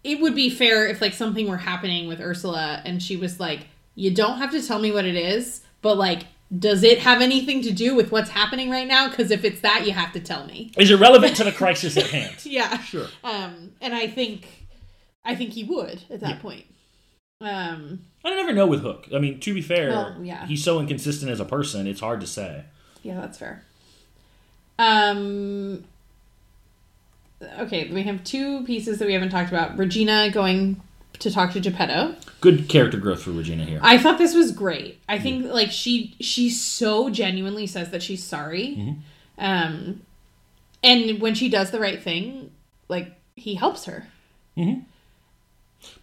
it 0.03 0.19
would 0.21 0.35
be 0.35 0.49
fair 0.49 0.87
if 0.87 1.01
like 1.01 1.13
something 1.13 1.47
were 1.49 1.57
happening 1.57 2.07
with 2.07 2.19
Ursula 2.19 2.81
and 2.85 3.01
she 3.01 3.15
was 3.17 3.39
like, 3.39 3.67
"You 3.95 4.11
don't 4.11 4.37
have 4.37 4.51
to 4.51 4.61
tell 4.65 4.79
me 4.79 4.91
what 4.91 5.05
it 5.05 5.15
is, 5.15 5.61
but 5.81 5.97
like, 5.97 6.23
does 6.57 6.83
it 6.83 6.99
have 6.99 7.21
anything 7.21 7.61
to 7.61 7.71
do 7.71 7.95
with 7.95 8.11
what's 8.11 8.29
happening 8.31 8.69
right 8.69 8.87
now? 8.87 9.09
Because 9.09 9.31
if 9.31 9.43
it's 9.45 9.61
that, 9.61 9.85
you 9.85 9.93
have 9.93 10.11
to 10.13 10.19
tell 10.19 10.45
me." 10.45 10.71
is 10.77 10.89
it 10.91 10.95
relevant 10.99 11.35
to 11.37 11.43
the 11.43 11.51
crisis 11.61 11.97
at 11.97 12.07
hand? 12.07 12.35
Yeah. 12.45 12.77
Sure. 12.79 13.07
Um, 13.23 13.71
and 13.79 13.93
I 13.93 14.07
think, 14.07 14.47
I 15.23 15.35
think 15.35 15.51
he 15.51 15.63
would 15.63 16.03
at 16.09 16.19
that 16.21 16.29
Yeah. 16.29 16.39
point. 16.39 16.65
Um, 17.41 18.01
I 18.23 18.29
don't 18.29 18.37
never 18.37 18.53
know 18.53 18.67
with 18.67 18.81
Hook. 18.81 19.07
I 19.15 19.19
mean, 19.19 19.39
to 19.39 19.53
be 19.53 19.61
fair, 19.63 19.89
Well, 19.89 20.17
yeah. 20.23 20.45
he's 20.45 20.63
so 20.63 20.79
inconsistent 20.79 21.31
as 21.31 21.39
a 21.39 21.45
person; 21.45 21.87
it's 21.87 21.99
hard 22.01 22.21
to 22.21 22.27
say. 22.27 22.63
yeah, 23.03 23.19
that's 23.21 23.37
fair. 23.37 23.63
Um. 24.79 25.83
Okay, 27.59 27.91
we 27.91 28.03
have 28.03 28.23
two 28.23 28.63
pieces 28.65 28.99
that 28.99 29.05
we 29.07 29.13
haven't 29.13 29.29
talked 29.29 29.49
about. 29.49 29.77
Regina 29.77 30.29
going 30.31 30.81
to 31.19 31.31
talk 31.31 31.51
to 31.53 31.59
Geppetto. 31.59 32.15
Good 32.39 32.67
character 32.69 32.97
growth 32.97 33.21
for 33.23 33.31
Regina 33.31 33.65
here. 33.65 33.79
I 33.83 33.97
thought 33.97 34.17
this 34.17 34.33
was 34.33 34.51
great. 34.51 34.99
I 35.09 35.19
think 35.19 35.45
like 35.45 35.71
she 35.71 36.15
she 36.19 36.49
so 36.49 37.09
genuinely 37.09 37.67
says 37.67 37.89
that 37.91 38.01
she's 38.03 38.23
sorry. 38.23 38.95
Um 39.37 40.01
and 40.83 41.21
when 41.21 41.35
she 41.35 41.49
does 41.49 41.69
the 41.71 41.79
right 41.79 42.01
thing, 42.01 42.51
like 42.87 43.13
he 43.35 43.55
helps 43.55 43.85
her. 43.85 44.07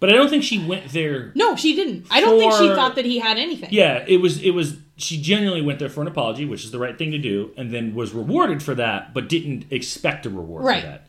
But 0.00 0.10
I 0.10 0.12
don't 0.12 0.28
think 0.28 0.42
she 0.44 0.64
went 0.64 0.90
there. 0.92 1.32
No, 1.34 1.54
she 1.56 1.74
didn't. 1.74 2.06
I 2.10 2.20
don't 2.20 2.38
think 2.38 2.52
she 2.54 2.68
thought 2.68 2.96
that 2.96 3.04
he 3.04 3.18
had 3.18 3.38
anything. 3.38 3.68
Yeah, 3.72 4.04
it 4.08 4.16
was. 4.18 4.42
It 4.42 4.50
was. 4.50 4.76
She 4.96 5.20
genuinely 5.20 5.62
went 5.62 5.78
there 5.78 5.88
for 5.88 6.00
an 6.00 6.08
apology, 6.08 6.44
which 6.44 6.64
is 6.64 6.72
the 6.72 6.78
right 6.80 6.98
thing 6.98 7.12
to 7.12 7.18
do, 7.18 7.52
and 7.56 7.72
then 7.72 7.94
was 7.94 8.12
rewarded 8.12 8.60
for 8.62 8.74
that, 8.74 9.14
but 9.14 9.28
didn't 9.28 9.66
expect 9.70 10.26
a 10.26 10.30
reward 10.30 10.64
Right. 10.64 10.80
for 10.82 10.86
that. 10.88 11.06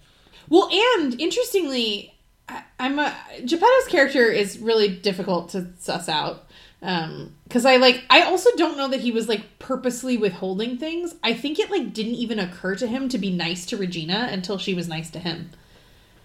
Well, 0.50 0.70
and 0.72 1.20
interestingly, 1.20 2.16
I, 2.48 2.64
I'm 2.80 3.00
a 3.00 3.16
Geppetto's 3.46 3.88
character 3.88 4.26
is 4.26 4.60
really 4.60 4.90
difficult 4.90 5.50
to 5.50 5.68
suss 5.78 6.10
out. 6.10 6.46
Um, 6.82 7.36
because 7.44 7.66
I 7.66 7.76
like 7.76 8.04
I 8.10 8.22
also 8.22 8.50
don't 8.56 8.78
know 8.78 8.88
that 8.88 9.02
he 9.02 9.12
was 9.12 9.28
like 9.28 9.60
purposely 9.60 10.18
withholding 10.18 10.78
things. 10.78 11.16
I 11.24 11.34
think 11.34 11.60
it 11.60 11.70
like 11.70 11.94
didn't 11.94 12.16
even 12.16 12.40
occur 12.40 12.76
to 12.76 12.88
him 12.88 13.10
to 13.10 13.18
be 13.18 13.32
nice 13.32 13.66
to 13.68 13.78
Regina 13.78 14.30
until 14.32 14.58
she 14.58 14.74
was 14.74 14.88
nice 14.88 15.10
to 15.12 15.20
him. 15.20 15.52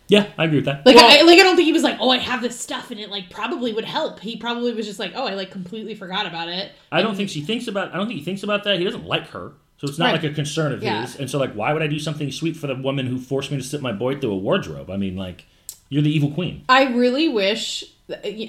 Yeah, 0.06 0.30
I 0.36 0.44
agree 0.44 0.58
with 0.58 0.66
that. 0.66 0.84
Like 0.84 0.96
Well, 0.96 1.06
I 1.06 1.22
like 1.22 1.40
I 1.40 1.42
don't 1.42 1.56
think 1.56 1.66
he 1.66 1.72
was 1.72 1.82
like, 1.82 1.96
oh, 1.98 2.10
I 2.10 2.18
have 2.18 2.42
this 2.42 2.58
stuff 2.60 2.90
and 2.90 3.00
it 3.00 3.10
like 3.10 3.30
probably 3.30 3.72
would 3.72 3.86
help. 3.86 4.20
He 4.20 4.36
probably 4.36 4.72
was 4.72 4.86
just 4.86 4.98
like, 4.98 5.12
oh, 5.14 5.26
I 5.26 5.34
like 5.34 5.50
completely 5.50 5.94
forgot 5.94 6.26
about 6.26 6.48
it. 6.48 6.72
I 6.92 7.02
don't 7.02 7.16
think 7.16 7.30
she 7.30 7.40
thinks 7.40 7.66
about. 7.66 7.92
I 7.92 7.96
don't 7.96 8.06
think 8.06 8.18
he 8.18 8.24
thinks 8.24 8.42
about 8.42 8.64
that. 8.64 8.78
He 8.78 8.84
doesn't 8.84 9.06
like 9.06 9.28
her, 9.30 9.52
so 9.78 9.86
it's 9.88 9.98
not 9.98 10.06
Right. 10.12 10.22
like 10.22 10.30
a 10.32 10.34
concern 10.34 10.72
of 10.72 10.82
Yeah. 10.82 11.02
his. 11.02 11.16
And 11.16 11.30
so, 11.30 11.38
like, 11.38 11.52
why 11.54 11.72
would 11.72 11.82
I 11.82 11.86
do 11.86 11.98
something 11.98 12.30
sweet 12.30 12.56
for 12.56 12.66
the 12.66 12.74
woman 12.74 13.06
who 13.06 13.18
forced 13.18 13.50
me 13.50 13.56
to 13.58 13.62
sit 13.62 13.80
my 13.82 13.92
boy 13.92 14.16
through 14.18 14.32
a 14.32 14.36
wardrobe? 14.36 14.90
I 14.90 14.96
mean, 14.96 15.16
like, 15.16 15.44
you're 15.88 16.02
the 16.02 16.10
evil 16.14 16.30
queen. 16.30 16.62
I 16.68 16.84
really 16.92 17.28
wish 17.28 17.84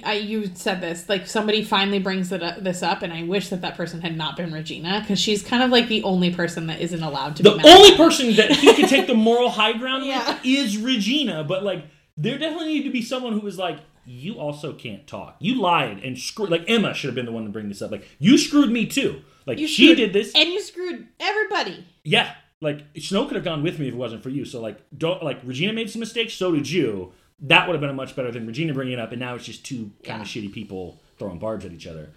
I, 0.03 0.21
you 0.21 0.51
said 0.53 0.81
this 0.81 1.07
like 1.07 1.25
somebody 1.27 1.63
finally 1.63 1.99
brings 1.99 2.29
it 2.33 2.43
up, 2.43 2.57
this 2.61 2.83
up, 2.83 3.01
and 3.03 3.13
I 3.13 3.23
wish 3.23 3.47
that 3.49 3.61
that 3.61 3.77
person 3.77 4.01
had 4.01 4.17
not 4.17 4.35
been 4.35 4.51
Regina 4.51 4.99
because 4.99 5.17
she's 5.17 5.41
kind 5.41 5.63
of 5.63 5.69
like 5.69 5.87
the 5.87 6.03
only 6.03 6.29
person 6.33 6.67
that 6.67 6.81
isn't 6.81 7.01
allowed 7.01 7.37
to 7.37 7.43
be. 7.43 7.49
The 7.51 7.65
only 7.69 7.95
person 7.95 8.35
that 8.35 8.51
he 8.51 8.73
could 8.73 8.89
take 8.89 9.07
the 9.07 9.13
moral 9.29 9.49
high 9.49 9.71
ground 9.73 10.05
Yeah. 10.05 10.27
with 10.33 10.39
is 10.45 10.77
Regina, 10.77 11.45
but 11.45 11.63
like, 11.63 11.85
there 12.17 12.37
definitely 12.37 12.73
need 12.73 12.83
to 12.83 12.89
be 12.89 13.01
someone 13.01 13.33
who 13.33 13.39
was 13.41 13.57
like. 13.57 13.79
You 14.07 14.35
also 14.35 14.71
can't 14.73 15.07
talk. 15.07 15.35
You 15.39 15.59
lied 15.59 16.03
and 16.03 16.15
screwed. 16.15 16.51
Like 16.51 16.65
Emma 16.67 16.93
should 16.93 17.07
have 17.07 17.15
been 17.15 17.25
the 17.25 17.31
one 17.31 17.45
to 17.45 17.49
bring 17.49 17.69
this 17.69 17.81
up. 17.81 17.89
Like 17.89 18.07
you 18.19 18.37
screwed 18.37 18.69
me 18.69 18.85
too. 18.85 19.21
Like 19.45 19.59
You 19.59 19.67
she 19.67 19.93
did 19.95 20.13
this. 20.13 20.33
and 20.35 20.49
you 20.49 20.61
screwed 20.61 21.07
everybody. 21.19 21.85
Yeah, 22.03 22.33
like 22.61 22.81
Snow 22.99 23.25
could 23.25 23.35
have 23.35 23.45
gone 23.45 23.63
with 23.63 23.79
me 23.79 23.87
if 23.87 23.93
it 23.93 23.97
wasn't 23.97 24.23
for 24.23 24.29
you. 24.29 24.45
So 24.45 24.61
like, 24.61 24.79
don't 24.97 25.23
like 25.23 25.39
Regina 25.43 25.73
made 25.73 25.89
some 25.89 25.99
mistakes. 25.99 26.33
So 26.33 26.51
did 26.51 26.69
you. 26.69 27.11
That 27.41 27.67
would 27.67 27.73
have 27.73 27.81
been 27.81 27.89
a 27.89 27.93
much 27.93 28.15
better 28.15 28.31
than 28.31 28.47
Regina 28.47 28.73
bringing 28.73 28.93
it 28.93 28.99
up, 28.99 29.11
and 29.11 29.19
now 29.19 29.35
it's 29.35 29.45
just 29.45 29.65
two 29.65 29.91
kind 30.03 30.21
of 30.21 30.27
shitty 30.27 30.53
people 30.53 31.01
throwing 31.19 31.37
barbs 31.37 31.65
at 31.65 31.73
each 31.73 31.85
other. 31.85 32.09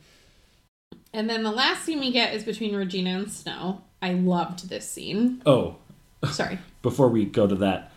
And 1.12 1.28
then 1.28 1.42
the 1.42 1.50
last 1.50 1.84
scene 1.84 1.98
we 2.00 2.12
get 2.12 2.34
is 2.34 2.44
between 2.44 2.74
Regina 2.76 3.10
and 3.10 3.30
Snow. 3.30 3.82
I 4.00 4.12
loved 4.12 4.68
this 4.68 4.88
scene. 4.88 5.42
Oh, 5.44 5.76
Sorry. 6.30 6.60
before 6.82 7.08
we 7.08 7.24
go 7.24 7.48
to 7.48 7.56
that, 7.56 7.90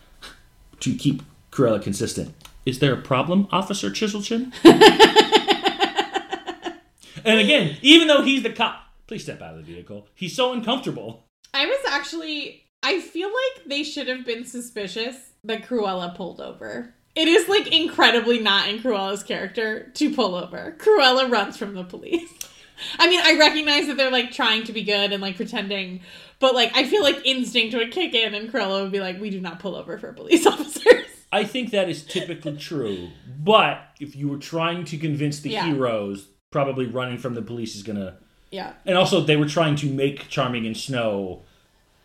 to 0.80 0.94
keep 0.96 1.22
Cruella 1.52 1.80
consistent, 1.80 2.34
is 2.66 2.80
there 2.80 2.92
a 2.94 3.00
problem, 3.00 3.46
Officer 3.52 3.88
Chiselchin? 3.90 4.52
and 7.24 7.38
again, 7.38 7.76
even 7.82 8.08
though 8.08 8.22
he's 8.22 8.42
the 8.42 8.50
cop, 8.50 8.80
please 9.12 9.24
step 9.24 9.42
out 9.42 9.50
of 9.54 9.66
the 9.66 9.74
vehicle. 9.74 10.08
He's 10.14 10.34
so 10.34 10.54
uncomfortable. 10.54 11.26
I 11.52 11.66
was 11.66 11.78
actually. 11.90 12.62
I 12.82 12.98
feel 12.98 13.28
like 13.28 13.66
they 13.68 13.82
should 13.82 14.08
have 14.08 14.24
been 14.24 14.46
suspicious 14.46 15.34
that 15.44 15.64
Cruella 15.66 16.16
pulled 16.16 16.40
over. 16.40 16.94
It 17.14 17.28
is 17.28 17.46
like 17.46 17.66
incredibly 17.70 18.38
not 18.40 18.68
in 18.70 18.78
Cruella's 18.78 19.22
character 19.22 19.90
to 19.96 20.14
pull 20.14 20.34
over. 20.34 20.74
Cruella 20.78 21.30
runs 21.30 21.58
from 21.58 21.74
the 21.74 21.84
police. 21.84 22.32
I 22.98 23.06
mean, 23.10 23.20
I 23.22 23.38
recognize 23.38 23.86
that 23.86 23.98
they're 23.98 24.10
like 24.10 24.32
trying 24.32 24.64
to 24.64 24.72
be 24.72 24.82
good 24.82 25.12
and 25.12 25.20
like 25.20 25.36
pretending, 25.36 26.00
but 26.40 26.54
like 26.54 26.74
I 26.74 26.84
feel 26.84 27.02
like 27.02 27.20
instinct 27.26 27.76
would 27.76 27.92
kick 27.92 28.14
in 28.14 28.34
and 28.34 28.50
Cruella 28.50 28.82
would 28.82 28.92
be 28.92 29.00
like, 29.00 29.20
"We 29.20 29.28
do 29.28 29.42
not 29.42 29.60
pull 29.60 29.76
over 29.76 29.98
for 29.98 30.14
police 30.14 30.46
officers." 30.54 31.04
I 31.30 31.44
think 31.44 31.70
that 31.72 31.90
is 31.90 32.02
typically 32.02 32.56
true, 32.56 33.10
but 33.38 33.78
if 34.00 34.16
you 34.16 34.28
were 34.30 34.38
trying 34.38 34.86
to 34.86 34.96
convince 34.96 35.40
the 35.40 35.50
Yeah. 35.50 35.66
heroes, 35.66 36.28
probably 36.50 36.86
running 36.86 37.18
from 37.18 37.34
the 37.34 37.42
police 37.42 37.76
is 37.76 37.82
gonna. 37.82 38.16
Yeah, 38.52 38.74
And 38.86 38.96
also, 38.98 39.20
they 39.22 39.36
were 39.36 39.48
trying 39.48 39.74
to 39.76 39.86
make 39.86 40.28
Charming 40.28 40.66
and 40.66 40.76
Snow 40.76 41.40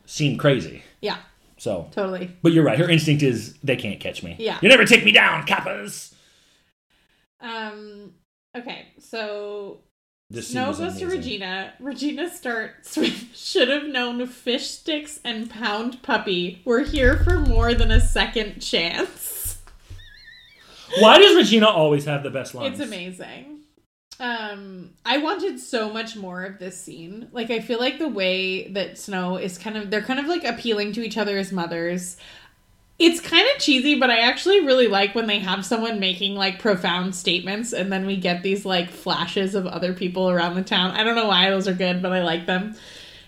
seem 0.06 0.38
crazy. 0.38 0.82
yeah, 1.02 1.18
So, 1.58 1.90
totally. 1.92 2.32
but 2.42 2.54
you're 2.54 2.64
right. 2.64 2.80
Her 2.80 2.90
instinct 2.90 3.22
is 3.22 3.54
they 3.64 3.76
can't 3.76 4.00
catch 4.00 4.24
me. 4.24 4.36
Yeah. 4.40 4.58
You 4.62 4.70
never 4.70 4.86
take 4.86 5.04
me 5.06 5.12
down, 5.12 5.46
Kappas. 5.46 6.14
Um. 7.42 8.14
Okay, 8.56 8.88
so 9.00 9.82
This 10.30 10.48
Snow 10.50 10.74
goes 10.74 10.98
to. 10.98 11.06
Regina. 11.08 11.74
Regina 11.80 12.30
starts 12.30 12.98
with 12.98 13.32
should 13.36 13.68
have 13.68 13.86
known 13.86 14.26
fish 14.26 14.70
sticks 14.70 15.20
and 15.24 15.50
pound 15.50 16.02
puppy 16.02 16.62
were 16.66 16.80
here 16.82 17.18
for 17.18 17.38
more 17.40 17.74
than 17.76 17.92
a 17.92 18.00
second 18.02 18.60
chance. 18.62 19.60
Why 21.00 21.20
does 21.20 21.36
Regina 21.36 21.68
always 21.68 22.06
have 22.06 22.24
the 22.24 22.32
best 22.32 22.56
lines? 22.56 22.80
It's 22.80 22.88
amazing. 22.88 23.57
Um, 24.20 24.92
I 25.06 25.18
wanted 25.18 25.60
so 25.60 25.92
much 25.92 26.16
more 26.16 26.44
of 26.44 26.58
this 26.60 26.80
scene. 26.80 27.28
Like, 27.32 27.52
I 27.52 27.60
feel 27.60 27.80
like 27.80 28.00
the 28.00 28.08
way 28.08 28.68
that 28.70 28.98
Snow 28.98 29.38
is 29.38 29.58
kind 29.58 29.78
of, 29.78 29.92
they're 29.92 30.02
kind 30.02 30.20
of 30.20 30.26
like 30.26 30.44
appealing 30.44 30.94
to 30.94 31.02
each 31.02 31.18
other 31.18 31.38
as 31.38 31.52
mothers. 31.52 32.18
It's 33.00 33.20
kind 33.22 33.48
of 33.54 33.62
cheesy, 33.62 34.00
but 34.00 34.10
I 34.10 34.22
actually 34.22 34.62
really 34.62 34.88
like 34.88 35.14
when 35.14 35.28
they 35.28 35.38
have 35.38 35.64
someone 35.64 36.00
making 36.00 36.34
like 36.34 36.58
profound 36.58 37.14
statements 37.14 37.72
and 37.72 37.92
then 37.92 38.08
we 38.08 38.18
get 38.18 38.42
these 38.42 38.66
like 38.66 38.90
flashes 38.90 39.54
of 39.54 39.68
other 39.68 39.94
people 39.94 40.32
around 40.32 40.56
the 40.56 40.64
town. 40.64 40.92
I 40.92 41.04
don't 41.04 41.16
know 41.16 41.28
why 41.28 41.52
those 41.52 41.68
are 41.68 41.76
good, 41.76 42.02
but 42.02 42.12
I 42.12 42.24
like 42.24 42.48
them. 42.48 42.76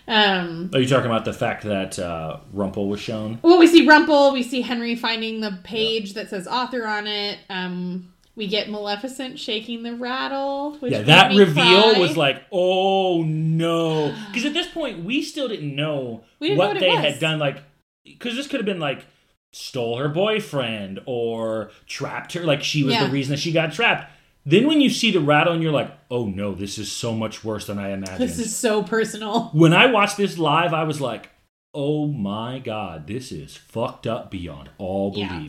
Um, 0.08 0.70
Are 0.74 0.80
you 0.80 0.88
talking 0.88 1.06
about 1.06 1.24
the 1.24 1.32
fact 1.32 1.62
that 1.62 2.00
uh, 2.00 2.38
Rumple 2.52 2.88
was 2.88 2.98
shown? 2.98 3.38
well, 3.42 3.58
we 3.60 3.68
see 3.68 3.86
Rumple, 3.86 4.32
we 4.32 4.42
see 4.42 4.60
Henry 4.60 4.96
finding 4.96 5.40
the 5.40 5.56
page 5.62 6.14
that 6.14 6.30
says 6.30 6.48
author 6.48 6.84
on 6.84 7.06
it. 7.06 7.38
Um, 7.48 8.12
we 8.40 8.46
get 8.46 8.70
Maleficent 8.70 9.38
shaking 9.38 9.82
the 9.82 9.94
rattle. 9.94 10.72
Which 10.80 10.92
yeah, 10.92 11.02
that 11.02 11.36
reveal 11.36 11.92
cry. 11.92 11.98
was 11.98 12.16
like, 12.16 12.42
oh 12.50 13.22
no. 13.22 14.16
Because 14.28 14.46
at 14.46 14.54
this 14.54 14.66
point, 14.66 15.04
we 15.04 15.20
still 15.20 15.46
didn't 15.46 15.76
know 15.76 16.24
didn't 16.40 16.56
know 16.56 16.64
what 16.64 16.72
what 16.74 16.80
they 16.80 16.88
was. 16.88 17.00
had 17.00 17.18
done. 17.18 17.38
Like, 17.38 17.62
because 18.02 18.36
this 18.36 18.46
could 18.46 18.60
have 18.60 18.64
been 18.66 18.80
like, 18.80 19.04
stole 19.52 19.98
her 19.98 20.08
boyfriend 20.08 21.00
or 21.04 21.70
trapped 21.86 22.32
her. 22.32 22.40
Like, 22.40 22.62
she 22.62 22.82
was 22.82 22.94
Yeah. 22.94 23.04
the 23.04 23.10
reason 23.12 23.32
that 23.32 23.40
she 23.40 23.52
got 23.52 23.74
trapped. 23.74 24.10
Then 24.46 24.66
when 24.66 24.80
you 24.80 24.88
see 24.88 25.10
the 25.10 25.20
rattle 25.20 25.52
and 25.52 25.62
you're 25.62 25.70
like, 25.70 25.92
oh 26.10 26.24
no, 26.24 26.54
this 26.54 26.78
is 26.78 26.90
so 26.90 27.12
much 27.12 27.44
worse 27.44 27.66
than 27.66 27.78
I 27.78 27.90
imagined. 27.90 28.20
This 28.20 28.38
is 28.38 28.56
so 28.56 28.82
personal. 28.82 29.48
when 29.52 29.74
I 29.74 29.84
watched 29.92 30.16
this 30.16 30.38
live, 30.38 30.72
I 30.72 30.84
was 30.84 30.98
like, 30.98 31.28
oh 31.74 32.06
my 32.06 32.58
god, 32.58 33.06
this 33.06 33.30
is 33.32 33.54
fucked 33.54 34.06
up 34.06 34.30
beyond 34.30 34.70
all 34.78 35.12
Yeah. 35.14 35.46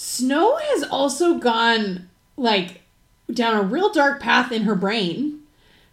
Snow 0.00 0.58
has 0.58 0.84
also 0.84 1.38
gone 1.38 2.08
like 2.36 2.82
down 3.32 3.56
a 3.56 3.62
real 3.62 3.92
dark 3.92 4.20
path 4.20 4.52
in 4.52 4.62
her 4.62 4.76
brain. 4.76 5.40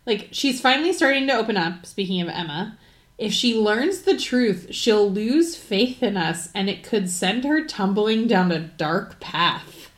Like 0.05 0.27
she's 0.29 0.61
finally 0.61 0.93
starting 0.93 1.25
to 1.25 1.33
open 1.33 1.57
up, 1.57 1.87
speaking 1.87 2.21
of 2.21 2.27
Emma. 2.27 2.77
If 3.17 3.33
she 3.33 3.57
learns 3.57 4.03
the 4.03 4.15
truth, 4.15 4.67
she'll 4.69 5.09
lose 5.09 5.55
faith 5.55 6.03
in 6.03 6.17
us 6.17 6.49
and 6.53 6.69
it 6.69 6.83
could 6.83 7.09
send 7.09 7.45
her 7.45 7.65
tumbling 7.65 8.27
down 8.27 8.51
a 8.51 8.59
dark 8.59 9.19
path. 9.19 9.89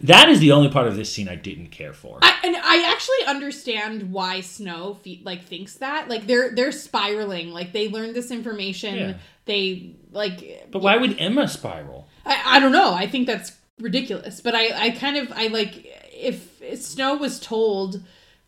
That 0.00 0.30
is 0.30 0.40
the 0.40 0.52
only 0.52 0.70
part 0.70 0.86
of 0.86 0.96
this 0.96 1.12
scene 1.12 1.28
I 1.28 1.34
didn't 1.34 1.68
care 1.68 1.92
for. 1.92 2.20
I, 2.22 2.38
and 2.44 2.56
I 2.56 2.90
actually 2.90 3.26
understand 3.26 4.10
why 4.10 4.40
Snow 4.40 4.94
fe- 5.02 5.20
like 5.22 5.44
thinks 5.44 5.74
that. 5.74 6.08
Like 6.08 6.26
they're 6.26 6.54
they're 6.54 6.72
spiraling. 6.72 7.50
Like 7.50 7.74
they 7.74 7.90
learned 7.90 8.16
this 8.16 8.30
information. 8.30 8.94
Yeah. 8.94 9.14
They 9.44 9.96
like 10.12 10.68
but 10.70 10.80
why 10.80 10.96
would 10.96 11.18
Emma 11.18 11.46
spiral? 11.46 12.08
I, 12.26 12.56
I 12.56 12.60
don't 12.60 12.72
know. 12.72 12.92
I 12.94 13.06
think 13.06 13.26
that's 13.26 13.52
ridiculous. 13.80 14.40
But 14.40 14.54
I, 14.54 14.86
I 14.86 14.90
kind 14.90 15.16
of 15.16 15.32
I 15.32 15.48
like 15.48 15.84
if 16.12 16.60
Snow 16.80 17.16
was 17.16 17.40
told 17.40 18.00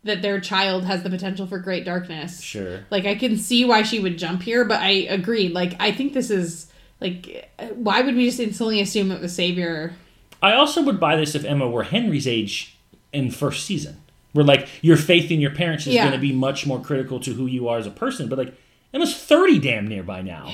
that 0.03 0.21
their 0.21 0.39
child 0.39 0.85
has 0.85 1.03
the 1.03 1.09
potential 1.09 1.47
for 1.47 1.59
great 1.59 1.83
darkness. 1.85 2.41
Sure. 2.41 2.85
Like 2.89 3.05
I 3.05 3.15
can 3.15 3.37
see 3.37 3.65
why 3.65 3.83
she 3.83 3.99
would 3.99 4.17
jump 4.17 4.41
here, 4.43 4.63
but 4.65 4.79
I 4.79 4.89
agree. 4.89 5.49
Like 5.49 5.75
I 5.79 5.91
think 5.91 6.13
this 6.13 6.29
is 6.29 6.67
like 7.01 7.49
why 7.73 8.01
would 8.01 8.15
we 8.15 8.25
just 8.25 8.39
instantly 8.39 8.81
assume 8.81 9.09
that 9.09 9.21
was 9.21 9.33
savior 9.35 9.93
I 10.41 10.53
also 10.53 10.83
would 10.83 10.99
buy 10.99 11.15
this 11.15 11.33
if 11.35 11.43
Emma 11.43 11.67
were 11.67 11.83
Henry's 11.83 12.27
age 12.27 12.77
in 13.11 13.31
first 13.31 13.65
season. 13.65 14.01
Where 14.33 14.45
like 14.45 14.67
your 14.83 14.97
faith 14.97 15.31
in 15.31 15.39
your 15.41 15.51
parents 15.51 15.87
is 15.87 15.95
Yeah. 15.95 16.03
going 16.03 16.13
to 16.13 16.19
be 16.19 16.31
much 16.31 16.65
more 16.67 16.79
critical 16.79 17.19
to 17.21 17.33
who 17.33 17.47
you 17.47 17.67
are 17.67 17.79
as 17.79 17.87
a 17.87 17.91
person. 17.91 18.29
But 18.29 18.37
like 18.37 18.53
Emma's 18.93 19.15
thirty 19.15 19.59
damn 19.59 19.87
near 19.87 20.03
by 20.03 20.21
now. 20.21 20.53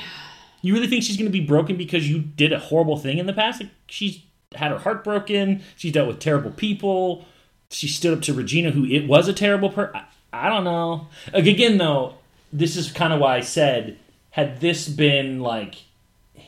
You 0.64 0.74
really 0.74 0.88
think 0.88 1.04
she's 1.04 1.18
going 1.18 1.32
to 1.32 1.32
be 1.32 1.46
broken 1.46 1.78
because 1.78 2.10
you 2.10 2.20
did 2.20 2.52
a 2.52 2.58
horrible 2.58 2.98
thing 2.98 3.20
in 3.20 3.28
the 3.28 3.34
past? 3.34 3.62
Like 3.62 3.70
she's 3.88 4.22
had 4.56 4.72
her 4.72 4.80
heart 4.80 5.04
broken. 5.04 5.62
She's 5.76 5.92
dealt 5.92 6.08
with 6.08 6.20
terrible 6.20 6.50
people. 6.52 7.26
She 7.70 7.88
stood 7.88 8.18
up 8.18 8.24
to 8.24 8.34
Regina, 8.34 8.72
who 8.72 8.86
it 8.86 9.08
was 9.08 9.28
a 9.28 9.34
terrible 9.34 9.70
per. 9.70 9.92
I, 9.94 10.06
I 10.32 10.50
don't 10.50 10.64
know. 10.64 11.08
Like, 11.32 11.46
again, 11.46 11.78
though, 11.78 12.16
this 12.52 12.76
is 12.76 12.92
kind 12.92 13.14
of 13.14 13.20
why 13.20 13.36
I 13.38 13.42
said 13.42 13.98
had 14.32 14.62
this 14.62 14.88
been 14.90 15.42
like 15.42 15.76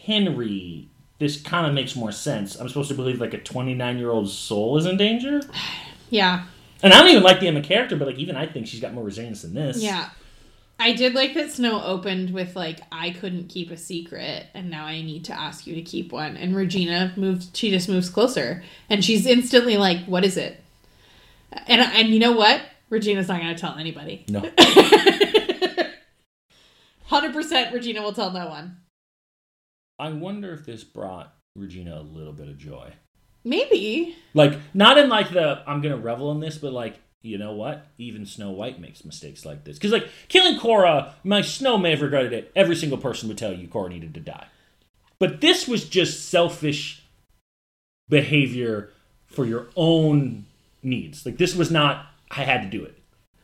Henry, 0.06 0.88
this 1.20 1.42
kind 1.42 1.66
of 1.68 1.74
makes 1.74 1.96
more 1.96 2.12
sense. 2.12 2.56
I'm 2.56 2.68
supposed 2.68 2.90
to 2.90 2.96
believe 2.96 3.20
like 3.20 3.34
a 3.34 3.38
29 3.40 3.98
year 3.98 4.10
old 4.10 4.30
soul 4.30 4.78
is 4.78 4.86
in 4.86 4.98
danger, 4.98 5.42
Yeah. 6.10 6.46
and 6.84 6.94
I 6.94 7.00
don't 7.00 7.10
even 7.10 7.24
like 7.24 7.40
the 7.40 7.48
Emma 7.48 7.62
character, 7.62 7.96
but 7.96 8.08
like 8.08 8.18
even 8.18 8.36
I 8.36 8.46
think 8.48 8.68
she's 8.68 8.80
got 8.80 8.94
more 8.94 9.04
resilience 9.04 9.42
than 9.42 9.54
this. 9.54 9.78
Yeah. 9.82 10.10
I 10.78 10.94
did 10.94 11.14
like 11.14 11.34
that 11.36 11.52
Snow 11.52 11.82
opened 11.84 12.32
with 12.32 12.56
like 12.56 12.80
I 12.92 13.12
couldn't 13.12 13.48
keep 13.48 13.72
a 13.72 13.78
secret 13.78 14.48
and 14.54 14.70
now 14.70 14.86
I 14.86 15.02
need 15.02 15.26
to 15.26 15.34
ask 15.34 15.66
you 15.66 15.76
to 15.76 15.82
keep 15.82 16.12
one 16.12 16.36
and 16.36 16.56
Regina 16.56 17.14
moved 17.16 17.56
she 17.56 17.72
just 17.72 17.88
moves 17.88 18.10
closer 18.10 18.64
and 18.90 19.04
she's 19.04 19.26
instantly 19.26 19.78
like 19.78 20.06
what 20.06 20.26
is 20.26 20.38
it? 20.38 20.62
And 21.68 21.82
and 21.82 22.10
you 22.10 22.20
know 22.20 22.34
what? 22.34 22.62
Regina's 22.90 23.28
not 23.28 23.42
going 23.42 23.56
to 23.56 23.60
tell 23.60 23.78
anybody. 23.78 24.26
No. 24.30 24.42
100% 27.10 27.74
Regina 27.74 28.02
will 28.02 28.14
tell 28.14 28.32
no 28.32 28.48
one. 28.48 28.78
I 29.98 30.10
wonder 30.10 30.54
if 30.54 30.66
this 30.66 30.84
brought 30.84 31.34
Regina 31.56 32.00
a 32.00 32.04
little 32.04 32.34
bit 32.34 32.50
of 32.50 32.58
joy. 32.58 32.92
Maybe. 33.44 34.16
Like 34.34 34.60
not 34.74 34.98
in 34.98 35.08
like 35.08 35.32
the 35.32 35.64
I'm 35.68 35.82
gonna 35.82 35.98
revel 35.98 36.32
in 36.32 36.40
this, 36.40 36.58
but 36.58 36.74
like 36.74 37.00
you 37.26 37.38
know 37.38 37.54
what? 37.54 37.88
Even 37.98 38.26
Snow 38.26 38.52
White 38.52 38.80
makes 38.80 39.04
mistakes 39.04 39.46
like 39.46 39.64
this. 39.64 39.78
Because 39.78 39.92
like 39.92 40.10
killing 40.28 40.60
Cora, 40.60 41.16
my 41.24 41.42
Snow 41.42 41.78
may 41.78 41.92
have 41.92 42.02
regretted 42.02 42.34
it. 42.34 42.52
Every 42.56 42.76
single 42.76 42.98
person 42.98 43.28
would 43.28 43.38
tell 43.38 43.54
you 43.54 43.68
Cora 43.68 43.90
needed 43.90 44.14
to 44.14 44.20
die. 44.20 44.48
But 45.20 45.42
this 45.42 45.68
was 45.68 45.88
just 45.88 46.30
selfish 46.30 47.04
behavior 48.10 48.92
for 49.26 49.46
your 49.46 49.68
own 49.76 50.46
needs. 50.84 51.26
Like 51.26 51.38
this 51.38 51.56
was 51.56 51.72
not 51.72 52.08
I 52.32 52.44
had 52.44 52.64
to 52.64 52.78
do 52.78 52.84
it. 52.84 52.98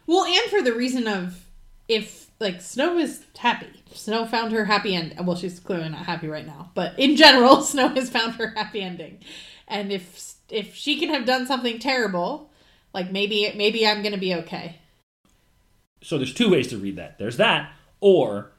Well, 0.07 0.25
and 0.25 0.49
for 0.49 0.61
the 0.61 0.73
reason 0.73 1.07
of 1.07 1.45
if 1.87 2.29
like 2.39 2.61
Snow 2.61 2.97
is 2.97 3.23
happy. 3.37 3.83
Snow 3.93 4.25
found 4.25 4.51
her 4.51 4.65
happy 4.65 4.95
end. 4.95 5.15
Well, 5.23 5.35
she's 5.35 5.59
clearly 5.59 5.89
not 5.89 6.05
happy 6.05 6.27
right 6.27 6.45
now, 6.45 6.71
but 6.73 6.97
in 6.97 7.15
general, 7.15 7.61
Snow 7.61 7.89
has 7.89 8.09
found 8.09 8.33
her 8.35 8.47
happy 8.55 8.81
ending. 8.81 9.19
And 9.67 9.91
if 9.91 10.33
if 10.49 10.75
she 10.75 10.99
can 10.99 11.09
have 11.09 11.25
done 11.25 11.45
something 11.45 11.79
terrible, 11.79 12.50
like 12.93 13.11
maybe 13.11 13.51
maybe 13.55 13.85
I'm 13.85 14.01
gonna 14.03 14.17
be 14.17 14.33
okay. 14.35 14.77
So 16.01 16.17
there's 16.17 16.33
two 16.33 16.49
ways 16.49 16.67
to 16.69 16.77
read 16.77 16.95
that. 16.95 17.19
There's 17.19 17.37
that, 17.37 17.71
or 17.99 18.51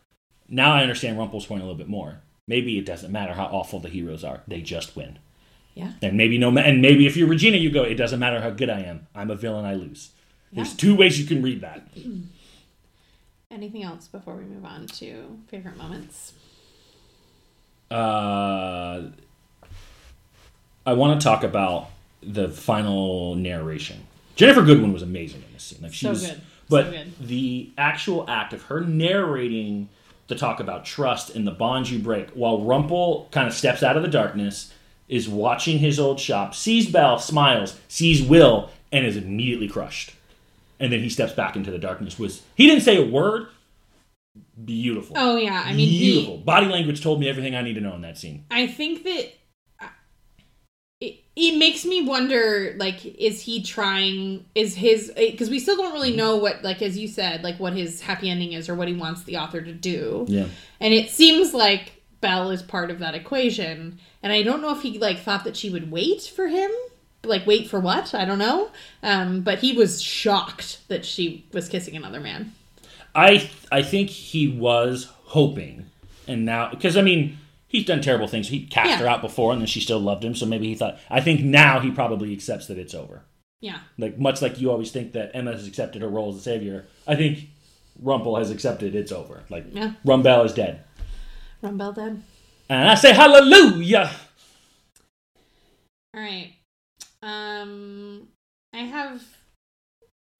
now 0.49 0.73
I 0.73 0.83
understand 0.83 1.19
Rumple's 1.19 1.47
point 1.47 1.63
a 1.63 1.65
little 1.65 1.79
bit 1.79 1.89
more. 1.89 2.21
Maybe 2.47 2.79
it 2.79 2.87
doesn't 2.87 3.11
matter 3.13 3.33
how 3.35 3.47
awful 3.47 3.81
the 3.81 3.89
heroes 3.89 4.23
are; 4.25 4.43
they 4.47 4.61
just 4.61 4.95
win. 4.97 5.19
Yeah. 5.75 5.93
And 6.03 6.17
maybe 6.17 6.39
no, 6.39 6.57
and 6.57 6.83
maybe 6.83 7.07
if 7.07 7.17
you're 7.17 7.29
Regina, 7.29 7.57
you 7.57 7.71
go, 7.71 7.83
it 7.83 7.95
doesn't 7.95 8.21
matter 8.21 8.41
how 8.41 8.51
good 8.51 8.69
I 8.71 8.81
am. 8.81 9.07
I'm 9.15 9.31
a 9.31 9.37
villain. 9.37 9.65
I 9.65 9.75
lose. 9.75 10.11
There's 10.53 10.71
Yeah. 10.73 10.77
two 10.77 10.95
ways 10.97 11.19
you 11.19 11.27
can 11.27 11.43
read 11.43 11.61
that. 11.63 11.89
Anything 13.51 13.83
else 13.83 14.07
before 14.09 14.37
we 14.37 14.45
move 14.45 14.65
on 14.65 14.87
to 14.87 15.39
favorite 15.49 15.77
moments? 15.77 16.33
Uh, 17.91 19.11
I 20.87 20.93
want 20.95 21.21
to 21.21 21.25
talk 21.25 21.43
about 21.45 21.91
the 22.23 22.49
final 22.49 23.35
narration. 23.35 24.07
Ginnifer 24.37 24.65
Goodwin 24.65 24.93
was 24.93 25.03
amazing 25.03 25.43
in 25.47 25.53
this 25.53 25.63
scene. 25.65 25.79
Like 25.83 25.93
she 25.93 26.07
So 26.07 26.11
was, 26.11 26.23
good. 26.27 26.37
So 26.37 26.41
but 26.69 26.91
good. 26.91 27.13
the 27.21 27.71
actual 27.77 28.29
act 28.29 28.53
of 28.53 28.63
her 28.65 28.81
narrating 28.81 29.89
the 30.29 30.35
talk 30.35 30.61
about 30.61 30.85
trust 30.85 31.35
and 31.35 31.47
the 31.47 31.51
bonds 31.51 31.91
you 31.93 31.99
break, 31.99 32.31
while 32.31 32.61
Rumple 32.63 33.29
kind 33.33 33.47
of 33.47 33.53
steps 33.55 33.83
out 33.83 33.97
of 33.97 34.03
the 34.03 34.09
darkness, 34.09 34.73
is 35.09 35.29
watching 35.29 35.79
his 35.79 36.01
old 36.01 36.19
shop, 36.19 36.55
sees 36.55 36.91
Belle, 36.91 37.19
smiles, 37.19 37.79
sees 37.89 38.23
Will, 38.23 38.71
and 38.91 39.05
is 39.05 39.17
immediately 39.17 39.69
crushed. 39.69 40.15
And 40.81 40.93
then 40.93 41.01
he 41.01 41.11
steps 41.11 41.33
back 41.33 41.55
into 41.55 41.71
the 41.71 41.79
darkness. 41.79 42.19
Was 42.19 42.43
he 42.55 42.67
didn't 42.67 42.83
say 42.83 42.97
a 42.97 43.07
word? 43.07 43.49
Beautiful. 44.65 45.17
Oh 45.19 45.37
yeah, 45.37 45.63
I 45.67 45.75
mean 45.75 45.89
beautiful. 45.91 46.37
he 46.39 46.43
Body 46.43 46.67
language 46.67 47.03
told 47.03 47.21
me 47.21 47.29
everything 47.29 47.55
I 47.55 47.63
need 47.63 47.75
to 47.75 47.81
know 47.81 47.95
in 47.95 48.01
that 48.03 48.17
scene. 48.17 48.45
I 48.51 48.67
think 48.67 49.05
that 49.05 49.33
it, 51.05 51.15
it 51.35 51.59
makes 51.59 51.85
me 51.85 52.03
wonder 52.03 52.75
like 52.79 53.05
is 53.07 53.41
he 53.43 53.63
trying 53.63 54.45
is 54.55 54.75
his 54.77 55.11
because 55.17 55.51
we 55.51 55.59
still 55.59 55.77
don't 55.77 55.93
Mm-hmm. 55.93 55.95
really 55.95 56.17
know 56.17 56.37
what 56.37 56.63
like 56.63 56.81
as 56.83 56.97
you 56.97 57.09
said 57.09 57.43
like 57.43 57.59
what 57.59 57.73
his 57.75 58.01
happy 58.01 58.31
ending 58.31 58.53
is 58.53 58.69
or 58.69 58.75
what 58.75 58.89
he 58.89 58.95
wants 58.95 59.23
the 59.25 59.37
author 59.39 59.61
to 59.61 59.73
do. 59.73 60.25
Yeah. 60.29 60.47
and 60.81 60.95
it 60.95 61.11
seems 61.11 61.53
like 61.55 61.85
Belle 62.21 62.51
is 62.51 62.63
part 62.63 62.91
of 62.91 62.99
that 63.01 63.15
equation. 63.17 63.99
And 64.23 64.33
I 64.33 64.43
don't 64.45 64.63
know 64.63 64.73
if 64.77 64.83
he 64.83 64.99
like 64.99 65.19
thought 65.21 65.45
that 65.45 65.57
she 65.57 65.71
would 65.71 65.91
wait 65.91 66.23
for 66.23 66.47
him 66.49 66.71
like 67.25 67.47
wait 67.47 67.69
for 67.69 67.81
what? 67.81 68.15
I 68.15 68.25
don't 68.25 68.39
know. 68.39 68.71
Um 69.03 69.43
but 69.43 69.59
he 69.61 69.73
was 69.77 70.01
shocked 70.03 70.79
that 70.89 71.05
she 71.05 71.45
was 71.53 71.69
kissing 71.69 71.97
another 71.97 72.21
man. 72.21 72.53
I 73.15 73.51
I 73.71 73.83
think 73.83 74.09
he 74.11 74.49
was 74.49 75.09
hoping, 75.25 75.87
and 76.27 76.45
now 76.45 76.71
because 76.71 76.97
I 76.97 77.03
mean 77.03 77.39
he's 77.73 77.85
done 77.85 78.01
terrible 78.01 78.29
things. 78.29 78.49
He 78.49 78.67
cast 78.67 78.91
Yeah. 78.91 78.97
her 78.99 79.09
out 79.09 79.21
before, 79.23 79.51
and 79.53 79.61
then 79.61 79.67
she 79.67 79.81
still 79.81 79.99
loved 79.99 80.23
him. 80.25 80.35
So 80.37 80.47
maybe 80.47 80.69
he 80.69 80.75
thought. 80.77 81.01
I 81.11 81.21
think 81.21 81.41
now 81.41 81.81
he 81.81 81.91
probably 81.91 82.33
accepts 82.33 82.69
that 82.69 82.79
it's 82.79 82.95
over. 82.95 83.25
yeah 83.61 83.81
Like 83.99 84.19
much 84.19 84.41
like 84.43 84.61
you 84.61 84.71
always 84.71 84.91
think 84.93 85.13
that 85.15 85.33
Emma 85.35 85.53
has 85.53 85.67
accepted 85.67 86.03
her 86.03 86.09
role 86.09 86.31
as 86.31 86.37
a 86.37 86.41
savior. 86.43 86.87
I 87.09 87.17
think 87.17 87.49
Rumple 88.01 88.37
has 88.37 88.51
accepted 88.51 88.95
it's 88.95 89.11
over. 89.13 89.43
Like 89.51 89.67
Yeah. 89.73 89.95
Rumbelle 90.05 90.45
is 90.45 90.53
dead, 90.53 90.85
Rumbelle 91.63 91.95
dead 91.95 92.23
and 92.69 92.89
I 92.89 92.95
say 92.95 93.13
hallelujah. 93.13 94.11
All 96.15 96.21
right. 96.21 96.53
Um, 97.23 98.29
I 98.75 98.79
have 98.79 99.23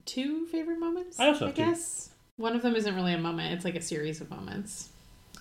two 0.05 0.45
favorite 0.47 0.79
moments. 0.79 1.19
I 1.19 1.27
also 1.27 1.45
have 1.47 1.55
two. 1.55 1.63
guess 1.63 2.09
one 2.37 2.55
of 2.55 2.61
them 2.61 2.75
isn't 2.75 2.93
really 2.95 3.13
a 3.13 3.17
moment; 3.17 3.53
it's 3.53 3.63
like 3.65 3.75
a 3.75 3.81
series 3.81 4.19
of 4.21 4.29
moments. 4.29 4.89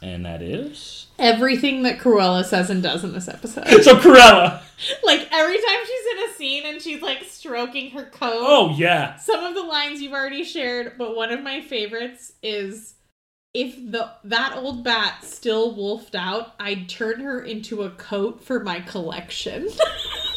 And 0.03 0.27
that 0.27 0.43
is 0.43 1.07
Everything 1.19 1.85
that 1.85 1.99
Cruella 2.01 2.45
says 2.45 2.69
and 2.71 2.83
does 2.83 3.05
in 3.05 3.13
this 3.13 3.29
episode, 3.29 3.67
so 3.83 3.95
Cruella. 3.97 4.61
like 5.05 5.29
every 5.31 5.57
time 5.57 5.79
she's 5.87 6.07
in 6.13 6.31
a 6.31 6.33
scene 6.35 6.63
and 6.67 6.83
she's 6.83 7.01
like 7.03 7.23
stroking 7.25 7.91
her 7.93 8.07
coat. 8.07 8.33
Oh 8.45 8.75
yeah, 8.77 9.17
Some 9.17 9.45
of 9.45 9.55
the 9.55 9.63
lines 9.63 10.01
you've 10.03 10.13
already 10.13 10.43
shared, 10.45 10.95
but 10.99 11.15
one 11.15 11.31
of 11.31 11.43
my 11.43 11.61
favorites 11.61 12.33
is. 12.43 12.95
If 13.55 13.77
the 13.77 14.11
that 14.25 14.57
old 14.57 14.83
bat 14.83 15.23
still 15.25 15.75
wolfed 15.75 16.15
out, 16.15 16.55
I'd 16.59 16.89
turn 16.89 17.21
her 17.21 17.43
into 17.43 17.83
a 17.83 17.91
coat 17.91 18.43
for 18.43 18.65
my 18.65 18.81
collection. 18.81 19.69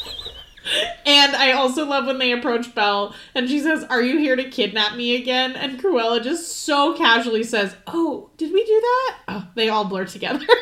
And 1.06 1.36
I 1.36 1.52
also 1.52 1.86
love 1.86 2.08
when 2.08 2.18
they 2.18 2.32
approach 2.32 2.74
Belle 2.74 3.14
and 3.36 3.48
she 3.48 3.60
says, 3.60 3.84
Are 3.84 4.02
you 4.02 4.18
here 4.18 4.36
to 4.36 4.50
kidnap 4.50 4.96
me 4.96 5.16
again? 5.16 5.56
And 5.56 5.80
Cruella 5.80 6.24
just 6.24 6.64
so 6.64 6.94
casually 6.98 7.44
says, 7.44 7.76
Oh, 7.88 8.32
did 8.38 8.52
we 8.52 8.66
do 8.66 8.82
that? 8.82 9.18
Oh, 9.28 9.48
they 9.56 9.70
all 9.70 9.86
blur 9.86 10.06
together. 10.06 10.46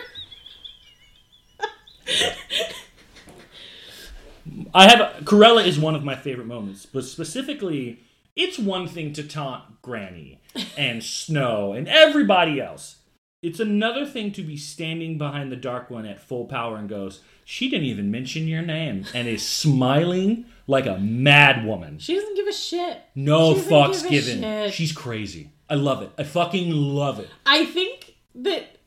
I 4.74 4.90
have 4.90 5.24
Cruella 5.24 5.66
is 5.66 5.80
one 5.80 5.96
of 5.96 6.04
my 6.04 6.16
favorite 6.16 6.48
moments, 6.48 6.86
but 6.86 7.06
specifically, 7.06 8.02
it's 8.36 8.60
one 8.60 8.88
thing 8.88 9.14
to 9.14 9.24
taunt 9.24 9.82
Granny 9.82 10.42
and 10.78 11.04
Snow 11.04 11.74
and 11.74 11.88
everybody 11.88 12.60
else. 12.60 12.98
It's 13.42 13.60
another 13.60 14.06
thing 14.06 14.32
to 14.34 14.42
be 14.42 14.58
standing 14.58 15.18
behind 15.18 15.52
the 15.52 15.58
Dark 15.58 15.90
One 15.90 16.06
at 16.06 16.22
full 16.22 16.46
power 16.46 16.78
and 16.78 16.90
goes, 16.90 17.22
"She 17.46 17.70
didn't 17.70 17.86
even 17.88 18.10
mention 18.12 18.48
your 18.48 18.62
name," 18.62 19.06
and 19.14 19.28
is 19.28 19.48
smiling 19.48 20.46
like 20.68 20.86
a 20.86 20.98
mad 20.98 21.66
woman. 21.66 22.00
she 22.00 22.16
doesn't 22.16 22.36
give 22.36 22.48
a 22.48 22.54
shit. 22.54 23.02
No 23.16 23.54
fucks 23.56 24.02
give 24.04 24.26
given. 24.26 24.42
shit. 24.42 24.74
She's 24.74 24.92
crazy. 24.94 25.50
I 25.70 25.76
love 25.76 26.02
it. 26.02 26.12
I 26.18 26.24
fucking 26.24 26.72
love 26.72 27.20
it. 27.20 27.30
I 27.46 27.66
think 27.66 28.16
that 28.36 28.78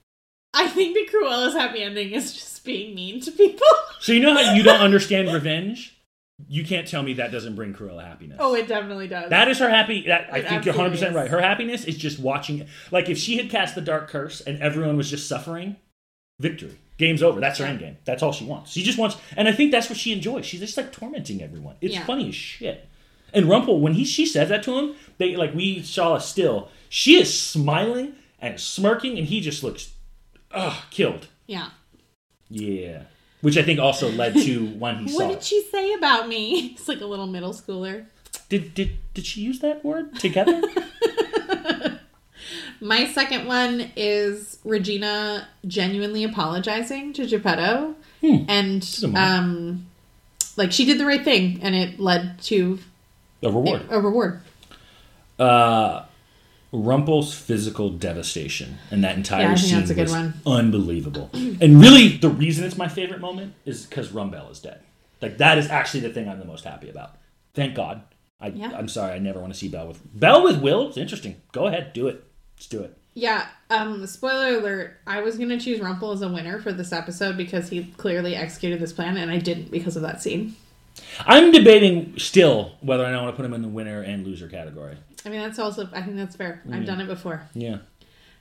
I 0.55 0.69
think 0.69 0.95
that 0.95 1.15
Cruella's 1.15 1.55
happy 1.55 1.83
ending 1.83 2.13
is 2.13 2.33
just 2.33 2.65
being 2.65 2.95
mean 2.95 3.21
to 3.23 3.31
people. 3.33 3.67
So 3.99 4.13
you 4.13 4.21
know 4.21 4.35
how 4.35 4.53
you 4.53 4.63
don't 4.63 4.83
understand 4.83 5.33
revenge? 5.33 5.97
You 6.49 6.65
can't 6.65 6.87
tell 6.87 7.03
me 7.03 7.15
that 7.15 7.33
doesn't 7.33 7.55
bring 7.57 7.73
Cruella 7.73 8.05
happiness. 8.05 8.37
oh, 8.39 8.55
it 8.55 8.69
definitely 8.69 9.09
does. 9.09 9.31
That 9.31 9.49
is 9.49 9.59
her 9.59 9.71
happy. 9.71 10.05
That 10.07 10.29
I 10.31 10.43
think 10.43 10.67
you're 10.67 10.75
100 10.75 10.91
percent 10.91 11.15
right. 11.17 11.31
Her 11.31 11.41
happiness 11.41 11.87
is 11.87 11.97
just 11.97 12.19
watching. 12.21 12.67
Like 12.93 13.09
if 13.09 13.17
she 13.17 13.39
had 13.39 13.49
cast 13.49 13.75
the 13.75 13.81
dark 13.81 14.09
curse 14.09 14.43
and 14.43 14.61
everyone 14.61 14.99
was 14.99 15.09
just 15.11 15.27
suffering, 15.29 15.77
victory, 16.41 16.77
game's 16.99 17.23
over. 17.23 17.41
That's 17.41 17.59
her 17.59 17.65
end 17.67 17.79
game. 17.81 17.97
That's 18.05 18.23
all 18.23 18.33
she 18.33 18.45
wants. 18.45 18.73
She 18.73 18.83
just 18.83 18.99
wants, 18.99 19.17
and 19.37 19.49
I 19.49 19.53
think 19.53 19.71
that's 19.73 19.89
what 19.89 19.99
she 19.99 20.13
enjoys. 20.13 20.47
She's 20.47 20.61
just 20.61 20.77
like 20.77 20.93
tormenting 20.93 21.43
everyone. 21.43 21.77
It's 21.81 21.95
Yeah. 21.95 22.05
funny 22.05 22.29
as 22.29 22.35
shit. 22.35 22.89
And 23.35 23.49
Rumple, 23.49 23.81
when 23.81 23.95
he 23.95 24.05
she 24.05 24.25
says 24.25 24.49
that 24.49 24.63
to 24.65 24.79
him, 24.79 24.95
they 25.19 25.37
like 25.37 25.55
we 25.55 25.83
saw 25.83 26.15
a 26.17 26.21
still. 26.21 26.69
She 26.89 27.17
is 27.21 27.39
smiling 27.39 28.15
and 28.41 28.59
smirking, 28.61 29.19
and 29.19 29.27
he 29.27 29.41
just 29.41 29.63
looks, 29.63 29.91
ugh, 30.53 30.77
killed. 30.91 31.27
Yeah. 31.47 31.71
Yeah, 32.49 33.03
which 33.41 33.59
I 33.59 33.63
think 33.63 33.81
also 33.81 34.09
led 34.11 34.35
to 34.35 34.67
when 34.79 34.99
he 35.07 35.13
What 35.15 35.21
saw 35.23 35.29
did 35.29 35.39
it. 35.39 35.45
she 35.45 35.63
say 35.71 35.93
about 35.95 36.29
me? 36.29 36.71
It's 36.79 36.87
like 36.89 37.01
a 37.01 37.07
little 37.07 37.27
middle 37.27 37.53
schooler. 37.53 38.07
Did 38.49 38.73
did 38.75 38.99
did 39.15 39.27
she 39.27 39.41
use 39.41 39.59
that 39.61 39.85
word 39.85 40.15
together? 40.21 40.63
My 42.81 43.07
second 43.07 43.47
one 43.47 43.91
is 43.97 44.59
Regina 44.65 45.49
genuinely 45.67 46.25
apologizing 46.25 47.13
to 47.15 47.27
Geppetto. 47.27 47.95
Hmm. 48.21 48.45
And 48.49 49.05
um 49.15 49.87
like 50.57 50.73
she 50.73 50.85
did 50.85 50.99
the 50.99 51.07
right 51.07 51.23
thing 51.25 51.59
and 51.63 51.75
it 51.75 52.01
led 52.01 52.41
to 52.45 52.79
a 53.43 53.49
reward. 53.51 53.83
a 53.91 54.01
reward. 54.01 54.41
Uh, 55.39 56.05
Rumple's 56.73 57.35
physical 57.35 57.91
devastation 57.91 58.79
and 58.91 59.05
that 59.05 59.17
entire 59.17 59.43
Yeah, 59.51 59.55
scene 59.55 59.97
was 59.97 60.11
one. 60.13 60.35
unbelievable. 60.47 61.31
and 61.35 61.81
really, 61.81 62.17
the 62.17 62.29
reason 62.31 62.65
it's 62.65 62.77
my 62.79 62.89
favorite 62.89 63.21
moment 63.21 63.55
is 63.65 63.87
because 63.87 64.09
Rumbelle 64.09 64.51
is 64.51 64.61
dead. 64.61 64.81
Like 65.23 65.39
that 65.39 65.59
is 65.59 65.69
actually 65.69 66.01
the 66.01 66.11
thing 66.11 66.29
I'm 66.29 66.39
the 66.39 66.45
most 66.45 66.65
happy 66.65 66.89
about. 66.89 67.17
Thank 67.55 67.75
God. 67.75 68.03
I, 68.41 68.49
Yeah. 68.49 68.73
I'm 68.77 68.89
sorry, 68.89 69.13
I 69.15 69.19
never 69.19 69.41
want 69.41 69.53
to 69.53 69.59
see 69.59 69.69
Belle 69.69 69.89
with 69.89 70.01
Belle 70.19 70.43
with 70.43 70.61
Will. 70.61 70.89
It's 70.89 70.97
interesting. 70.99 71.37
Go 71.53 71.67
ahead, 71.67 71.93
do 71.93 72.09
it. 72.09 72.25
Let's 72.57 72.67
do 72.67 72.83
it. 72.83 72.97
Yeah, 73.15 73.47
um 73.71 74.07
spoiler 74.07 74.59
alert, 74.59 74.99
I 75.07 75.21
was 75.23 75.39
gonna 75.39 75.59
choose 75.59 75.81
Rumple 75.81 76.13
as 76.13 76.23
a 76.23 76.29
winner 76.29 76.61
for 76.61 76.73
this 76.73 76.93
episode 76.93 77.37
because 77.37 77.69
he 77.69 77.85
clearly 77.97 78.35
executed 78.37 78.79
this 78.81 78.93
plan 78.93 79.17
and 79.17 79.31
I 79.31 79.39
didn't 79.39 79.71
because 79.71 79.97
of 79.97 80.03
that 80.03 80.23
scene. 80.23 80.55
I'm 81.21 81.51
debating 81.53 82.19
still 82.19 82.73
whether 82.81 83.05
or 83.05 83.11
not 83.11 83.19
I 83.21 83.23
want 83.23 83.35
to 83.35 83.37
put 83.37 83.47
him 83.47 83.55
in 83.55 83.63
the 83.63 83.69
winner 83.69 84.03
and 84.03 84.27
loser 84.27 84.49
category. 84.49 84.97
I 85.25 85.29
mean 85.31 85.41
that's 85.41 85.59
also 85.59 85.89
I 85.93 86.03
think 86.03 86.17
that's 86.17 86.37
fair. 86.37 86.63
I've 86.71 86.85
done 86.87 87.01
it 87.01 87.07
before. 87.07 87.49
Yeah, 87.55 87.79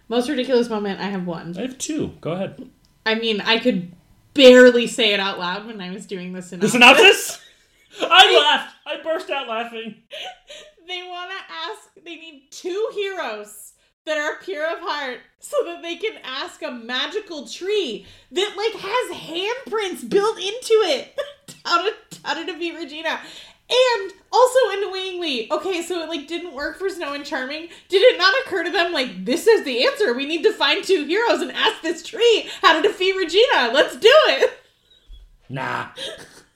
Most 0.09 0.29
ridiculous 0.29 0.69
moment 0.69 0.99
I 0.99 1.05
have 1.05 1.25
one. 1.25 1.55
I 1.57 1.61
have 1.61 1.77
two. 1.77 2.13
Go 2.21 2.31
ahead. 2.33 2.69
I 3.05 3.15
mean, 3.15 3.39
I 3.41 3.59
could 3.59 3.91
barely 4.33 4.87
say 4.87 5.13
it 5.13 5.19
out 5.19 5.37
loud 5.39 5.67
when 5.67 5.79
I 5.79 5.91
was 5.91 6.05
doing 6.05 6.33
the 6.33 6.41
The 6.41 6.67
synopsis. 6.67 6.71
synopsis. 6.71 7.41
I 8.01 8.37
laughed. 8.39 8.75
I 8.85 9.01
burst 9.03 9.29
out 9.29 9.47
laughing. 9.47 9.95
they 10.87 11.01
want 11.03 11.29
to 11.31 11.53
ask, 11.53 12.03
they 12.03 12.15
need 12.15 12.47
two 12.51 12.89
heroes 12.93 13.73
that 14.05 14.17
are 14.17 14.37
pure 14.43 14.71
of 14.71 14.79
heart 14.79 15.19
so 15.39 15.57
that 15.65 15.81
they 15.81 15.95
can 15.95 16.17
ask 16.23 16.61
a 16.61 16.71
magical 16.71 17.47
tree 17.47 18.05
that, 18.31 18.53
like, 18.55 18.81
has 18.81 19.17
handprints 19.17 20.09
built 20.09 20.37
into 20.37 20.73
it. 20.85 21.17
how, 21.65 21.83
to, 21.83 21.93
how 22.23 22.33
to 22.35 22.45
defeat 22.45 22.75
Regina. 22.75 23.19
And 23.67 24.13
also 24.31 24.59
annoyingly, 24.77 25.51
okay, 25.51 25.81
so 25.81 26.01
it 26.03 26.09
like 26.09 26.27
didn't 26.27 26.53
work 26.53 26.77
for 26.77 26.87
Snow 26.87 27.13
and 27.13 27.25
Charming. 27.25 27.69
Did 27.89 28.03
it 28.03 28.17
not 28.17 28.35
occur 28.45 28.63
to 28.63 28.69
them 28.69 28.93
like 28.93 29.25
this 29.25 29.47
is 29.47 29.63
the 29.65 29.85
answer? 29.85 30.13
We 30.13 30.27
need 30.27 30.43
to 30.43 30.53
find 30.53 30.83
two 30.83 31.05
heroes 31.05 31.41
and 31.41 31.51
ask 31.51 31.81
this 31.81 32.03
tree 32.03 32.47
how 32.61 32.79
to 32.79 32.87
defeat 32.87 33.15
Regina. 33.15 33.71
Let's 33.73 33.97
do 33.97 34.11
it. 34.11 34.59
Nah. 35.49 35.87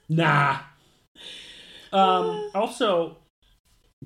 Nah. 0.08 0.58
Um, 1.92 2.50
also, 2.54 3.18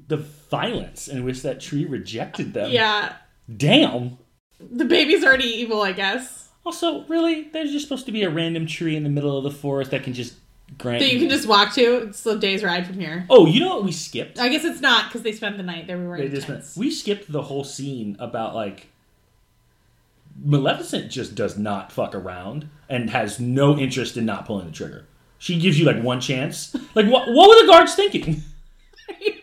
the 0.07 0.17
violence 0.51 1.09
in 1.09 1.25
which 1.25 1.43
that 1.43 1.61
tree 1.61 1.85
rejected 1.85 2.55
them. 2.55 2.71
Yeah, 2.71 3.17
Damn. 3.55 4.19
the 4.61 4.85
baby's 4.85 5.25
already 5.25 5.45
evil, 5.47 5.83
I 5.83 5.93
guess. 5.93 6.49
Also, 6.67 7.05
really, 7.05 7.43
there's 7.53 7.71
just 7.73 7.85
supposed 7.87 8.07
to 8.07 8.13
be 8.13 8.23
a 8.23 8.31
random 8.31 8.67
tree 8.67 8.97
in 8.97 9.03
the 9.03 9.11
middle 9.11 9.37
of 9.37 9.45
the 9.45 9.51
forest 9.51 9.91
that 9.91 10.03
can 10.03 10.15
just 10.15 10.35
grant. 10.79 11.01
That 11.01 11.13
you 11.13 11.19
can 11.19 11.29
just 11.29 11.47
walk 11.47 11.75
to. 11.75 12.09
It's 12.09 12.25
a 12.25 12.39
day's 12.39 12.65
ride 12.65 12.87
from 12.87 12.99
here. 12.99 13.27
Oh, 13.29 13.45
you 13.47 13.61
know 13.61 13.69
what 13.77 13.85
we 13.85 13.93
skipped? 13.93 14.39
I 14.39 14.49
guess 14.49 14.65
it's 14.65 14.81
not 14.81 15.09
because 15.09 15.23
they 15.23 15.33
spent 15.33 15.59
the 15.59 15.63
night 15.63 15.87
there. 15.87 15.99
We 15.99 16.07
were 16.07 16.17
They 16.17 16.29
just 16.31 16.47
tents. 16.47 16.75
we 16.77 16.91
skipped 16.91 17.31
the 17.31 17.43
whole 17.43 17.65
scene 17.65 18.17
about 18.19 18.55
like 18.55 18.87
Maleficent 20.43 21.11
just 21.11 21.35
does 21.35 21.59
not 21.59 21.93
fuck 21.93 22.15
around 22.15 22.69
and 22.89 23.11
has 23.11 23.39
no 23.39 23.77
interest 23.79 24.17
in 24.17 24.25
not 24.25 24.47
pulling 24.47 24.67
the 24.67 24.73
trigger. 24.73 25.07
She 25.39 25.59
gives 25.61 25.79
you 25.79 25.85
like 25.85 26.03
one 26.03 26.21
chance. 26.21 26.75
Like 26.95 27.07
what? 27.07 27.29
What 27.29 27.49
were 27.51 27.61
the 27.67 27.71
guards 27.71 27.95
thinking? 27.95 28.41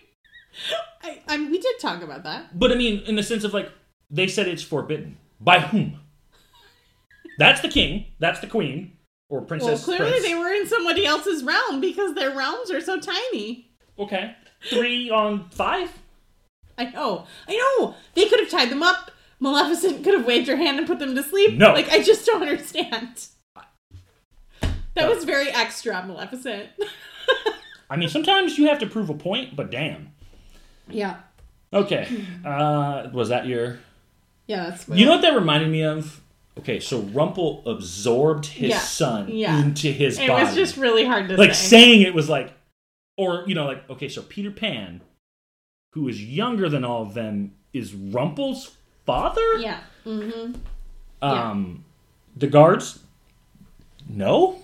I, 1.04 1.20
I 1.28 1.38
mean, 1.38 1.52
we 1.52 1.60
did 1.60 1.80
talk 1.80 2.02
about 2.02 2.24
that. 2.24 2.58
But 2.58 2.72
I 2.72 2.76
mean, 2.76 3.00
in 3.02 3.16
the 3.16 3.24
sense 3.24 3.44
of 3.44 3.54
like, 3.54 3.70
they 4.12 4.28
said 4.28 4.48
it's 4.48 4.64
forbidden. 4.64 5.18
By 5.40 5.60
whom? 5.60 6.00
That's 7.38 7.62
the 7.62 7.70
king. 7.70 8.06
That's 8.20 8.40
the 8.40 8.48
queen. 8.48 8.98
Or 9.30 9.42
princess. 9.42 9.88
Well, 9.88 9.98
clearly 9.98 10.12
prince. 10.12 10.26
they 10.26 10.36
were 10.36 10.54
in 10.54 10.68
somebody 10.68 11.06
else's 11.06 11.44
realm 11.44 11.80
because 11.82 12.14
their 12.14 12.36
realms 12.36 12.70
are 12.70 12.82
so 12.82 13.00
tiny. 13.00 13.72
Okay. 13.98 14.36
Three 14.70 15.10
on 15.10 15.50
five? 15.50 15.92
I 16.78 16.86
know. 16.86 17.26
I 17.48 17.56
know. 17.56 17.96
They 18.14 18.28
could 18.28 18.40
have 18.42 18.50
tied 18.50 18.70
them 18.70 18.84
up. 18.84 19.12
Maleficent 19.40 20.04
could 20.04 20.14
have 20.14 20.26
waved 20.26 20.48
her 20.48 20.56
hand 20.56 20.78
and 20.78 20.86
put 20.86 21.00
them 21.00 21.16
to 21.16 21.24
sleep. 21.24 21.58
No. 21.58 21.74
Like, 21.74 21.90
I 21.90 22.04
just 22.04 22.26
don't 22.26 22.42
understand. 22.42 23.28
That 24.94 25.10
was 25.10 25.24
very 25.24 25.50
extra, 25.50 26.04
Maleficent. 26.06 26.70
I 27.90 27.98
mean, 27.98 28.10
sometimes 28.10 28.58
you 28.58 28.68
have 28.68 28.80
to 28.80 28.88
prove 28.88 29.10
a 29.10 29.14
point, 29.14 29.56
but 29.56 29.72
damn. 29.72 30.12
yeah. 30.90 31.18
Okay. 31.74 32.26
Uh, 32.46 33.10
was 33.14 33.30
that 33.30 33.46
your. 33.48 33.80
Yeah, 34.52 34.70
that's 34.70 34.88
You 34.90 35.06
know 35.06 35.14
what 35.14 35.22
that 35.22 35.34
reminded 35.34 35.70
me 35.70 35.84
of? 35.84 36.20
Okay, 36.60 36.82
so 36.82 37.00
Rumple 37.00 37.64
absorbed 37.66 38.46
his 38.48 38.72
Yeah. 38.72 38.80
son 38.80 39.30
Yeah. 39.30 39.62
into 39.62 39.90
his 39.92 40.20
It 40.20 40.28
body. 40.28 40.44
was 40.46 40.54
just 40.56 40.76
really 40.76 41.06
hard 41.06 41.30
to 41.30 41.38
like 41.38 41.54
say. 41.56 41.68
saying 41.70 42.02
it 42.02 42.14
was 42.14 42.28
like, 42.28 42.52
or 43.18 43.46
you 43.48 43.56
know, 43.56 43.66
like 43.66 43.90
okay, 43.90 44.10
so 44.10 44.22
Peter 44.24 44.52
Pan, 44.52 45.00
who 45.94 46.08
is 46.10 46.22
younger 46.24 46.68
than 46.68 46.84
all 46.84 47.02
of 47.02 47.14
them, 47.14 47.54
is 47.74 47.94
Rumple's 47.94 48.76
father. 49.06 49.58
Yeah. 49.60 49.80
Mm-hmm. 50.06 50.54
Um, 51.22 51.86
the 52.36 52.48
guards. 52.48 53.00
No, 54.10 54.60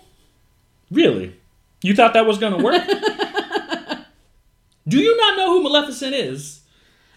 really, 0.91 1.35
you 1.81 1.95
thought 1.95 2.13
that 2.13 2.25
was 2.25 2.37
gonna 2.39 2.61
work? 2.61 2.85
Do 4.87 4.99
you 4.99 5.15
not 5.17 5.37
know 5.37 5.51
who 5.53 5.63
Maleficent 5.63 6.13
is? 6.13 6.56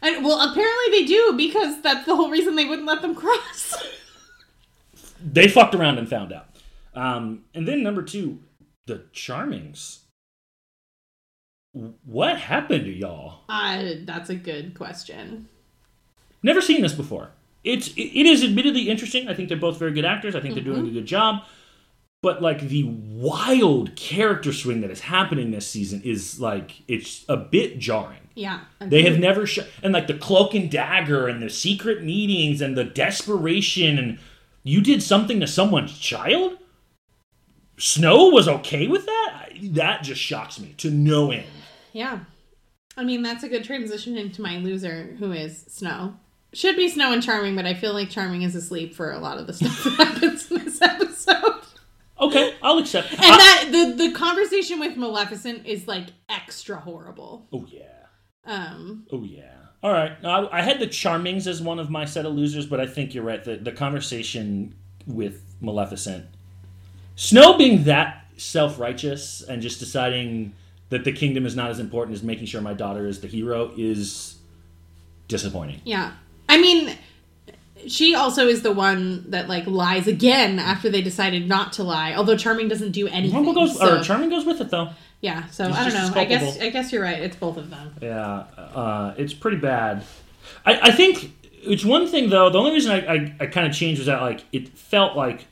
And, 0.02 0.24
well, 0.24 0.40
apparently 0.40 0.90
they 0.90 1.04
do 1.04 1.34
because 1.36 1.82
that's 1.82 2.06
the 2.06 2.16
whole 2.16 2.30
reason 2.30 2.56
they 2.56 2.64
wouldn't 2.64 2.86
let 2.86 3.02
them 3.02 3.14
cross. 3.14 3.74
They 5.22 5.48
fucked 5.48 5.74
around 5.74 5.98
and 5.98 6.08
found 6.08 6.32
out. 6.32 6.46
Um, 6.94 7.44
and 7.54 7.68
then 7.68 7.82
number 7.82 8.00
two, 8.02 8.38
the 8.86 9.02
Charmings. 9.12 9.98
What 12.04 12.38
happened 12.38 12.84
to 12.84 12.90
y'all? 12.90 13.40
uh, 13.48 13.82
that's 14.04 14.30
a 14.30 14.34
good 14.34 14.74
question. 14.74 15.48
Never 16.42 16.60
seen 16.62 16.80
this 16.80 16.94
before. 16.94 17.32
It's 17.62 17.88
it, 17.88 18.18
it 18.18 18.26
is 18.26 18.42
admittedly 18.42 18.88
interesting. 18.88 19.28
I 19.28 19.34
think 19.34 19.48
they're 19.48 19.58
both 19.58 19.78
very 19.78 19.92
good 19.92 20.06
actors. 20.06 20.34
I 20.34 20.40
think 20.40 20.54
they're 20.54 20.64
doing 20.64 20.86
a 20.86 20.90
good 20.90 21.06
job. 21.06 21.44
But 22.22 22.42
like 22.42 22.60
the 22.60 22.84
wild 22.84 23.96
character 23.96 24.52
swing 24.52 24.82
that 24.82 24.90
is 24.90 25.00
happening 25.00 25.50
this 25.50 25.66
season 25.66 26.02
is 26.04 26.38
like 26.38 26.82
it's 26.86 27.24
a 27.28 27.36
bit 27.36 27.78
jarring. 27.78 28.28
Yeah. 28.34 28.60
They 28.78 29.02
have 29.02 29.18
never 29.18 29.46
shown 29.46 29.66
and 29.82 29.92
like 29.92 30.06
the 30.06 30.14
cloak 30.14 30.54
and 30.54 30.70
dagger 30.70 31.28
and 31.28 31.42
the 31.42 31.48
secret 31.48 32.04
meetings 32.04 32.60
and 32.60 32.76
the 32.76 32.84
desperation 32.84 33.98
and 33.98 34.18
you 34.62 34.82
did 34.82 35.02
something 35.02 35.40
to 35.40 35.46
someone's 35.46 35.98
child. 35.98 36.58
Snow 37.78 38.28
was 38.28 38.46
okay 38.46 38.86
with 38.86 39.06
that. 39.06 39.48
That 39.62 40.02
just 40.02 40.20
shocks 40.20 40.60
me 40.60 40.74
to 40.78 40.90
no 40.90 41.30
end. 41.30 41.46
Yeah. 41.92 42.20
I 42.96 43.04
mean, 43.04 43.22
that's 43.22 43.42
a 43.42 43.48
good 43.48 43.64
transition 43.64 44.18
into 44.18 44.42
my 44.42 44.58
loser, 44.58 45.16
who 45.18 45.32
is 45.32 45.64
Snow. 45.68 46.16
Should 46.52 46.76
be 46.76 46.88
Snow 46.88 47.12
and 47.12 47.22
Charming, 47.22 47.56
but 47.56 47.64
I 47.64 47.74
feel 47.74 47.94
like 47.94 48.10
Charming 48.10 48.42
is 48.42 48.54
asleep 48.54 48.94
for 48.94 49.12
a 49.12 49.18
lot 49.18 49.38
of 49.38 49.46
the 49.46 49.52
stuff 49.54 49.84
that 49.84 49.94
happens 49.94 50.22
in 50.22 50.29
this 50.29 50.29
episode. 50.29 50.29
Okay, 52.30 52.54
I'll 52.62 52.78
accept. 52.78 53.12
And 53.12 53.20
I- 53.20 53.36
that 53.36 53.68
the 53.72 54.08
the 54.08 54.12
conversation 54.12 54.80
with 54.80 54.96
Maleficent 54.96 55.66
is 55.66 55.86
like 55.88 56.06
extra 56.28 56.76
horrible. 56.80 57.46
oh 57.52 57.66
yeah. 57.70 57.84
Um, 58.44 59.06
Oh 59.12 59.22
yeah. 59.22 59.52
All 59.82 59.92
right. 59.92 60.12
I, 60.24 60.48
I 60.58 60.62
had 60.62 60.78
the 60.78 60.86
Charmings 60.86 61.46
as 61.46 61.62
one 61.62 61.78
of 61.78 61.88
my 61.90 62.04
set 62.04 62.26
of 62.26 62.34
losers, 62.34 62.66
but 62.66 62.80
I 62.80 62.86
think 62.86 63.14
you're 63.14 63.24
right. 63.24 63.42
The 63.42 63.56
the 63.56 63.72
conversation 63.72 64.74
with 65.06 65.42
Maleficent, 65.60 66.26
Snow 67.16 67.56
being 67.56 67.84
that 67.84 68.24
self 68.36 68.78
righteous 68.78 69.42
and 69.42 69.60
just 69.62 69.78
deciding 69.78 70.54
that 70.88 71.04
the 71.04 71.12
kingdom 71.12 71.46
is 71.46 71.54
not 71.54 71.70
as 71.70 71.78
important 71.78 72.14
as 72.16 72.22
making 72.22 72.46
sure 72.46 72.60
my 72.60 72.74
daughter 72.74 73.06
is 73.06 73.20
the 73.20 73.28
hero 73.28 73.72
is 73.76 74.36
disappointing. 75.28 75.80
yeah. 75.84 76.12
I 76.48 76.60
mean, 76.60 76.96
she 77.88 78.14
also 78.14 78.46
is 78.46 78.62
the 78.62 78.72
one 78.72 79.24
that 79.30 79.48
like 79.48 79.66
lies 79.66 80.06
again 80.06 80.58
after 80.58 80.88
they 80.90 81.02
decided 81.02 81.48
not 81.48 81.72
to 81.74 81.82
lie. 81.82 82.14
Although 82.14 82.36
Charming 82.36 82.68
doesn't 82.68 82.92
do 82.92 83.06
anything. 83.08 83.34
Rumple 83.36 83.54
goes 83.54 83.78
so- 83.78 84.00
or 84.00 84.02
Charming 84.04 84.30
goes 84.30 84.44
with 84.44 84.60
it 84.60 84.70
though. 84.70 84.90
yeah. 85.20 85.46
So 85.48 85.64
I 85.70 85.84
don't 85.88 85.94
know. 85.94 86.20
I 86.20 86.24
guess. 86.24 86.58
I 86.60 86.70
guess 86.70 86.92
you're 86.92 87.02
right. 87.02 87.18
It's 87.20 87.36
both 87.36 87.56
of 87.56 87.70
them. 87.70 87.94
Yeah, 88.00 88.44
uh, 88.56 89.14
it's 89.16 89.34
pretty 89.34 89.58
bad. 89.58 90.04
I, 90.64 90.78
I 90.88 90.90
think 90.92 91.32
it's 91.62 91.84
one 91.84 92.06
thing 92.06 92.30
though. 92.30 92.50
The 92.50 92.58
only 92.58 92.72
reason 92.72 92.92
I, 92.92 93.06
I, 93.14 93.36
I 93.40 93.46
kind 93.46 93.66
of 93.66 93.74
changed 93.74 93.98
was 94.00 94.06
that 94.06 94.20
like 94.22 94.44
it 94.52 94.68
felt 94.70 95.16
like 95.16 95.46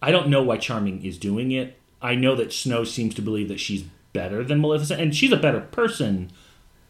I 0.00 0.10
don't 0.10 0.28
know 0.28 0.42
why 0.42 0.56
Charming 0.58 1.04
is 1.04 1.18
doing 1.18 1.52
it. 1.52 1.78
I 2.00 2.14
know 2.16 2.34
that 2.36 2.52
Snow 2.52 2.82
seems 2.84 3.14
to 3.14 3.22
believe 3.22 3.48
that 3.48 3.60
she's 3.60 3.84
better 4.12 4.42
than 4.42 4.60
Maleficent, 4.60 5.00
and 5.00 5.14
she's 5.14 5.32
a 5.32 5.36
better 5.36 5.60
person. 5.60 6.30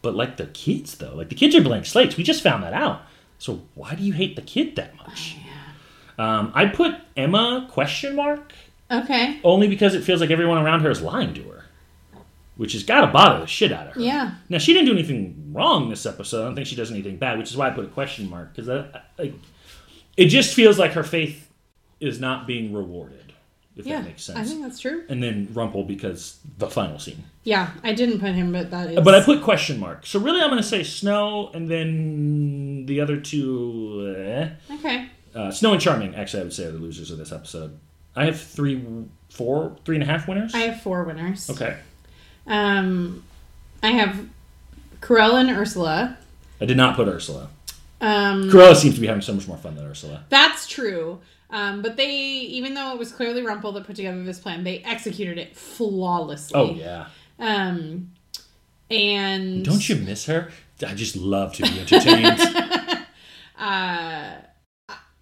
but 0.01 0.15
like 0.15 0.37
the 0.37 0.47
kids 0.47 0.95
though, 0.97 1.15
like 1.15 1.29
the 1.29 1.35
kids 1.35 1.55
are 1.55 1.61
blank 1.61 1.85
slates. 1.85 2.17
We 2.17 2.23
just 2.23 2.41
found 2.43 2.63
that 2.63 2.73
out. 2.73 3.01
So 3.43 3.59
why 3.75 3.93
do 3.95 4.03
you 4.03 4.13
hate 4.13 4.37
the 4.37 4.41
kid 4.41 4.77
that 4.77 4.95
much? 4.95 5.35
Um, 6.17 6.53
I 6.55 6.67
put 6.67 6.95
Emma 7.17 7.67
question 7.69 8.15
mark 8.15 8.53
Okay. 8.89 9.41
only 9.43 9.67
because 9.67 9.95
it 9.95 10.03
feels 10.05 10.21
like 10.21 10.31
everyone 10.31 10.59
around 10.59 10.79
her 10.79 10.89
is 10.89 11.01
lying 11.01 11.33
to 11.33 11.41
her, 11.49 11.65
which 12.55 12.71
has 12.71 12.83
got 12.83 13.01
to 13.01 13.07
bother 13.07 13.41
the 13.41 13.45
shit 13.47 13.73
out 13.73 13.87
of 13.87 13.93
her. 13.95 13.99
Yeah. 13.99 14.35
Now 14.47 14.59
she 14.59 14.71
didn't 14.71 14.85
do 14.85 14.93
anything 14.93 15.51
wrong 15.51 15.89
this 15.89 16.05
episode. 16.05 16.43
I 16.43 16.45
don't 16.45 16.55
think 16.55 16.67
she 16.67 16.77
does 16.77 16.89
anything 16.89 17.17
bad, 17.17 17.37
which 17.37 17.49
is 17.51 17.57
why 17.57 17.67
I 17.67 17.71
put 17.71 17.83
a 17.83 17.89
question 17.89 18.29
mark 18.29 18.55
because 18.55 18.69
like, 19.17 19.33
it 20.15 20.27
just 20.27 20.53
feels 20.53 20.79
like 20.79 20.93
her 20.93 21.03
faith 21.03 21.49
is 21.99 22.21
not 22.21 22.47
being 22.47 22.71
rewarded. 22.71 23.19
If 23.75 23.85
Yeah. 23.87 23.97
that 24.01 24.05
makes 24.07 24.23
sense. 24.23 24.37
I 24.39 24.43
think 24.45 24.61
that's 24.61 24.79
true. 24.79 25.03
and 25.09 25.21
then 25.21 25.49
Rumple 25.51 25.83
because 25.83 26.37
the 26.59 26.69
final 26.69 26.99
scene. 26.99 27.23
Yeah, 27.43 27.71
I 27.83 27.93
didn't 27.93 28.19
put 28.19 28.35
him, 28.35 28.53
but 28.53 28.69
that 28.71 28.91
is. 28.91 28.99
But 29.03 29.15
I 29.15 29.21
put 29.23 29.41
question 29.41 29.79
mark. 29.79 30.05
So 30.05 30.17
really, 30.19 30.39
I'm 30.41 30.49
going 30.49 30.61
to 30.61 30.67
say 30.67 30.83
Snow, 30.83 31.49
and 31.53 31.69
then 31.69 32.72
the 32.85 33.01
other 33.01 33.17
two. 33.17 34.15
Eh. 34.17 34.49
Okay. 34.75 35.07
Uh, 35.35 35.51
Snow 35.51 35.73
and 35.73 35.81
Charming, 35.81 36.15
actually, 36.15 36.41
I 36.41 36.43
would 36.43 36.53
say 36.53 36.65
are 36.65 36.71
the 36.71 36.77
losers 36.77 37.09
of 37.11 37.17
this 37.17 37.31
episode. 37.31 37.77
I 38.15 38.25
have 38.25 38.39
three, 38.39 38.83
four, 39.29 39.75
three 39.85 39.95
and 39.95 40.03
a 40.03 40.05
half 40.05 40.27
winners. 40.27 40.53
I 40.53 40.59
have 40.59 40.81
four 40.81 41.03
winners. 41.03 41.49
okay. 41.49 41.77
Um, 42.45 43.23
I 43.81 43.91
have 43.91 44.27
Cruella 45.01 45.41
and 45.41 45.49
Ursula. 45.49 46.17
I 46.61 46.65
did 46.65 46.77
not 46.77 46.95
put 46.95 47.07
Ursula. 47.07 47.49
Um, 47.99 48.49
Cruella 48.49 48.75
seems 48.75 48.95
to 48.95 49.01
be 49.01 49.07
having 49.07 49.21
so 49.21 49.33
much 49.33 49.47
more 49.47 49.57
fun 49.57 49.75
than 49.75 49.85
Ursula. 49.85 50.23
That's 50.29 50.67
true. 50.67 51.19
Um, 51.49 51.81
but 51.81 51.97
they, 51.97 52.11
even 52.11 52.73
though 52.73 52.91
it 52.93 52.99
was 52.99 53.11
clearly 53.11 53.43
Rumple 53.43 53.71
that 53.73 53.85
put 53.85 53.95
together 53.95 54.23
this 54.23 54.39
plan, 54.39 54.63
they 54.63 54.79
executed 54.79 55.37
it 55.37 55.55
flawlessly. 55.55 56.59
Oh 56.59 56.73
yeah. 56.73 57.07
Um, 57.39 58.11
and 58.89 59.63
Don't 59.63 59.87
you 59.87 59.95
miss 59.97 60.25
her? 60.25 60.51
I 60.85 60.93
just 60.93 61.15
love 61.15 61.53
to 61.53 61.63
be 61.63 61.79
entertained. 61.79 62.39
Uh, 63.55 64.33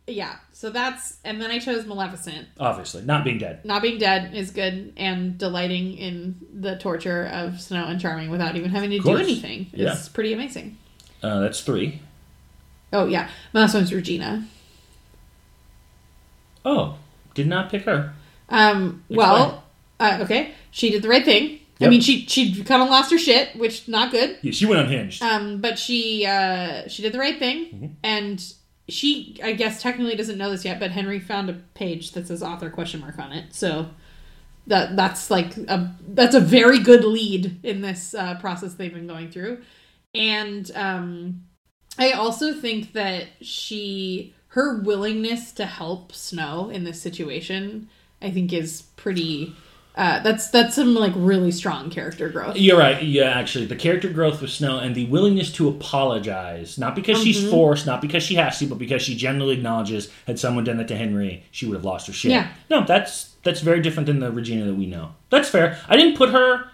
yeah. 0.07 0.35
So 0.53 0.69
that's 0.71 1.17
and 1.23 1.39
then 1.41 1.51
I 1.51 1.59
chose 1.59 1.85
Maleficent. 1.85 2.47
Obviously, 2.59 3.03
not 3.03 3.23
being 3.23 3.37
dead. 3.37 3.63
Not 3.65 3.81
being 3.81 3.99
dead 3.99 4.33
is 4.33 4.51
good, 4.51 4.93
and 4.97 5.37
delighting 5.37 5.95
in 5.97 6.39
the 6.53 6.77
torture 6.77 7.25
of 7.31 7.59
Snow 7.61 7.85
and 7.85 7.99
Charming 7.99 8.29
without 8.31 8.55
even 8.55 8.71
having 8.71 8.89
to 8.91 8.99
do 8.99 9.17
anything 9.17 9.67
is 9.73 9.81
Yeah. 9.81 9.97
pretty 10.13 10.33
amazing. 10.33 10.77
Uh, 11.21 11.41
that's 11.41 11.61
three. 11.61 12.01
Oh 12.93 13.05
yeah, 13.05 13.29
my 13.53 13.61
last 13.61 13.73
one's 13.75 13.93
Regina. 13.93 14.47
Oh, 16.65 16.97
did 17.33 17.47
not 17.47 17.69
pick 17.69 17.83
her. 17.83 18.13
Um, 18.49 19.03
well, 19.09 19.63
uh, 19.99 20.19
okay, 20.21 20.53
she 20.71 20.89
did 20.89 21.01
the 21.01 21.09
right 21.09 21.25
thing. 21.25 21.59
I 21.87 21.89
mean, 21.89 22.01
she 22.01 22.25
she 22.27 22.63
kind 22.63 22.81
of 22.81 22.89
lost 22.89 23.11
her 23.11 23.17
shit, 23.17 23.55
which 23.55 23.87
not 23.87 24.11
good. 24.11 24.37
Yeah, 24.41 24.51
she 24.51 24.65
went 24.65 24.81
unhinged. 24.81 25.21
Um, 25.21 25.59
but 25.61 25.77
she 25.79 26.25
uh, 26.25 26.87
she 26.87 27.01
did 27.01 27.11
the 27.13 27.19
right 27.19 27.37
thing, 27.39 27.65
Mm-hmm. 27.65 27.85
and 28.03 28.53
she 28.89 29.39
I 29.43 29.53
guess 29.53 29.81
technically 29.81 30.15
doesn't 30.15 30.37
know 30.37 30.49
this 30.51 30.65
yet, 30.65 30.79
but 30.79 30.91
Henry 30.91 31.19
found 31.19 31.49
a 31.49 31.53
page 31.73 32.11
that 32.11 32.27
says 32.27 32.43
author 32.43 32.69
question 32.69 32.99
mark 32.99 33.17
on 33.19 33.31
it. 33.31 33.53
So 33.53 33.89
that 34.67 34.95
that's 34.95 35.31
like 35.31 35.55
a 35.57 35.95
that's 36.09 36.35
a 36.35 36.39
very 36.39 36.79
good 36.79 37.03
lead 37.03 37.59
in 37.63 37.81
this 37.81 38.13
uh, 38.13 38.35
process 38.39 38.73
they've 38.73 38.93
been 38.93 39.07
going 39.07 39.31
through, 39.31 39.61
and 40.13 40.69
um, 40.75 41.43
I 41.97 42.11
also 42.11 42.53
think 42.53 42.93
that 42.93 43.27
she 43.41 44.33
her 44.49 44.79
willingness 44.81 45.51
to 45.53 45.65
help 45.65 46.11
Snow 46.13 46.69
in 46.69 46.83
this 46.83 47.01
situation 47.01 47.87
I 48.21 48.29
think 48.31 48.53
is 48.53 48.83
pretty. 48.97 49.55
Uh, 49.95 50.19
that's 50.23 50.49
that's 50.49 50.75
some 50.75 50.95
like 50.95 51.11
really 51.15 51.51
strong 51.51 51.89
character 51.89 52.29
growth. 52.29 52.55
You're 52.55 52.77
right. 52.79 53.03
Yeah, 53.03 53.31
actually, 53.31 53.65
the 53.65 53.75
character 53.75 54.07
growth 54.09 54.41
with 54.41 54.49
Snow 54.49 54.79
and 54.79 54.95
the 54.95 55.05
willingness 55.07 55.51
to 55.53 55.67
apologize, 55.67 56.77
not 56.77 56.95
because 56.95 57.17
Mm-hmm. 57.17 57.25
she's 57.25 57.49
forced, 57.49 57.85
not 57.85 58.01
because 58.01 58.23
she 58.23 58.35
has 58.35 58.57
to, 58.59 58.67
but 58.67 58.77
because 58.77 59.01
she 59.01 59.15
generally 59.17 59.55
acknowledges 59.55 60.09
had 60.27 60.39
someone 60.39 60.63
done 60.63 60.77
that 60.77 60.87
to 60.87 60.95
Henry, 60.95 61.43
she 61.51 61.65
would 61.65 61.75
have 61.75 61.83
lost 61.85 62.07
her 62.07 62.13
shit. 62.13 62.31
Yeah. 62.31 62.47
No, 62.69 62.85
that's 62.85 63.31
that's 63.43 63.59
very 63.59 63.81
different 63.81 64.07
than 64.07 64.19
the 64.19 64.31
Regina 64.31 64.65
that 64.65 64.75
we 64.75 64.85
know. 64.85 65.13
That's 65.29 65.49
fair. 65.49 65.77
I 65.89 65.97
didn't 65.97 66.15
put 66.17 66.29
her. 66.29 66.69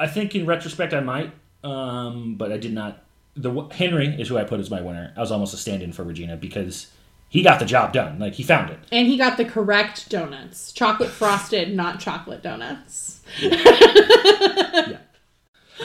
I 0.00 0.06
think 0.06 0.34
in 0.34 0.46
retrospect 0.46 0.94
I 0.94 1.00
might, 1.00 1.30
um, 1.62 2.36
but 2.36 2.50
I 2.52 2.56
did 2.56 2.72
not. 2.72 3.02
The 3.36 3.64
Henry 3.70 4.06
is 4.20 4.28
who 4.28 4.38
I 4.38 4.44
put 4.44 4.60
as 4.60 4.70
my 4.70 4.80
winner. 4.80 5.12
I 5.16 5.20
was 5.20 5.30
almost 5.30 5.54
a 5.54 5.56
stand-in 5.56 5.92
for 5.92 6.02
Regina 6.04 6.36
because 6.36 6.86
he 7.32 7.42
got 7.42 7.58
the 7.58 7.64
job 7.64 7.94
done. 7.94 8.18
Like 8.18 8.34
he 8.34 8.42
found 8.42 8.68
it. 8.68 8.78
And 8.92 9.06
he 9.08 9.16
got 9.16 9.38
the 9.38 9.46
correct 9.46 10.10
donuts. 10.10 10.70
Chocolate 10.70 11.08
frosted, 11.08 11.74
not 11.74 11.98
chocolate 11.98 12.42
donuts. 12.42 13.22
Yeah. 13.40 14.98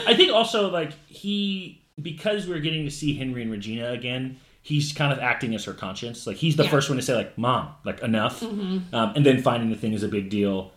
I 0.06 0.14
think 0.14 0.30
also 0.32 0.70
like 0.70 0.92
he 1.08 1.80
because 2.00 2.46
we're 2.46 2.58
getting 2.60 2.84
to 2.84 2.90
see 2.90 3.14
Henry 3.14 3.40
and 3.42 3.50
Regina 3.50 3.90
again. 3.92 4.36
He's 4.60 4.92
kind 4.92 5.10
of 5.12 5.18
acting 5.20 5.54
as 5.54 5.64
her 5.64 5.72
conscience. 5.72 6.26
Like 6.26 6.36
he's 6.36 6.56
the 6.56 6.64
Yeah. 6.64 6.70
first 6.70 6.90
one 6.90 6.96
to 6.98 7.02
say 7.02 7.14
like, 7.14 7.38
"Mom, 7.38 7.70
like 7.84 8.00
enough," 8.02 8.42
um, 8.42 8.84
and 8.92 9.24
then 9.24 9.40
finding 9.42 9.70
the 9.70 9.76
thing 9.76 9.94
is 9.94 10.02
a 10.02 10.08
big 10.08 10.28
deal. 10.28 10.72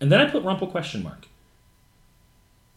And 0.00 0.10
then 0.10 0.20
I 0.20 0.28
put 0.28 0.42
Rumple 0.42 0.66
question 0.66 1.04
mark. 1.04 1.28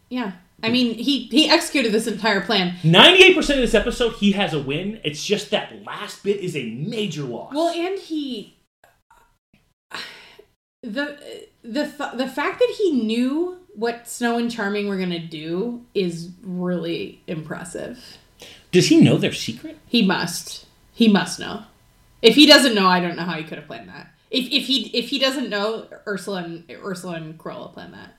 Yeah. 0.09 0.33
I 0.63 0.69
mean, 0.69 0.95
he 0.95 1.25
he 1.25 1.49
executed 1.49 1.91
this 1.91 2.07
entire 2.07 2.41
plan. 2.41 2.75
Ninety-eight 2.83 3.35
percent 3.35 3.59
of 3.59 3.63
this 3.63 3.75
episode, 3.75 4.13
he 4.13 4.31
has 4.31 4.53
a 4.53 4.59
win. 4.59 4.99
It's 5.03 5.23
just 5.23 5.51
that 5.51 5.83
last 5.85 6.23
bit 6.23 6.37
is 6.37 6.55
a 6.55 6.69
major 6.71 7.23
loss. 7.23 7.53
Well, 7.53 7.69
and 7.69 7.99
he 7.99 8.57
the 10.81 11.17
the 11.63 11.85
th- 11.85 12.13
the 12.15 12.27
fact 12.27 12.59
that 12.59 12.73
he 12.77 12.91
knew 12.91 13.59
what 13.75 14.07
Snow 14.07 14.37
and 14.37 14.49
Charming 14.49 14.87
were 14.87 14.97
going 14.97 15.09
to 15.09 15.19
do 15.19 15.85
is 15.93 16.31
really 16.41 17.21
impressive. 17.27 18.17
Does 18.71 18.87
he 18.87 19.01
know 19.01 19.17
their 19.17 19.33
secret? 19.33 19.77
He 19.85 20.05
must. 20.05 20.65
He 20.93 21.07
must 21.07 21.39
know. 21.39 21.63
If 22.21 22.35
he 22.35 22.45
doesn't 22.45 22.73
know, 22.73 22.87
I 22.87 23.01
don't 23.01 23.17
know 23.17 23.23
how 23.23 23.33
he 23.33 23.43
could 23.43 23.57
have 23.57 23.67
planned 23.67 23.89
that. 23.89 24.13
If, 24.31 24.51
if 24.51 24.65
he 24.67 24.87
if 24.97 25.09
he 25.09 25.19
doesn't 25.19 25.49
know, 25.49 25.87
Ursula 26.07 26.43
and 26.43 26.63
Ursula 26.83 27.15
and 27.15 27.37
Cruella 27.37 27.73
planned 27.73 27.93
that. 27.93 28.15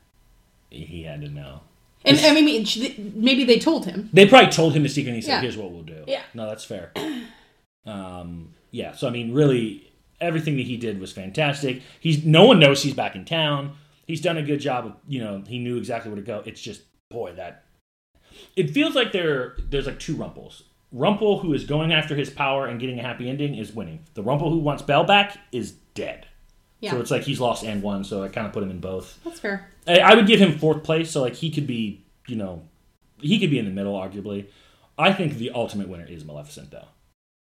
He 0.71 1.03
had 1.03 1.23
to 1.23 1.29
know. 1.29 1.61
And 2.07 2.19
I 2.21 2.41
mean, 2.41 2.65
maybe 3.15 3.45
they 3.45 3.59
told 3.59 3.85
him. 3.85 4.09
They 4.13 4.27
probably 4.27 4.51
told 4.51 4.75
him 4.75 4.83
the 4.83 4.89
secret 4.89 5.11
and 5.11 5.17
he 5.17 5.23
said, 5.23 5.33
Yeah. 5.33 5.41
here's 5.41 5.57
what 5.57 5.73
we'll 5.73 5.83
do. 5.83 6.05
Yeah. 6.07 6.23
No, 6.35 6.47
that's 6.47 6.65
fair. 6.65 6.93
um, 7.87 8.55
yeah, 8.71 8.93
so 8.93 9.09
I 9.09 9.11
mean, 9.11 9.33
really, 9.33 9.93
everything 10.21 10.57
that 10.57 10.67
he 10.67 10.77
did 10.77 11.01
was 11.01 11.13
fantastic. 11.13 11.83
He's 12.01 12.25
No 12.25 12.45
one 12.45 12.61
knows 12.61 12.83
he's 12.83 12.95
back 12.95 13.17
in 13.17 13.25
town. 13.25 13.77
He's 14.07 14.21
done 14.21 14.37
a 14.37 14.43
good 14.43 14.61
job 14.61 14.87
of, 14.87 14.93
you 15.09 15.21
know, 15.21 15.43
he 15.47 15.59
knew 15.59 15.77
exactly 15.77 16.11
where 16.11 16.21
to 16.21 16.27
go. 16.27 16.43
It's 16.47 16.61
just, 16.61 16.83
boy, 17.11 17.33
that. 17.35 17.65
It 18.55 18.71
feels 18.71 18.95
like 18.95 19.13
there 19.13 19.57
there's 19.69 19.87
like 19.87 19.99
two 19.99 20.15
Rumples. 20.15 20.63
Rumple, 20.93 21.41
who 21.41 21.53
is 21.53 21.65
going 21.65 21.93
after 21.93 22.15
his 22.15 22.31
power 22.31 22.67
and 22.67 22.79
getting 22.79 22.99
a 22.99 23.03
happy 23.03 23.29
ending, 23.29 23.57
is 23.57 23.73
winning. 23.73 24.05
The 24.15 24.23
Rumple 24.23 24.51
who 24.51 24.59
wants 24.59 24.83
Belle 24.83 25.05
back 25.05 25.37
is 25.51 25.73
dead. 25.95 26.27
Yeah, 26.81 26.91
So 26.93 27.01
it's 27.01 27.11
like 27.11 27.23
he's 27.23 27.41
lost 27.41 27.65
and 27.65 27.83
won, 27.83 28.05
so 28.05 28.23
I 28.23 28.29
kind 28.29 28.47
of 28.47 28.53
put 28.53 28.63
him 28.63 28.71
in 28.71 28.81
both. 28.81 29.19
that's 29.25 29.41
fair. 29.41 29.69
I, 29.87 29.99
I 30.01 30.15
would 30.15 30.27
give 30.27 30.41
him 30.41 30.59
fourth 30.59 30.83
place, 30.83 31.11
so 31.11 31.23
like 31.23 31.35
he 31.35 31.51
could 31.51 31.67
be, 31.67 32.05
you 32.29 32.37
know, 32.37 32.63
he 33.21 33.39
could 33.39 33.51
be 33.51 33.59
in 33.59 33.65
the 33.65 33.71
middle, 33.71 33.95
arguably. 33.95 34.47
I 34.99 35.13
think 35.13 35.37
the 35.37 35.51
ultimate 35.51 35.89
winner 35.89 36.07
is 36.07 36.25
Maleficent, 36.25 36.71
though. 36.71 36.89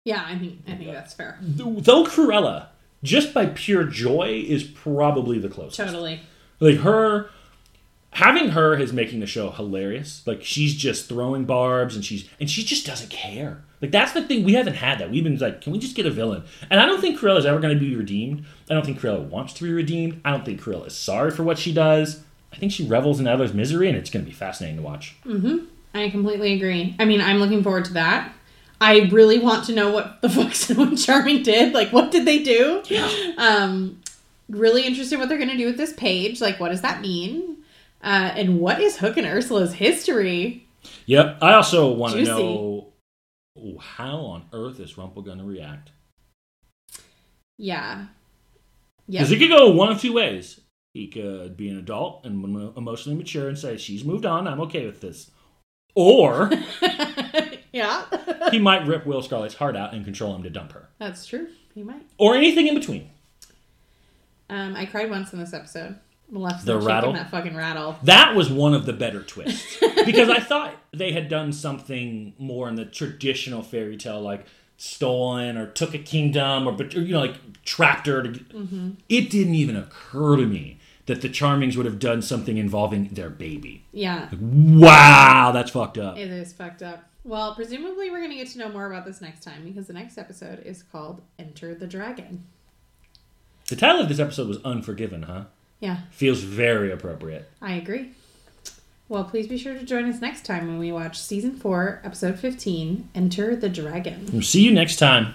Yeah, 0.05 0.25
I 0.27 0.37
think 0.39 0.61
I 0.67 0.75
think 0.75 0.93
that's 0.93 1.15
fair. 1.15 1.39
Though 1.43 2.05
Cruella, 2.05 2.69
just 3.03 3.33
by 3.35 3.47
pure 3.47 3.85
joy, 3.85 4.45
is 4.47 4.65
probably 4.65 5.39
the 5.39 5.49
closest. 5.49 5.77
Totally. 5.77 6.21
Like 6.59 6.79
her, 6.79 7.31
having 8.21 8.51
her 8.51 8.79
is 8.79 8.93
making 8.93 9.21
the 9.21 9.27
show 9.27 9.51
hilarious. 9.51 10.23
Like 10.27 10.45
she's 10.45 10.75
just 10.75 11.09
throwing 11.09 11.45
barbs, 11.45 11.97
and 11.97 12.05
she's 12.05 12.29
and 12.39 12.51
she 12.51 12.63
just 12.63 12.87
doesn't 12.87 13.11
care. 13.11 13.63
Like 13.81 13.91
that's 13.91 14.13
the 14.13 14.23
thing 14.23 14.45
we 14.45 14.55
haven't 14.55 14.75
had 14.75 14.99
that. 14.99 15.11
We've 15.11 15.25
been 15.25 15.39
like, 15.39 15.63
can 15.63 15.73
we 15.73 15.79
just 15.79 15.97
get 15.97 16.07
a 16.07 16.11
villain? 16.11 16.45
And 16.69 16.79
I 16.79 16.87
don't 16.87 17.01
think 17.01 17.19
Cruella 17.19 17.39
is 17.39 17.47
ever 17.47 17.61
going 17.61 17.75
to 17.75 17.81
be 17.81 17.97
redeemed. 17.97 18.45
I 18.69 18.75
don't 18.75 18.85
think 18.85 19.01
Cruella 19.01 19.23
wants 19.23 19.55
to 19.55 19.65
be 19.65 19.73
redeemed. 19.73 20.21
I 20.25 20.31
don't 20.31 20.45
think 20.45 20.61
Cruella 20.61 20.89
is 20.89 20.97
sorry 20.97 21.31
for 21.31 21.43
what 21.43 21.59
she 21.59 21.73
does. 21.73 22.23
I 22.53 22.57
think 22.57 22.73
she 22.73 22.87
revels 22.87 23.21
in 23.21 23.27
others' 23.27 23.55
misery, 23.55 23.89
and 23.89 23.97
it's 23.97 24.11
going 24.11 24.25
to 24.25 24.31
be 24.31 24.35
fascinating 24.35 24.77
to 24.77 24.83
watch. 24.83 25.17
Mm-hmm. 25.25 25.65
I 25.95 26.11
completely 26.11 26.53
agree. 26.53 26.95
I 26.99 27.05
mean, 27.05 27.21
I'm 27.21 27.39
looking 27.39 27.63
forward 27.63 27.87
to 27.87 27.93
that. 27.95 28.33
I 28.81 29.09
really 29.11 29.39
want 29.39 29.67
to 29.67 29.75
know 29.75 29.91
what 29.91 30.21
the 30.21 30.29
fuck 30.29 30.79
and 30.79 30.99
Charming 30.99 31.43
did. 31.43 31.73
Like, 31.73 31.93
what 31.93 32.11
did 32.11 32.27
they 32.27 32.43
do? 32.43 32.83
Yeah. 32.87 33.11
Um, 33.39 34.01
really 34.49 34.87
interested 34.87 35.19
what 35.19 35.29
they're 35.29 35.39
going 35.39 35.51
to 35.51 35.57
do 35.57 35.67
with 35.67 35.77
this 35.77 35.93
page. 35.93 36.41
Like, 36.41 36.59
what 36.59 36.71
does 36.71 36.83
that 36.83 37.01
mean? 37.01 37.50
Uh, 38.03 38.33
and 38.35 38.61
what 38.61 38.81
is 38.81 38.99
Hook 38.99 39.17
and 39.17 39.27
Ursula's 39.27 39.75
history? 39.75 40.67
Yep. 41.07 41.39
I 41.43 41.55
also 41.55 41.93
want 41.93 42.15
to 42.15 42.23
know 42.25 42.93
how 43.79 44.17
on 44.19 44.45
earth 44.53 44.81
is 44.81 44.97
Rumple 44.97 45.23
going 45.23 45.39
to 45.39 45.45
react? 45.45 45.91
Yeah. 47.59 48.07
Yeah. 49.07 49.21
Because 49.21 49.33
it 49.33 49.39
could 49.39 49.51
go 49.51 49.71
one 49.71 49.91
of 49.93 50.01
two 50.01 50.13
ways. 50.13 50.61
He 50.95 51.09
could 51.09 51.57
be 51.57 51.69
an 51.69 51.79
adult 51.79 52.25
and 52.25 52.43
emotionally 52.77 53.17
mature 53.17 53.49
and 53.49 53.59
say, 53.59 53.77
"She's 53.77 54.05
moved 54.05 54.27
on. 54.27 54.49
I'm 54.49 54.61
okay 54.63 54.87
with 54.87 55.01
this," 55.01 55.31
or 55.95 56.51
yeah. 57.73 58.05
he 58.51 58.59
might 58.59 58.87
rip 58.87 59.07
Will 59.07 59.23
Scarlet's 59.23 59.55
heart 59.55 59.77
out 59.77 59.93
and 59.95 60.05
control 60.05 60.35
him 60.35 60.43
to 60.43 60.51
dump 60.51 60.73
her, 60.73 60.89
That's 60.99 61.27
true. 61.27 61.49
He 61.75 61.85
might. 61.85 62.03
or 62.19 62.35
anything 62.35 62.67
in 62.67 62.75
between. 62.75 63.09
Um, 64.49 64.75
I 64.75 64.85
cried 64.85 65.11
once 65.11 65.33
in 65.33 65.39
this 65.39 65.55
episode. 65.55 65.97
Maleficent 66.31 66.67
The 66.67 66.79
rattle? 66.79 67.13
that 67.13 67.31
fucking 67.31 67.57
rattle. 67.57 67.97
That 68.05 68.35
was 68.35 68.51
one 68.51 68.75
of 68.75 68.87
the 68.87 68.93
better 68.93 69.23
twists 69.23 69.79
because 70.05 70.29
I 70.29 70.41
thought 70.41 70.75
they 70.93 71.13
had 71.13 71.29
done 71.29 71.53
something 71.53 72.35
more 72.39 72.69
in 72.69 72.77
the 72.77 72.85
traditional 72.85 73.63
fairy 73.63 73.97
tale, 73.97 74.21
like 74.21 74.47
stolen 74.77 75.57
or 75.57 75.67
took 75.67 75.95
a 75.95 75.99
kingdom 75.99 76.67
or, 76.67 76.73
but 76.73 76.93
you 76.95 77.13
know, 77.13 77.21
like 77.21 77.65
trapped 77.65 78.07
her. 78.07 78.23
To, 78.23 78.29
mm-hmm. 78.31 78.91
It 79.09 79.31
didn't 79.31 79.55
even 79.55 79.77
occur 79.77 80.37
to 80.37 80.47
me 80.47 80.79
that 81.07 81.23
the 81.23 81.29
Charmings 81.29 81.77
would 81.77 81.87
have 81.87 81.99
done 81.99 82.23
something 82.23 82.57
involving 82.57 83.09
their 83.09 83.31
baby. 83.31 83.85
Yeah, 83.93 84.29
Wow, 84.41 85.51
that's 85.53 85.73
fucked 85.73 85.99
up. 85.99 86.17
it 86.17 86.31
is 86.31 86.53
fucked 86.53 86.83
up. 86.83 87.05
Well, 87.25 87.55
presumably 87.55 88.11
we're 88.11 88.23
gonna 88.23 88.37
get 88.37 88.49
to 88.49 88.59
know 88.59 88.69
more 88.71 88.87
about 88.87 89.05
this 89.05 89.21
next 89.21 89.43
time 89.43 89.65
because 89.65 89.87
the 89.87 89.93
next 89.93 90.17
episode 90.17 90.61
is 90.65 90.83
called 90.83 91.21
Enter 91.39 91.75
the 91.75 91.87
Dragon. 91.87 92.45
The 93.69 93.77
title 93.77 94.01
of 94.01 94.09
this 94.09 94.19
episode 94.19 94.49
was 94.49 94.59
Unforgiven, 94.65 95.25
huh? 95.25 95.45
Yeah, 95.81 95.99
Feels 96.11 96.43
very 96.43 96.93
appropriate. 96.93 97.51
I 97.63 97.73
agree. 97.75 98.11
Well, 99.09 99.25
please 99.25 99.49
be 99.49 99.59
sure 99.59 99.75
to 99.75 99.83
join 99.85 100.05
us 100.05 100.21
next 100.21 100.45
time 100.45 100.69
when 100.69 100.79
we 100.79 100.93
watch 100.93 101.19
season 101.19 101.57
four, 101.57 102.01
episode 102.05 102.39
fifteen, 102.39 103.09
Enter 103.15 103.57
the 103.57 103.69
Dragon. 103.69 104.43
See 104.43 104.63
you 104.63 104.73
next 104.73 104.97
time. 104.97 105.35